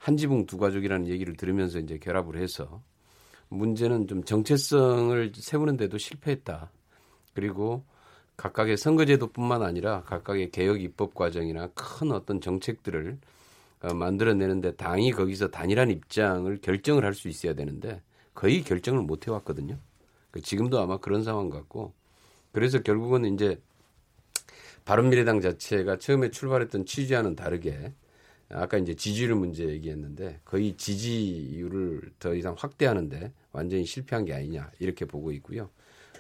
한 0.03 0.17
지붕 0.17 0.47
두 0.47 0.59
가족이라는 0.59 1.07
얘기를 1.07 1.37
들으면서 1.37 1.79
이제 1.79 1.97
결합을 1.97 2.37
해서 2.37 2.83
문제는 3.51 4.09
좀 4.09 4.25
정체성을 4.25 5.33
세우는데도 5.37 5.97
실패했다. 5.97 6.73
그리고 7.35 7.85
각각의 8.37 8.77
선거제도뿐만 8.79 9.63
아니라 9.63 10.03
각각의 10.03 10.51
개혁 10.51 10.83
입법 10.83 11.15
과정이나 11.15 11.69
큰 11.77 12.11
어떤 12.11 12.41
정책들을 12.41 13.17
어, 13.83 13.95
만들어내는데 13.95 14.75
당이 14.75 15.13
거기서 15.13 15.51
단일한 15.51 15.93
입장을 15.93 16.59
결정을 16.61 17.05
할 17.05 17.15
수 17.15 17.29
있어야 17.29 17.55
되는데 17.55 18.03
거의 18.35 18.65
결정을 18.65 19.03
못 19.03 19.29
해왔거든요. 19.29 19.79
그 20.33 20.41
지금도 20.41 20.81
아마 20.81 20.97
그런 20.97 21.23
상황 21.23 21.49
같고 21.49 21.95
그래서 22.51 22.83
결국은 22.83 23.25
이제 23.33 23.61
바른미래당 24.85 25.41
자체가 25.41 25.99
처음에 25.99 26.31
출발했던 26.31 26.87
취지와는 26.87 27.37
다르게 27.37 27.93
아까 28.53 28.79
이제 28.79 28.95
지지율 28.95 29.35
문제 29.35 29.67
얘기했는데 29.69 30.41
거의 30.45 30.77
지지율을 30.77 32.13
더 32.19 32.35
이상 32.35 32.55
확대하는데 32.57 33.33
완전히 33.53 33.85
실패한 33.85 34.25
게 34.25 34.35
아니냐 34.35 34.71
이렇게 34.79 35.05
보고 35.05 35.33
있고요. 35.33 35.71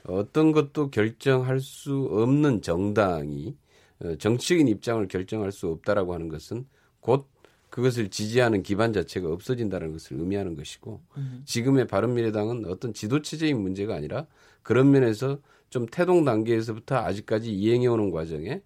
어떤 0.04 0.52
것도 0.52 0.90
결정할 0.90 1.60
수 1.60 2.08
없는 2.10 2.62
정당이 2.62 3.56
어, 4.00 4.16
정치적인 4.16 4.66
입장을 4.68 5.06
결정할 5.08 5.52
수 5.52 5.68
없다라고 5.68 6.14
하는 6.14 6.28
것은 6.28 6.66
곧 7.00 7.28
그것을 7.70 8.10
지지하는 8.10 8.62
기반 8.62 8.92
자체가 8.92 9.28
없어진다는 9.28 9.92
것을 9.92 10.18
의미하는 10.18 10.54
것이고 10.56 11.00
음. 11.16 11.42
지금의 11.46 11.86
바른미래당은 11.86 12.66
어떤 12.66 12.92
지도체제인 12.92 13.58
문제가 13.60 13.94
아니라 13.94 14.26
그런 14.62 14.90
면에서 14.90 15.38
좀 15.70 15.86
태동 15.86 16.24
단계에서부터 16.24 16.96
아직까지 16.96 17.50
이행해 17.50 17.86
오는 17.86 18.10
과정에 18.10 18.60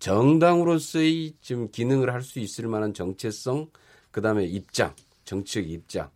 정당으로서의 0.00 1.34
지금 1.40 1.70
기능을 1.70 2.12
할 2.12 2.22
수 2.22 2.38
있을 2.40 2.66
만한 2.68 2.92
정체성 2.92 3.70
그 4.10 4.20
다음에 4.20 4.44
입장 4.44 4.94
정치적 5.24 5.68
입장 5.70 6.10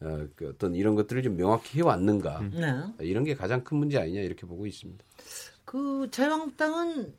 어, 0.00 0.26
그 0.36 0.48
어떤 0.48 0.74
이런 0.74 0.94
것들을 0.94 1.22
좀 1.22 1.36
명확히 1.36 1.78
해왔는가 1.78 2.40
음. 2.40 2.50
네. 2.54 3.06
이런 3.06 3.24
게 3.24 3.34
가장 3.34 3.64
큰 3.64 3.78
문제 3.78 3.98
아니냐 3.98 4.20
이렇게 4.20 4.46
보고 4.46 4.66
있습니다. 4.66 5.04
그 5.64 6.08
자유한국당은 6.10 7.12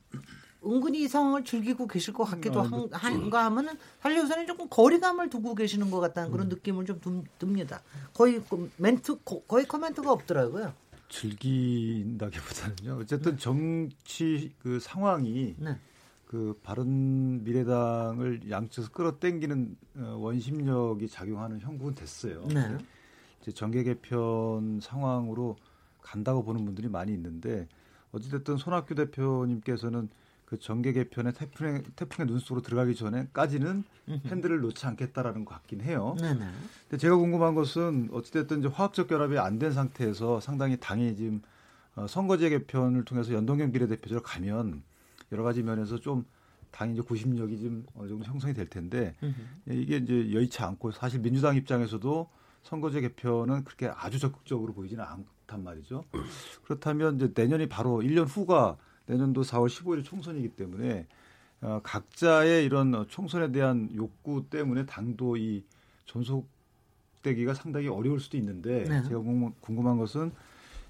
은근히 0.66 1.04
이상을 1.04 1.44
즐기고 1.44 1.88
계실 1.88 2.14
것 2.14 2.26
같기도 2.26 2.62
아, 2.62 2.64
한, 2.64 2.90
한가 2.92 3.46
하면은 3.46 3.74
사실 4.02 4.18
요새는 4.20 4.46
조금 4.48 4.68
거리감을 4.70 5.30
두고 5.30 5.56
계시는 5.56 5.90
것 5.92 6.00
같다는 6.00 6.32
그런 6.32 6.48
음. 6.48 6.50
느낌을 6.50 6.86
좀 6.86 7.24
듭니다. 7.38 7.82
거의 8.14 8.42
그 8.50 8.70
멘트 8.78 9.18
거의 9.24 9.66
코멘트가 9.66 10.12
없더라고요. 10.12 10.74
즐긴다기보다는요. 11.10 13.00
어쨌든 13.02 13.38
정치 13.38 14.54
그 14.60 14.80
상황이 14.80 15.56
네. 15.58 15.78
그 16.30 16.60
바른 16.62 17.44
미래당을 17.44 18.52
양쪽에서 18.52 18.92
끌어당기는 18.92 19.76
어, 19.98 20.18
원심력이 20.20 21.08
작용하는 21.10 21.60
형국은 21.60 21.96
됐어요. 21.96 22.46
네. 22.54 22.78
이제 23.42 23.52
정계 23.52 23.82
개편 23.84 24.80
상황으로 24.80 25.56
간다고 26.04 26.44
보는 26.44 26.66
분들이 26.66 26.88
많이 26.88 27.12
있는데 27.14 27.68
어찌됐든 28.12 28.58
손학규 28.58 28.94
대표님께서는 28.94 30.08
그 30.46 30.60
정계 30.60 30.94
개편의 30.94 31.34
태풍의 31.34 31.84
태풍의 31.96 32.28
눈 32.28 32.38
속으로 32.38 32.62
들어가기 32.62 32.94
전에까지는 32.94 33.84
핸들을 34.28 34.62
놓지 34.62 34.86
않겠다라는 34.86 35.46
것 35.46 35.56
같긴 35.56 35.82
해요. 35.82 36.16
네네. 36.20 36.46
근데 36.84 36.98
제가 36.98 37.16
궁금한 37.16 37.56
것은 37.56 38.10
어찌됐든 38.12 38.60
이제 38.60 38.68
화학적 38.68 39.08
결합이 39.08 39.40
안 39.40 39.58
된 39.58 39.72
상태에서 39.74 40.40
상당히 40.42 40.78
당이 40.78 41.16
지금 41.16 41.42
어, 41.96 42.06
선거제 42.06 42.50
개편을 42.52 43.04
통해서 43.06 43.34
연동형 43.34 43.72
비례대표제로 43.72 44.22
가면 44.22 44.84
여러 45.32 45.44
가지 45.44 45.64
면에서 45.64 46.00
좀 46.00 46.26
당이 46.72 46.94
이제 46.94 47.02
구심력이 47.02 47.60
좀 47.60 47.86
어느 47.96 48.08
정도 48.08 48.26
형성이 48.26 48.54
될 48.54 48.68
텐데 48.68 49.16
이게 49.68 49.98
이제 49.98 50.34
여의치 50.34 50.62
않고 50.62 50.92
사실 50.92 51.20
민주당 51.20 51.56
입장에서도 51.56 52.30
선거제 52.64 53.02
개편은 53.02 53.64
그렇게 53.64 53.88
아주 53.88 54.20
적극적으로 54.20 54.74
보이지는 54.74 55.04
않단 55.04 55.64
말이죠. 55.64 56.04
그렇다면 56.64 57.16
이제 57.16 57.32
내년이 57.34 57.70
바로 57.70 58.00
1년 58.02 58.28
후가 58.28 58.78
내년도 59.06 59.42
4월 59.42 59.68
15일 59.68 60.04
총선이기 60.04 60.50
때문에 60.50 61.08
어, 61.62 61.82
각자의 61.84 62.64
이런 62.66 63.06
총선에 63.10 63.52
대한 63.52 63.90
욕구 63.96 64.46
때문에 64.50 64.86
당도 64.86 65.38
이 65.38 65.66
존속되기가 66.06 67.54
상당히 67.54 67.88
어려울 67.88 68.20
수도 68.20 68.38
있는데 68.38 68.86
네. 68.86 69.04
제가 69.04 69.20
궁금한 69.20 69.98
것은 69.98 70.32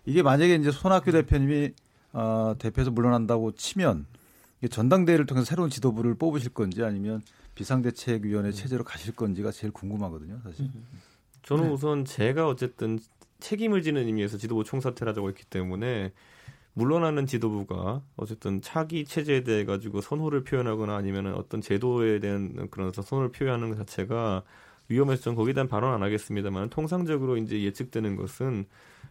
이게 0.06 0.22
만약에 0.22 0.56
이제 0.56 0.72
손학규 0.72 1.12
대표님이 1.12 1.72
어, 2.14 2.56
대표에서 2.60 2.92
물러난다고 2.92 3.54
치면 3.54 4.06
전당대회를 4.68 5.26
통해서 5.26 5.45
새로운 5.45 5.70
지도부를 5.70 6.16
뽑으실 6.16 6.53
건지 6.53 6.84
아니면 6.84 7.22
비상대책위원회 7.55 8.51
체제로 8.51 8.84
가실 8.84 9.16
건지가 9.16 9.51
제일 9.51 9.72
궁금하거든요, 9.72 10.39
사실. 10.43 10.66
음. 10.66 10.86
저는 11.43 11.66
네. 11.66 11.70
우선 11.72 12.05
제가 12.05 12.47
어쨌든 12.47 12.99
책임을 13.39 13.82
지는 13.82 14.05
의미에서 14.05 14.38
지도부 14.38 14.64
총사퇴를 14.64 15.12
하자고 15.12 15.30
했기 15.30 15.45
때문에 15.45 16.12
물러나는 16.74 17.26
지도부가 17.26 18.01
어쨌든 18.16 18.62
차기 18.62 19.05
체제에 19.05 19.43
대해 19.43 19.66
가지고 19.66 20.01
선호를 20.01 20.43
표현하거나 20.43 20.95
아니면 20.95 21.34
어떤 21.34 21.62
제도에 21.62 22.20
대한 22.20 22.70
그런 22.70 22.91
선호를 22.93 23.32
표현하는 23.32 23.70
것 23.70 23.78
자체가 23.78 24.43
위험해서 24.88 25.22
전 25.24 25.36
거기에 25.36 25.53
대한 25.53 25.68
발언 25.68 25.93
안 25.93 26.03
하겠습니다만 26.03 26.70
통상적으로 26.70 27.38
이제 27.38 27.62
예측되는 27.64 28.16
것은 28.16 28.66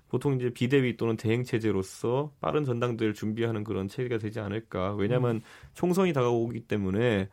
보통 0.08 0.36
이제 0.36 0.50
비대위 0.50 0.96
또는 0.96 1.16
대행 1.16 1.44
체제로서 1.44 2.32
빠른 2.40 2.64
전당대회를 2.64 3.14
준비하는 3.14 3.64
그런 3.64 3.88
체계가 3.88 4.18
되지 4.18 4.40
않을까. 4.40 4.94
왜냐하면 4.94 5.36
음. 5.36 5.40
총선이 5.74 6.12
다가오기 6.12 6.60
때문에 6.60 7.28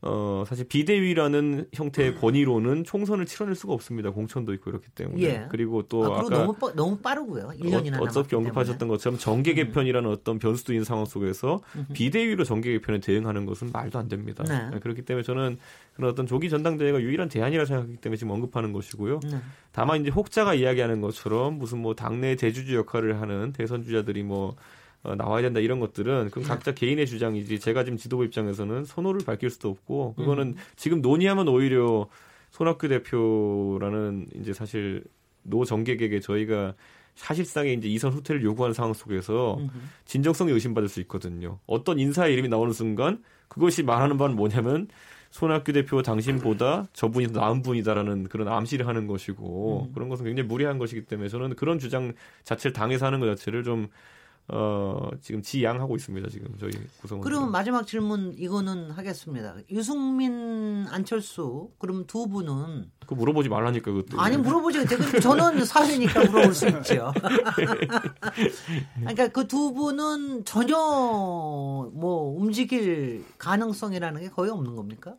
어, 0.00 0.44
사실 0.46 0.64
비대위라는 0.68 1.66
형태의 1.72 2.14
권위로는 2.16 2.84
총선을 2.84 3.26
치러낼 3.26 3.56
수가 3.56 3.72
없습니다. 3.72 4.10
공천도 4.10 4.54
있고 4.54 4.66
그렇기 4.66 4.90
때문에. 4.90 5.22
예. 5.22 5.46
그리고 5.50 5.82
또 5.82 6.04
아, 6.04 6.22
까 6.22 6.28
너무, 6.28 6.52
빠, 6.52 6.72
너무 6.72 6.96
빠르고요. 6.98 7.48
1년이나 7.58 8.00
어, 8.00 8.04
어차피 8.04 8.36
언급하셨던 8.36 8.88
것처럼 8.88 9.18
정계 9.18 9.52
음. 9.52 9.56
개편이라는 9.56 10.08
음. 10.08 10.12
어떤 10.12 10.38
변수도 10.38 10.72
있는 10.72 10.84
상황 10.84 11.04
속에서 11.04 11.60
비대위로 11.94 12.44
정계 12.44 12.70
개편에 12.72 13.00
대응하는 13.00 13.44
것은 13.44 13.70
말도 13.72 13.98
안 13.98 14.08
됩니다. 14.08 14.44
네. 14.44 14.70
네. 14.70 14.78
그렇기 14.78 15.02
때문에 15.02 15.24
저는 15.24 15.58
그런 15.94 16.12
어떤 16.12 16.26
조기 16.26 16.48
전당대회가 16.48 17.00
유일한 17.00 17.28
대안이라 17.28 17.64
생각하기 17.64 17.96
때문에 17.96 18.16
지금 18.16 18.30
언급하는 18.30 18.72
것이고요. 18.72 19.18
네. 19.24 19.38
다만 19.72 20.00
이제 20.00 20.10
혹자가 20.10 20.54
이야기하는 20.54 21.00
것처럼 21.00 21.58
무슨 21.58 21.78
뭐 21.78 21.94
당내 21.94 22.36
대주주 22.36 22.76
역할을 22.76 23.20
하는 23.20 23.52
대선 23.52 23.82
주자들이 23.82 24.22
뭐 24.22 24.54
어, 25.02 25.14
나와야 25.14 25.42
된다 25.42 25.60
이런 25.60 25.80
것들은 25.80 26.30
그건 26.30 26.44
각자 26.44 26.72
개인의 26.72 27.06
주장이지 27.06 27.60
제가 27.60 27.84
지금 27.84 27.96
지도부 27.96 28.24
입장에서는 28.24 28.84
선호를 28.84 29.24
밝힐 29.24 29.50
수도 29.50 29.68
없고 29.70 30.14
그거는 30.14 30.48
음. 30.48 30.56
지금 30.76 31.00
논의하면 31.00 31.48
오히려 31.48 32.08
손학규 32.50 32.88
대표라는 32.88 34.26
이제 34.40 34.52
사실 34.52 35.04
노 35.42 35.64
정객에게 35.64 36.20
저희가 36.20 36.74
사실상의 37.14 37.74
이제 37.74 37.88
이선 37.88 38.12
후퇴를 38.12 38.42
요구하는 38.44 38.74
상황 38.74 38.92
속에서 38.92 39.58
진정성이 40.04 40.52
의심받을 40.52 40.88
수 40.88 41.00
있거든요. 41.00 41.58
어떤 41.66 41.98
인사의 41.98 42.32
이름이 42.32 42.48
나오는 42.48 42.72
순간 42.72 43.22
그것이 43.48 43.82
말하는 43.82 44.18
바는 44.18 44.36
뭐냐면 44.36 44.86
손학규 45.30 45.72
대표 45.72 46.00
당신보다 46.02 46.86
저분이 46.92 47.32
더 47.32 47.40
나은 47.40 47.62
분이다라는 47.62 48.28
그런 48.28 48.48
암시를 48.48 48.86
하는 48.86 49.06
것이고 49.06 49.88
음. 49.88 49.92
그런 49.94 50.08
것은 50.08 50.24
굉장히 50.24 50.46
무리한 50.48 50.78
것이기 50.78 51.02
때문에 51.02 51.28
저는 51.28 51.54
그런 51.56 51.78
주장 51.78 52.14
자체를 52.44 52.72
당해서 52.72 53.06
하는 53.06 53.20
것 53.20 53.26
자체를 53.26 53.64
좀 53.64 53.88
어, 54.50 55.10
지금 55.20 55.42
지양하고 55.42 55.96
있습니다. 55.96 56.28
지금 56.30 56.48
저희 56.58 56.70
구성원. 57.02 57.22
그럼 57.22 57.50
마지막 57.50 57.86
질문 57.86 58.32
이거는 58.36 58.90
하겠습니다. 58.90 59.56
유승민, 59.70 60.86
안철수 60.88 61.70
그럼 61.78 62.06
두 62.06 62.26
분은 62.28 62.90
그 63.06 63.14
물어보지 63.14 63.48
말라니까 63.50 63.90
그것도. 63.92 64.20
아니 64.20 64.36
물어보지 64.38 64.84
그 64.86 65.20
저는 65.20 65.64
사회니까 65.64 66.24
물어볼 66.24 66.54
수 66.54 66.66
있죠. 66.68 67.12
그러니까 69.00 69.28
그 69.28 69.48
두 69.48 69.72
분은 69.72 70.44
전혀 70.44 70.76
뭐 71.92 72.34
움직일 72.38 73.24
가능성이라는 73.38 74.20
게 74.20 74.28
거의 74.28 74.50
없는 74.50 74.76
겁니까? 74.76 75.14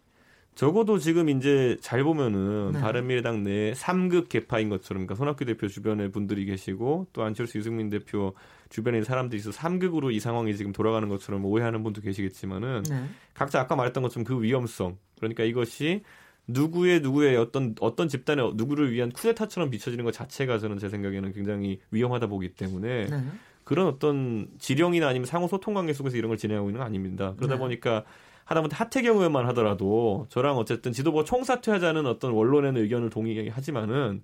적어도 0.55 0.99
지금 0.99 1.29
이제 1.29 1.77
잘 1.81 2.03
보면은 2.03 2.73
네. 2.73 2.81
바른미래당 2.81 3.43
내 3.43 3.71
3극 3.73 4.27
개파인 4.29 4.69
것처럼 4.69 5.05
그러니까 5.05 5.15
손학규 5.15 5.45
대표 5.45 5.67
주변에 5.67 6.09
분들이 6.09 6.45
계시고 6.45 7.07
또 7.13 7.23
안철수 7.23 7.57
유승민 7.57 7.89
대표 7.89 8.33
주변에 8.69 9.01
사람들이 9.03 9.39
있어 9.39 9.49
3극으로 9.51 10.13
이 10.13 10.19
상황이 10.19 10.55
지금 10.55 10.71
돌아가는 10.71 11.07
것처럼 11.09 11.43
오해하는 11.45 11.83
분도 11.83 12.01
계시겠지만은 12.01 12.83
네. 12.83 13.05
각자 13.33 13.59
아까 13.59 13.75
말했던 13.75 14.03
것처럼 14.03 14.23
그 14.23 14.41
위험성 14.41 14.97
그러니까 15.17 15.43
이것이 15.43 16.03
누구의 16.47 17.01
누구의 17.01 17.37
어떤 17.37 17.75
어떤 17.79 18.07
집단의 18.07 18.53
누구를 18.55 18.91
위한 18.91 19.11
쿠데타처럼 19.11 19.69
비춰지는 19.69 20.05
것 20.05 20.11
자체가 20.13 20.57
저는 20.59 20.79
제 20.79 20.89
생각에는 20.89 21.33
굉장히 21.33 21.79
위험하다 21.91 22.27
보기 22.27 22.53
때문에 22.53 23.05
네. 23.07 23.23
그런 23.63 23.85
어떤 23.87 24.47
지령이나 24.57 25.07
아니면 25.07 25.25
상호 25.25 25.47
소통 25.47 25.75
관계 25.75 25.93
속에서 25.93 26.17
이런 26.17 26.29
걸 26.29 26.37
진행하고 26.37 26.69
있는 26.69 26.79
건 26.79 26.87
아닙니다. 26.87 27.33
그러다 27.37 27.55
네. 27.55 27.59
보니까 27.59 28.03
하다못해 28.45 28.75
하태경 28.75 29.17
의원만 29.17 29.45
하더라도 29.49 30.25
저랑 30.29 30.57
어쨌든 30.57 30.91
지도부 30.91 31.23
총사퇴하자는 31.23 32.07
어떤 32.07 32.31
원론에는 32.31 32.81
의견을 32.81 33.11
동의하지만은 33.11 34.23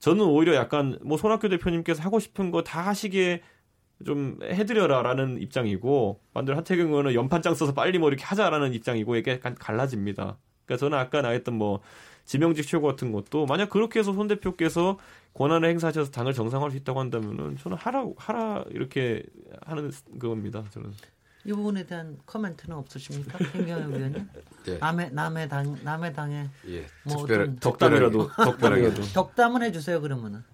저는 0.00 0.24
오히려 0.24 0.56
약간 0.56 0.98
뭐 1.02 1.16
손학규 1.18 1.48
대표님께서 1.48 2.02
하고 2.02 2.18
싶은 2.18 2.50
거 2.50 2.62
다 2.64 2.80
하시기에 2.80 3.42
좀 4.04 4.38
해드려라라는 4.42 5.40
입장이고 5.42 6.20
반대로 6.32 6.56
하태경 6.58 6.88
의원은 6.88 7.14
연판장 7.14 7.54
써서 7.54 7.74
빨리 7.74 7.98
뭐 7.98 8.08
이렇게 8.08 8.24
하자라는 8.24 8.72
입장이고 8.74 9.16
이게 9.16 9.32
약간 9.32 9.54
갈라집니다. 9.54 10.38
그러니까 10.64 10.76
저는 10.78 10.98
아까 10.98 11.22
나했던 11.22 11.54
뭐 11.54 11.80
지명직 12.24 12.66
최고 12.66 12.86
같은 12.86 13.12
것도 13.12 13.46
만약 13.46 13.70
그렇게 13.70 13.98
해서 13.98 14.12
손 14.12 14.28
대표께서 14.28 14.98
권한을 15.34 15.68
행사하셔서 15.68 16.10
당을 16.10 16.32
정상화할 16.32 16.70
수 16.70 16.76
있다고 16.76 17.00
한다면은 17.00 17.56
저는 17.58 17.76
하라 17.76 18.06
하라 18.16 18.64
이렇게 18.70 19.22
하는 19.62 19.90
그겁니다. 20.12 20.64
저는. 20.70 20.92
이 21.44 21.52
부분에 21.52 21.86
대한 21.86 22.18
코멘트는 22.26 22.76
없으십니까, 22.76 23.38
김경현 23.38 23.94
의원님? 23.94 24.28
네. 24.66 24.78
남의 24.78 25.10
남의 25.12 25.48
당 25.48 25.78
남의 25.82 26.12
당에 26.12 26.46
예, 26.68 26.86
뭐 27.04 27.26
특별, 27.26 27.56
덕담이라도 27.56 28.28
덕담이라도 28.36 29.02
덕담을 29.14 29.62
해주세요 29.62 30.02
그러면은 30.02 30.44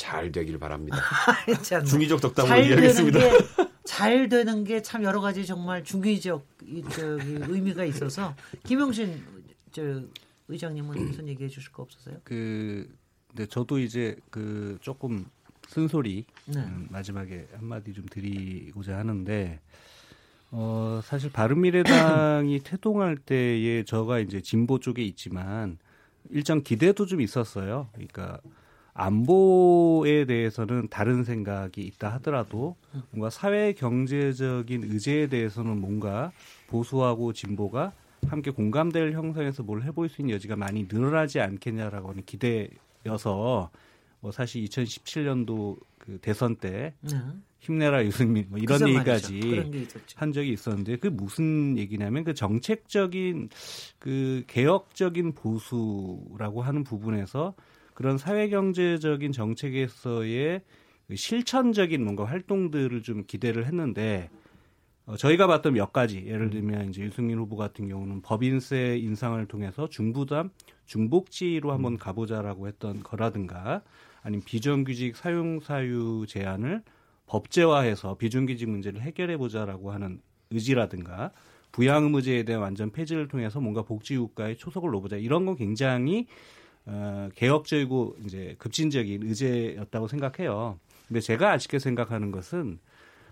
잘 0.00 0.32
되길 0.32 0.58
바랍니다. 0.58 0.96
중의적 1.86 2.22
덕담을 2.22 2.66
이야기했습니다. 2.66 3.18
잘 3.84 4.28
되는 4.30 4.64
게 4.64 4.80
참 4.80 5.04
여러 5.04 5.20
가지 5.20 5.44
정말 5.44 5.84
중의적 5.84 6.46
의미가 6.66 7.84
있어서 7.84 8.34
김용신 8.64 9.22
저 9.72 10.02
의장님은 10.48 11.06
무슨 11.06 11.28
얘기해 11.28 11.50
주실 11.50 11.70
거 11.70 11.82
없으세요? 11.82 12.16
그 12.24 12.88
근데 13.28 13.46
저도 13.46 13.78
이제 13.78 14.16
그 14.30 14.78
조금 14.80 15.26
쓴소리 15.68 16.24
네. 16.46 16.58
음, 16.60 16.88
마지막에 16.90 17.46
한마디 17.54 17.92
좀 17.92 18.06
드리고자 18.10 18.96
하는데 18.96 19.60
어, 20.50 21.00
사실 21.04 21.30
바른미래당이 21.30 22.60
태동할 22.64 23.16
때에 23.16 23.84
저가 23.84 24.18
이제 24.18 24.40
진보 24.40 24.80
쪽에 24.80 25.02
있지만 25.04 25.78
일정 26.30 26.62
기대도 26.62 27.04
좀 27.06 27.20
있었어요. 27.20 27.88
그러니까 27.92 28.40
안보에 29.00 30.26
대해서는 30.26 30.88
다른 30.90 31.24
생각이 31.24 31.80
있다 31.80 32.10
하더라도 32.14 32.76
뭔가 33.10 33.30
사회 33.30 33.72
경제적인 33.72 34.84
의제에 34.84 35.28
대해서는 35.28 35.80
뭔가 35.80 36.32
보수하고 36.68 37.32
진보가 37.32 37.92
함께 38.28 38.50
공감대를 38.50 39.14
형성해서 39.14 39.62
뭘 39.62 39.82
해볼 39.84 40.10
수 40.10 40.20
있는 40.20 40.34
여지가 40.34 40.56
많이 40.56 40.86
늘어나지 40.90 41.40
않겠냐라고 41.40 42.10
하는 42.10 42.22
기대여서 42.26 43.70
뭐 44.20 44.32
사실 44.32 44.62
2017년도 44.64 45.78
그 45.98 46.18
대선 46.20 46.56
때 46.56 46.92
네. 47.00 47.16
힘내라 47.60 48.04
유승민 48.04 48.46
뭐 48.50 48.58
이런 48.58 48.86
얘기까지 48.86 49.40
한 50.16 50.32
적이 50.32 50.52
있었는데 50.52 50.96
그 50.96 51.06
무슨 51.06 51.78
얘기냐면 51.78 52.24
그 52.24 52.34
정책적인 52.34 53.48
그 53.98 54.44
개혁적인 54.46 55.32
보수라고 55.32 56.60
하는 56.60 56.84
부분에서 56.84 57.54
그런 58.00 58.16
사회 58.16 58.48
경제적인 58.48 59.30
정책에서의 59.30 60.62
그 61.06 61.16
실천적인 61.16 62.02
뭔가 62.02 62.24
활동들을 62.24 63.02
좀 63.02 63.24
기대를 63.26 63.66
했는데 63.66 64.30
어, 65.04 65.18
저희가 65.18 65.46
봤던 65.46 65.74
몇 65.74 65.92
가지. 65.92 66.24
예를 66.24 66.48
들면 66.48 66.88
이제 66.88 67.02
유승민 67.02 67.36
후보 67.36 67.56
같은 67.56 67.88
경우는 67.88 68.22
법인세 68.22 68.96
인상을 68.96 69.44
통해서 69.48 69.86
중부담 69.90 70.48
중복지로 70.86 71.72
한번 71.72 71.98
가보자라고 71.98 72.68
했던 72.68 73.02
거라든가 73.02 73.82
아니면 74.22 74.44
비정규직 74.46 75.14
사용 75.14 75.60
사유 75.60 76.24
제한을 76.26 76.82
법제화해서 77.26 78.16
비정규직 78.16 78.70
문제를 78.70 79.02
해결해 79.02 79.36
보자라고 79.36 79.92
하는 79.92 80.22
의지라든가 80.50 81.32
부양 81.70 82.04
의무제에 82.04 82.44
대한 82.44 82.62
완전 82.62 82.92
폐지를 82.92 83.28
통해서 83.28 83.60
뭔가 83.60 83.82
복지국가의 83.82 84.56
초석을 84.56 84.90
놓보자. 84.90 85.18
이런 85.18 85.44
건 85.44 85.54
굉장히 85.54 86.28
어, 86.86 87.28
개혁적이고 87.34 88.16
이제 88.24 88.56
급진적인 88.58 89.22
의제였다고 89.22 90.08
생각해요. 90.08 90.78
근데 91.08 91.20
제가 91.20 91.52
아쉽게 91.52 91.78
생각하는 91.78 92.30
것은 92.30 92.78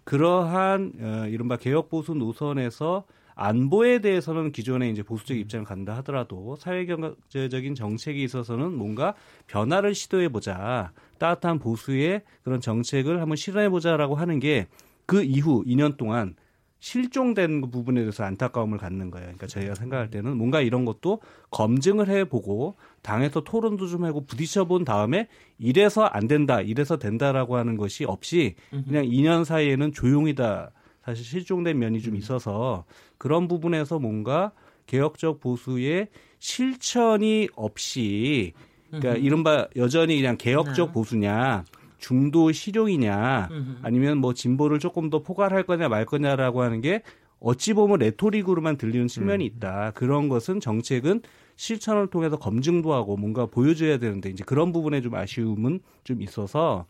그러한 0.05 0.93
어, 1.01 1.27
이른바 1.29 1.57
개혁 1.57 1.89
보수 1.89 2.15
노선에서 2.15 3.05
안보에 3.35 4.01
대해서는 4.01 4.51
기존에 4.51 4.91
이제 4.91 5.03
보수적 5.03 5.37
입장을 5.37 5.65
간다 5.65 5.97
하더라도 5.99 6.57
사회경제적인 6.57 7.77
정책에 7.77 8.21
있어서는 8.23 8.73
뭔가 8.73 9.15
변화를 9.47 9.95
시도해 9.95 10.29
보자. 10.31 10.93
따뜻한 11.19 11.61
보수의 11.61 12.23
그런 12.43 12.61
정책을 12.61 13.21
한번 13.21 13.37
실현해 13.37 13.69
보자라고 13.69 14.17
하는 14.17 14.41
게 14.41 14.67
그 15.09 15.23
이후 15.25 15.65
2년 15.65 15.97
동안 15.97 16.37
실종된 16.81 17.70
부분에 17.70 18.01
대해서 18.01 18.24
안타까움을 18.24 18.79
갖는 18.79 19.11
거예요. 19.11 19.26
그러니까 19.26 19.47
저희가 19.47 19.74
생각할 19.74 20.11
때는 20.11 20.37
뭔가 20.37 20.61
이런 20.61 20.85
것도 20.85 21.20
검증을 21.51 22.09
해보고 22.09 22.76
당에서 23.03 23.43
토론도 23.43 23.89
좀 23.89 24.05
하고 24.05 24.24
부딪혀 24.24 24.66
본 24.66 24.85
다음에 24.85 25.29
이래서 25.59 26.05
안 26.05 26.29
된다, 26.29 26.61
이래서 26.61 26.99
된다라고 26.99 27.57
하는 27.57 27.76
것이 27.76 28.05
없이 28.05 28.55
그냥 28.70 29.05
2년 29.05 29.45
사이에는 29.45 29.93
조용히다 29.93 30.70
사실 31.05 31.24
실종된 31.24 31.79
면이 31.79 32.01
좀 32.01 32.14
음. 32.14 32.18
있어서 32.18 32.85
그런 33.16 33.49
부분에서 33.49 33.99
뭔가 33.99 34.53
개혁적 34.87 35.41
보수의 35.41 36.09
실천이 36.39 37.49
없이 37.55 38.53
그러니까 38.91 39.14
이른바 39.14 39.68
여전히 39.76 40.16
그냥 40.16 40.37
개혁적 40.37 40.89
네. 40.89 40.93
보수냐 40.93 41.64
중도 41.99 42.53
실용이냐 42.53 43.49
아니면 43.83 44.19
뭐 44.19 44.33
진보를 44.33 44.79
조금 44.79 45.11
더 45.11 45.23
포괄할 45.23 45.65
거냐 45.65 45.89
말 45.89 46.05
거냐라고 46.05 46.63
하는 46.63 46.81
게 46.81 47.03
어찌 47.41 47.73
보면 47.73 47.99
레토릭으로만 47.99 48.77
들리는 48.77 49.07
측면이 49.07 49.45
음. 49.45 49.47
있다. 49.47 49.93
그런 49.95 50.29
것은 50.29 50.61
정책은 50.61 51.23
실천을 51.57 52.09
통해서 52.09 52.37
검증도 52.37 52.93
하고 52.93 53.17
뭔가 53.17 53.47
보여줘야 53.47 53.99
되는데 53.99 54.31
이제 54.31 54.45
그런 54.45 54.73
부분에 54.73 55.01
좀 55.01 55.15
아쉬움은 55.15 55.81
좀 56.05 56.23
있어서 56.23 56.87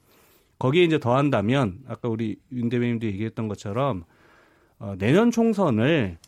거기에 0.59 0.85
이제 0.85 0.99
더한다면 0.99 1.81
아까 1.87 2.09
우리 2.09 2.37
윤 2.53 2.69
대변인도 2.69 3.07
얘기했던 3.07 3.49
것처럼 3.49 4.05
어, 4.79 4.95
내년 4.99 5.31
총선을 5.31 6.19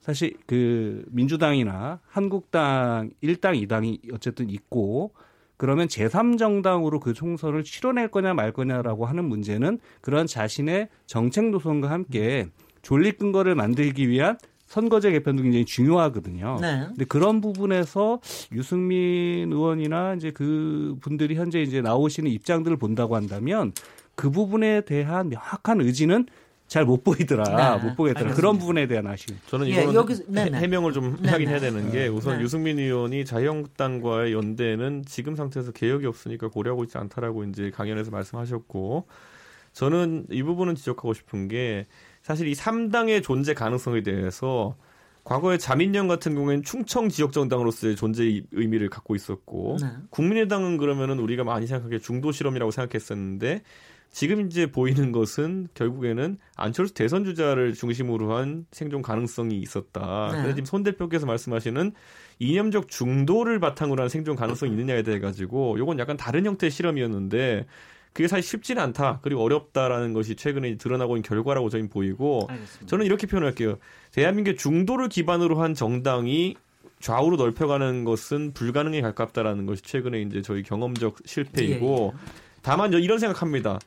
사실 0.00 0.34
그 0.46 1.04
민주당이나 1.08 2.00
한국당 2.06 3.10
1당 3.22 3.66
2당이 3.66 4.14
어쨌든 4.14 4.50
있고 4.50 5.12
그러면 5.60 5.88
제3정당으로 5.88 7.00
그 7.00 7.12
총선을 7.12 7.64
치러낼 7.64 8.08
거냐 8.08 8.32
말 8.32 8.50
거냐라고 8.50 9.04
하는 9.04 9.26
문제는 9.26 9.78
그런 10.00 10.26
자신의 10.26 10.88
정책 11.04 11.50
노선과 11.50 11.90
함께 11.90 12.46
존립 12.80 13.18
근거를 13.18 13.54
만들기 13.54 14.08
위한 14.08 14.38
선거제 14.64 15.10
개편도 15.10 15.42
굉장히 15.42 15.66
중요하거든요. 15.66 16.56
네. 16.62 16.84
근데 16.86 17.04
그런 17.04 17.42
부분에서 17.42 18.20
유승민 18.52 19.52
의원이나 19.52 20.14
이제 20.14 20.30
그 20.30 20.96
분들이 21.02 21.34
현재 21.34 21.60
이제 21.60 21.82
나오시는 21.82 22.30
입장들을 22.30 22.78
본다고 22.78 23.14
한다면 23.14 23.72
그 24.14 24.30
부분에 24.30 24.80
대한 24.86 25.28
명확한 25.28 25.82
의지는 25.82 26.24
잘 26.70 26.84
못 26.84 27.02
보이더라, 27.02 27.44
네. 27.78 27.84
못 27.84 27.96
보겠더라. 27.96 28.20
알겠습니다. 28.20 28.34
그런 28.36 28.58
부분에 28.58 28.86
대한 28.86 29.04
아쉬움. 29.08 29.40
저는 29.48 29.66
예, 29.66 29.72
이거는 29.72 29.90
예, 29.90 29.96
여기서, 29.96 30.22
해명을 30.32 30.92
좀. 30.92 31.18
하긴 31.26 31.48
해야 31.48 31.58
되는 31.58 31.90
게 31.90 32.06
우선 32.06 32.38
네. 32.38 32.44
유승민 32.44 32.78
의원이 32.78 33.24
자유한국당과의 33.24 34.32
연대는 34.32 35.02
지금 35.04 35.34
상태에서 35.34 35.72
개혁이 35.72 36.06
없으니까 36.06 36.46
고려하고 36.46 36.84
있지 36.84 36.96
않다라고 36.96 37.42
이제 37.42 37.72
강연에서 37.74 38.12
말씀하셨고 38.12 39.08
저는 39.72 40.26
이 40.30 40.44
부분은 40.44 40.76
지적하고 40.76 41.12
싶은 41.12 41.48
게 41.48 41.88
사실 42.22 42.46
이 42.46 42.52
3당의 42.52 43.24
존재 43.24 43.52
가능성에 43.52 44.04
대해서 44.04 44.76
과거에 45.24 45.58
자민련 45.58 46.06
같은 46.06 46.36
경우에는 46.36 46.62
충청 46.62 47.08
지역 47.08 47.32
정당으로서의 47.32 47.96
존재 47.96 48.42
의미를 48.52 48.88
갖고 48.88 49.16
있었고 49.16 49.78
네. 49.82 49.88
국민의당은 50.10 50.76
그러면은 50.76 51.18
우리가 51.18 51.42
많이 51.42 51.66
생각하기에 51.66 51.98
중도 51.98 52.30
실험이라고 52.30 52.70
생각했었는데 52.70 53.62
지금 54.12 54.46
이제 54.46 54.66
보이는 54.66 55.12
것은 55.12 55.68
결국에는 55.74 56.36
안철수 56.56 56.94
대선 56.94 57.24
주자를 57.24 57.74
중심으로 57.74 58.34
한 58.34 58.66
생존 58.72 59.02
가능성이 59.02 59.58
있었다. 59.58 60.30
네. 60.32 60.36
근데 60.38 60.54
지금 60.54 60.64
손 60.64 60.82
대표께서 60.82 61.26
말씀하시는 61.26 61.92
이념적 62.40 62.88
중도를 62.88 63.60
바탕으로 63.60 64.02
한 64.02 64.08
생존 64.08 64.34
가능성이 64.34 64.72
있느냐에 64.72 65.02
대해 65.02 65.20
가지고 65.20 65.78
요건 65.78 65.98
약간 65.98 66.16
다른 66.16 66.44
형태의 66.44 66.70
실험이었는데 66.70 67.66
그게 68.12 68.26
사실 68.26 68.42
쉽지는 68.42 68.82
않다. 68.82 69.20
그리고 69.22 69.42
어렵다라는 69.42 70.12
것이 70.12 70.34
최근에 70.34 70.76
드러나고 70.76 71.16
있는 71.16 71.22
결과라고 71.22 71.68
저는 71.68 71.88
보이고 71.88 72.46
알겠습니다. 72.48 72.86
저는 72.86 73.06
이렇게 73.06 73.26
표현할게요. 73.28 73.78
대한민국의 74.12 74.56
중도를 74.56 75.08
기반으로 75.08 75.60
한 75.60 75.74
정당이 75.74 76.56
좌우로 76.98 77.36
넓혀가는 77.36 78.04
것은 78.04 78.52
불가능에 78.52 79.00
가깝다라는 79.00 79.66
것이 79.66 79.82
최근에 79.82 80.22
이제 80.22 80.42
저희 80.42 80.62
경험적 80.62 81.18
실패이고 81.24 82.12
예, 82.14 82.18
예. 82.18 82.32
다만 82.62 82.92
이런 82.92 83.18
생각합니다. 83.18 83.78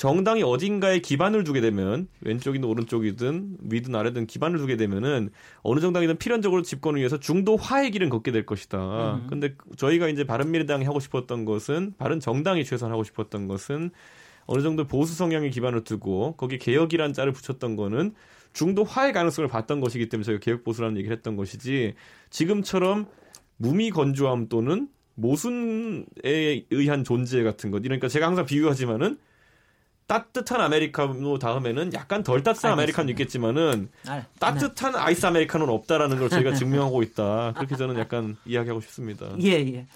정당이 0.00 0.42
어딘가에 0.42 1.00
기반을 1.00 1.44
두게 1.44 1.60
되면 1.60 2.08
왼쪽이든 2.22 2.66
오른쪽이든 2.66 3.58
위든 3.70 3.94
아래든 3.94 4.26
기반을 4.26 4.56
두게 4.56 4.78
되면은 4.78 5.28
어느 5.60 5.80
정당이든 5.80 6.16
필연적으로 6.16 6.62
집권을 6.62 7.00
위해서 7.00 7.20
중도화의 7.20 7.90
길은 7.90 8.08
걷게 8.08 8.32
될 8.32 8.46
것이다. 8.46 9.16
음. 9.16 9.26
근데 9.28 9.56
저희가 9.76 10.08
이제 10.08 10.24
바른미래당이 10.24 10.86
하고 10.86 11.00
싶었던 11.00 11.44
것은 11.44 11.92
바른 11.98 12.18
정당이 12.18 12.64
최소한 12.64 12.92
하고 12.92 13.04
싶었던 13.04 13.46
것은 13.46 13.90
어느 14.46 14.62
정도 14.62 14.86
보수 14.86 15.14
성향의 15.14 15.50
기반을 15.50 15.84
두고 15.84 16.32
거기 16.38 16.56
개혁이란 16.56 17.12
짤을 17.12 17.32
붙였던 17.32 17.76
거는 17.76 18.14
중도화의 18.54 19.12
가능성을 19.12 19.50
봤던 19.50 19.80
것이기 19.80 20.08
때문에 20.08 20.24
저희가 20.24 20.40
개혁 20.40 20.64
보수라는 20.64 20.96
얘기를 20.96 21.14
했던 21.14 21.36
것이지 21.36 21.92
지금처럼 22.30 23.04
무미 23.58 23.90
건조함 23.90 24.48
또는 24.48 24.88
모순에 25.14 26.04
의한 26.70 27.04
존재 27.04 27.42
같은 27.42 27.70
것. 27.70 27.82
그러니까 27.82 28.08
제가 28.08 28.26
항상 28.26 28.46
비유하지만은 28.46 29.18
따뜻한 30.10 30.60
아메리카노 30.60 31.38
다음에는 31.38 31.92
약간 31.94 32.24
덜 32.24 32.42
따뜻한 32.42 32.72
아메리카노 32.72 33.10
있겠지만은 33.10 33.88
아, 34.08 34.24
따뜻한 34.40 34.92
네. 34.94 34.98
아이스 34.98 35.24
아메리카노는 35.24 35.72
없다라는 35.72 36.18
걸 36.18 36.28
저희가 36.28 36.52
증명하고 36.58 37.04
있다. 37.04 37.52
그렇게 37.54 37.76
저는 37.76 37.96
약간 37.96 38.36
이야기하고 38.44 38.80
싶습니다. 38.80 39.28
예, 39.40 39.50
예. 39.52 39.86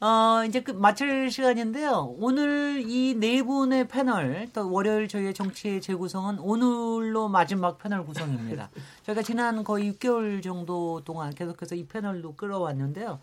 어, 0.00 0.42
이제 0.48 0.62
그 0.62 0.70
마칠 0.72 1.30
시간인데요. 1.30 2.14
오늘 2.18 2.82
이 2.88 3.14
네 3.14 3.42
분의 3.42 3.88
패널, 3.88 4.48
또 4.54 4.72
월요일 4.72 5.06
저희의 5.06 5.34
정치의 5.34 5.82
재구성은 5.82 6.38
오늘로 6.38 7.28
마지막 7.28 7.76
패널 7.78 8.06
구성입니다. 8.06 8.70
저희가 9.04 9.20
지난 9.20 9.62
거의 9.64 9.92
6개월 9.92 10.42
정도 10.42 11.02
동안 11.04 11.34
계속해서 11.34 11.74
이 11.74 11.84
패널도 11.86 12.36
끌어왔는데요. 12.36 13.20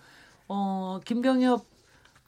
어, 0.48 1.00
김병엽 1.06 1.66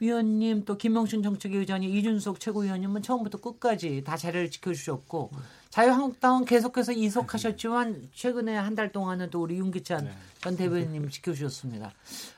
위원님 0.01 0.65
또 0.65 0.77
김영춘 0.77 1.21
정책위 1.21 1.55
의장님 1.57 1.95
이준석 1.95 2.39
최고위원님은 2.39 3.03
처음부터 3.03 3.39
끝까지 3.39 4.03
다 4.03 4.17
자리를 4.17 4.49
지켜주셨고 4.49 5.29
자유한국당은 5.69 6.43
계속해서 6.45 6.91
이석하셨지만 6.91 8.09
최근에 8.13 8.55
한 8.57 8.75
달 8.75 8.91
동안은 8.91 9.29
또 9.29 9.41
우리 9.43 9.57
윤기찬 9.57 10.05
네. 10.05 10.11
전 10.41 10.57
대변인님 10.57 11.09
지켜주셨습니다. 11.09 11.93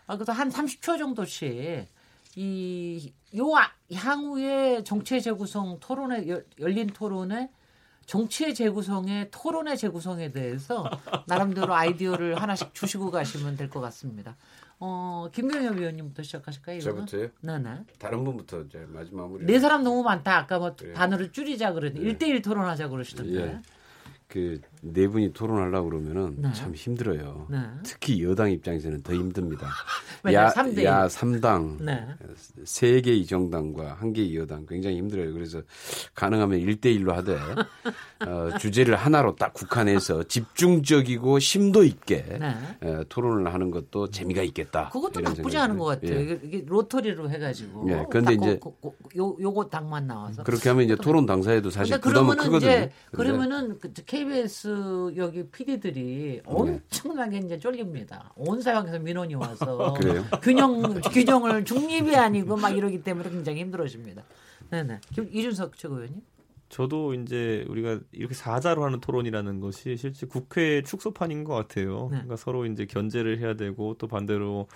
아, 0.07 0.16
그래서 0.18 0.32
한 0.34 0.49
30초 0.51 0.99
정도씩 0.99 1.88
이 2.36 3.14
요 3.36 3.47
향후의 3.91 4.84
정치의 4.84 5.22
재구성 5.24 5.80
토론회 5.80 6.28
열린 6.59 6.88
토론회 6.88 7.49
정치의 8.05 8.53
재구성의 8.53 9.30
토론의 9.32 9.78
재구성에 9.78 10.32
대해서 10.32 10.88
나름대로 11.26 11.74
아이디어를 11.74 12.39
하나씩 12.41 12.74
주시고 12.76 13.09
가시면 13.11 13.55
될 13.57 13.70
것 13.70 13.80
같습니다. 13.82 14.36
어, 14.86 15.30
김경엽 15.32 15.78
위원님부터 15.78 16.24
시작하실까요? 16.24 16.78
이거는? 16.80 17.06
저부터요? 17.06 17.30
네네. 17.40 17.86
다른 18.00 18.26
분부터 18.26 18.64
이제 18.64 18.86
마지막 18.90 19.24
마무리. 19.24 19.46
네 19.46 19.58
사람 19.58 19.82
너무 19.82 20.04
많다. 20.04 20.38
아까 20.38 20.60
뭐 20.60 20.76
그래요. 20.76 20.94
단어를 20.94 21.32
줄이자 21.32 21.72
그러는데 21.72 22.02
네. 22.04 22.18
1대1 22.18 22.44
토론하자 22.44 22.90
그러시던데. 22.90 23.40
예. 23.40 23.62
그 24.28 24.60
네 24.86 25.08
분이 25.08 25.32
토론하려고 25.32 25.90
그러면은 25.90 26.36
네. 26.38 26.52
참 26.54 26.76
힘들어요. 26.76 27.48
네. 27.50 27.58
특히 27.84 28.22
여당 28.22 28.52
입장에서는 28.52 29.02
더 29.02 29.14
힘듭니다. 29.14 29.70
야, 30.34 30.50
3대 30.50 30.84
야 30.84 31.08
3당, 31.08 31.82
네. 31.82 32.06
3개의 32.64 33.28
정당과 33.28 33.98
1개의 34.02 34.36
여당 34.36 34.66
굉장히 34.66 34.98
힘들어요. 34.98 35.34
그래서 35.34 35.62
가능하면 36.16 36.60
1대1로 36.60 37.14
하되 37.14 37.38
어, 38.28 38.58
주제를 38.58 38.96
하나로 38.96 39.36
딱 39.36 39.54
국한해서 39.54 40.24
집중적이고 40.24 41.40
심도 41.40 41.84
있게 41.84 42.24
네. 42.40 42.56
어, 42.82 43.04
토론을 43.08 43.54
하는 43.54 43.72
것도 43.72 44.10
재미가 44.10 44.44
있겠다. 44.44 44.90
그것도 44.90 45.22
나쁘지 45.22 45.58
않은 45.58 45.78
것 45.78 45.86
같아요. 45.86 46.20
예. 46.20 46.40
이게 46.44 46.64
로터리로 46.68 47.30
해가지고. 47.30 47.90
예. 47.90 48.06
그런데 48.10 48.34
이제 48.34 48.58
고, 48.58 48.74
고, 48.76 48.96
요, 49.18 49.36
요거 49.40 49.70
당만 49.70 50.08
나와서. 50.08 50.44
그렇게 50.44 50.70
하면 50.70 50.84
이제 50.86 50.96
토론 51.02 51.26
당사에도 51.26 51.70
사실 51.70 52.00
부담은 52.00 52.36
크거든요. 52.36 52.58
이제 52.58 52.92
그러면은 53.12 53.80
그 54.74 55.13
KBS 55.13 55.17
여기 55.17 55.43
PD들이 55.43 56.41
엄청나게 56.45 57.38
이제 57.38 57.59
쫄립니다. 57.59 58.32
온 58.36 58.59
사방에서 58.61 58.99
민원이 58.99 59.36
와서 59.36 59.93
균형 60.41 60.99
규정을 61.01 61.63
중립이 61.63 62.15
아니고 62.15 62.57
막 62.57 62.71
이러기 62.71 63.03
때문에 63.03 63.30
굉장히 63.30 63.61
힘들어집니다. 63.61 64.24
네네. 64.71 64.99
이준석 65.32 65.78
최고위원님. 65.78 66.21
저도 66.69 67.13
이제 67.13 67.65
우리가 67.69 67.99
이렇게 68.11 68.34
사자로 68.34 68.84
하는 68.84 68.99
토론이라는 68.99 69.59
것이 69.59 69.95
실제 69.95 70.26
국회 70.26 70.82
축소판인 70.82 71.43
것 71.43 71.53
같아요. 71.53 72.07
네. 72.09 72.17
그러니까 72.17 72.36
서로 72.36 72.65
이제 72.65 72.86
견제를 72.88 73.39
해야 73.39 73.53
되고 73.53 73.95
또 73.99 74.07
반대로 74.07 74.67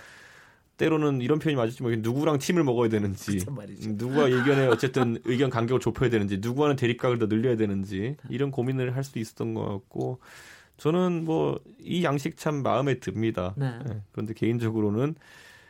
때로는 0.78 1.20
이런 1.20 1.38
표현이 1.38 1.56
맞을지 1.56 1.82
모르겠는데 1.82 2.08
누구랑 2.08 2.38
팀을 2.38 2.64
먹어야 2.64 2.88
되는지 2.88 3.44
누구와 3.86 4.26
의견에 4.32 4.66
어쨌든 4.68 5.18
의견 5.26 5.50
간격을 5.50 5.80
좁혀야 5.80 6.08
되는지 6.08 6.38
누구와는 6.38 6.76
대립각을 6.76 7.18
더 7.18 7.28
늘려야 7.28 7.56
되는지 7.56 8.16
이런 8.30 8.50
고민을 8.50 8.96
할 8.96 9.04
수도 9.04 9.20
있었던 9.20 9.52
것 9.54 9.66
같고 9.66 10.20
저는 10.78 11.24
뭐 11.24 11.58
이 11.88 12.04
양식 12.04 12.36
참 12.36 12.62
마음에 12.62 13.00
듭니다. 13.00 13.54
네. 13.56 13.78
네. 13.86 14.02
그런데 14.12 14.34
개인적으로는 14.34 15.14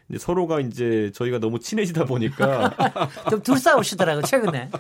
이제 0.09 0.18
서로가 0.18 0.61
이제 0.61 1.11
저희가 1.14 1.38
너무 1.38 1.59
친해지다 1.59 2.04
보니까 2.04 2.74
좀 3.30 3.42
둘싸우시더라고 3.42 4.22
최근에. 4.22 4.70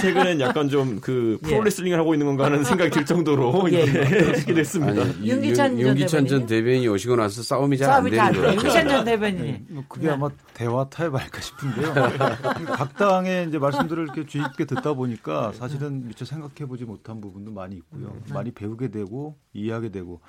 최, 0.00 0.12
근엔 0.12 0.40
약간 0.40 0.68
좀 0.68 1.00
그 1.00 1.38
프로레슬링을 1.42 1.94
예. 1.94 1.98
하고 1.98 2.14
있는 2.14 2.26
건가 2.26 2.44
하는 2.44 2.62
생각이 2.64 2.90
들 2.90 3.04
정도로 3.04 3.68
예, 3.72 3.80
예. 3.80 4.54
됐습니다. 4.54 5.02
아니, 5.02 5.28
윤기찬, 5.28 5.78
윤기찬 5.78 6.26
전 6.26 6.46
대변인이 6.46 6.88
오시고 6.88 7.16
나서 7.16 7.42
싸움이 7.42 7.78
잘 7.78 7.90
안 7.90 8.04
되는 8.04 8.32
거예요. 8.32 8.52
윤기찬 8.52 8.88
전 8.88 9.04
대변인이. 9.04 9.42
네. 9.52 9.64
뭐 9.68 9.84
그게 9.88 10.06
네. 10.08 10.12
아마 10.12 10.28
대화 10.54 10.88
타협할까 10.88 11.40
싶은데요. 11.40 11.94
각 12.66 12.96
당의 12.96 13.48
이제 13.48 13.58
말씀들을 13.58 14.04
이렇게 14.04 14.26
주의 14.26 14.44
깊게 14.44 14.66
듣다 14.66 14.94
보니까 14.94 15.52
사실은 15.52 16.06
미처 16.06 16.24
생각해 16.24 16.66
보지 16.68 16.84
못한 16.84 17.20
부분도 17.20 17.50
많이 17.52 17.76
있고요. 17.76 18.06
음. 18.08 18.22
많이 18.32 18.50
배우게 18.50 18.88
되고 18.90 19.36
이해하게 19.52 19.90
되고 19.90 20.20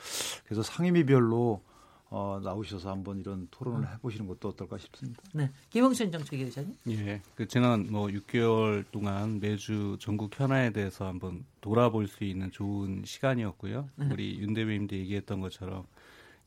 그래서 0.45 0.63
상임위별로 0.63 1.61
어, 2.13 2.41
나오셔서 2.43 2.91
한번 2.91 3.19
이런 3.21 3.47
토론을 3.51 3.89
해보시는 3.93 4.27
것도 4.27 4.49
어떨까 4.49 4.77
싶습니다. 4.77 5.23
네, 5.33 5.49
김영춘 5.69 6.11
정책위 6.11 6.43
의장님. 6.43 6.75
예, 6.89 7.21
그 7.35 7.47
지난 7.47 7.87
뭐 7.89 8.07
6개월 8.07 8.83
동안 8.91 9.39
매주 9.39 9.95
전국 9.97 10.37
현안에 10.37 10.71
대해서 10.71 11.07
한번 11.07 11.45
돌아볼 11.61 12.07
수 12.07 12.25
있는 12.25 12.51
좋은 12.51 13.03
시간이었고요. 13.05 13.89
네. 13.95 14.09
우리 14.11 14.39
윤 14.39 14.53
대표님도 14.53 14.93
얘기했던 14.97 15.39
것처럼 15.39 15.85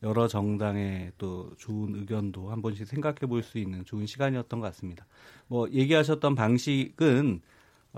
여러 0.03 0.27
정당의 0.27 1.13
또 1.17 1.51
좋은 1.57 1.95
의견도 1.95 2.51
한 2.51 2.61
번씩 2.61 2.85
생각해 2.85 3.21
볼 3.27 3.41
수 3.41 3.57
있는 3.57 3.83
좋은 3.85 4.05
시간이었던 4.05 4.59
것 4.59 4.67
같습니다. 4.67 5.07
뭐 5.47 5.67
얘기하셨던 5.71 6.35
방식은 6.35 7.41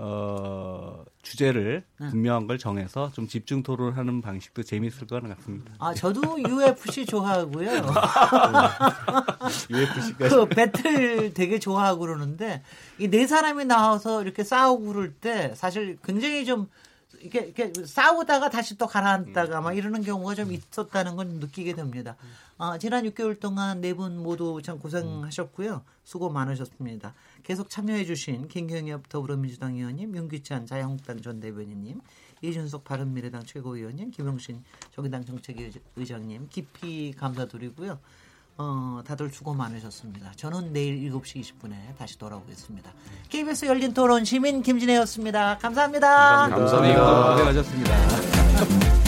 어, 0.00 1.04
주제를 1.22 1.84
네. 1.98 2.08
분명한 2.10 2.46
걸 2.46 2.56
정해서 2.58 3.10
좀 3.12 3.26
집중 3.26 3.62
토론하는 3.64 4.22
방식도 4.22 4.62
재미있을 4.62 5.08
것 5.08 5.20
같습니다. 5.22 5.72
아, 5.78 5.92
저도 5.92 6.38
UFC 6.40 7.04
좋아하고요. 7.06 7.68
UFC까지. 9.70 10.34
그 10.34 10.46
배틀 10.48 11.34
되게 11.34 11.58
좋아하고 11.58 12.00
그러는데 12.00 12.62
이 12.98 13.08
네 13.08 13.26
사람이 13.26 13.64
나와서 13.64 14.22
이렇게 14.22 14.44
싸우고 14.44 14.84
그럴 14.92 15.12
때 15.12 15.52
사실 15.56 15.98
굉장히 16.04 16.44
좀 16.44 16.68
이렇게, 17.20 17.40
이렇게 17.40 17.72
싸우다가 17.84 18.48
다시 18.50 18.78
또 18.78 18.86
가라앉다가 18.86 19.60
막 19.60 19.76
이러는 19.76 20.02
경우가 20.04 20.36
좀 20.36 20.52
있었다는 20.52 21.16
건 21.16 21.28
느끼게 21.40 21.74
됩니다. 21.74 22.14
아, 22.58 22.78
지난 22.78 23.04
6개월 23.06 23.40
동안 23.40 23.80
네 23.80 23.92
분 23.94 24.22
모두 24.22 24.60
참 24.62 24.78
고생하셨고요. 24.78 25.82
수고 26.04 26.30
많으셨습니다. 26.30 27.14
계속 27.42 27.70
참여해주신 27.70 28.48
김경엽 28.48 29.08
더불어민주당 29.08 29.74
의원님, 29.74 30.16
윤기찬 30.16 30.66
자유한국당 30.66 31.20
전 31.20 31.40
대변인님, 31.40 32.00
이준석 32.42 32.84
바른미래당 32.84 33.44
최고위원님, 33.44 34.10
김용신 34.10 34.62
정의당 34.94 35.24
정책위의장님 35.24 36.48
깊이 36.50 37.12
감사드리고요. 37.16 37.98
어, 38.60 39.00
다들 39.06 39.30
수고 39.30 39.54
많으셨습니다. 39.54 40.32
저는 40.34 40.72
내일 40.72 41.10
7시 41.12 41.40
20분에 41.42 41.96
다시 41.96 42.18
돌아오겠습니다. 42.18 42.92
KBS 43.28 43.66
열린 43.66 43.94
토론 43.94 44.24
시민 44.24 44.62
김진혜였습니다 44.62 45.58
감사합니다. 45.58 46.48
감사합니다. 46.48 46.56
감사합니다. 46.56 47.32
고생하셨습니다. 47.34 49.07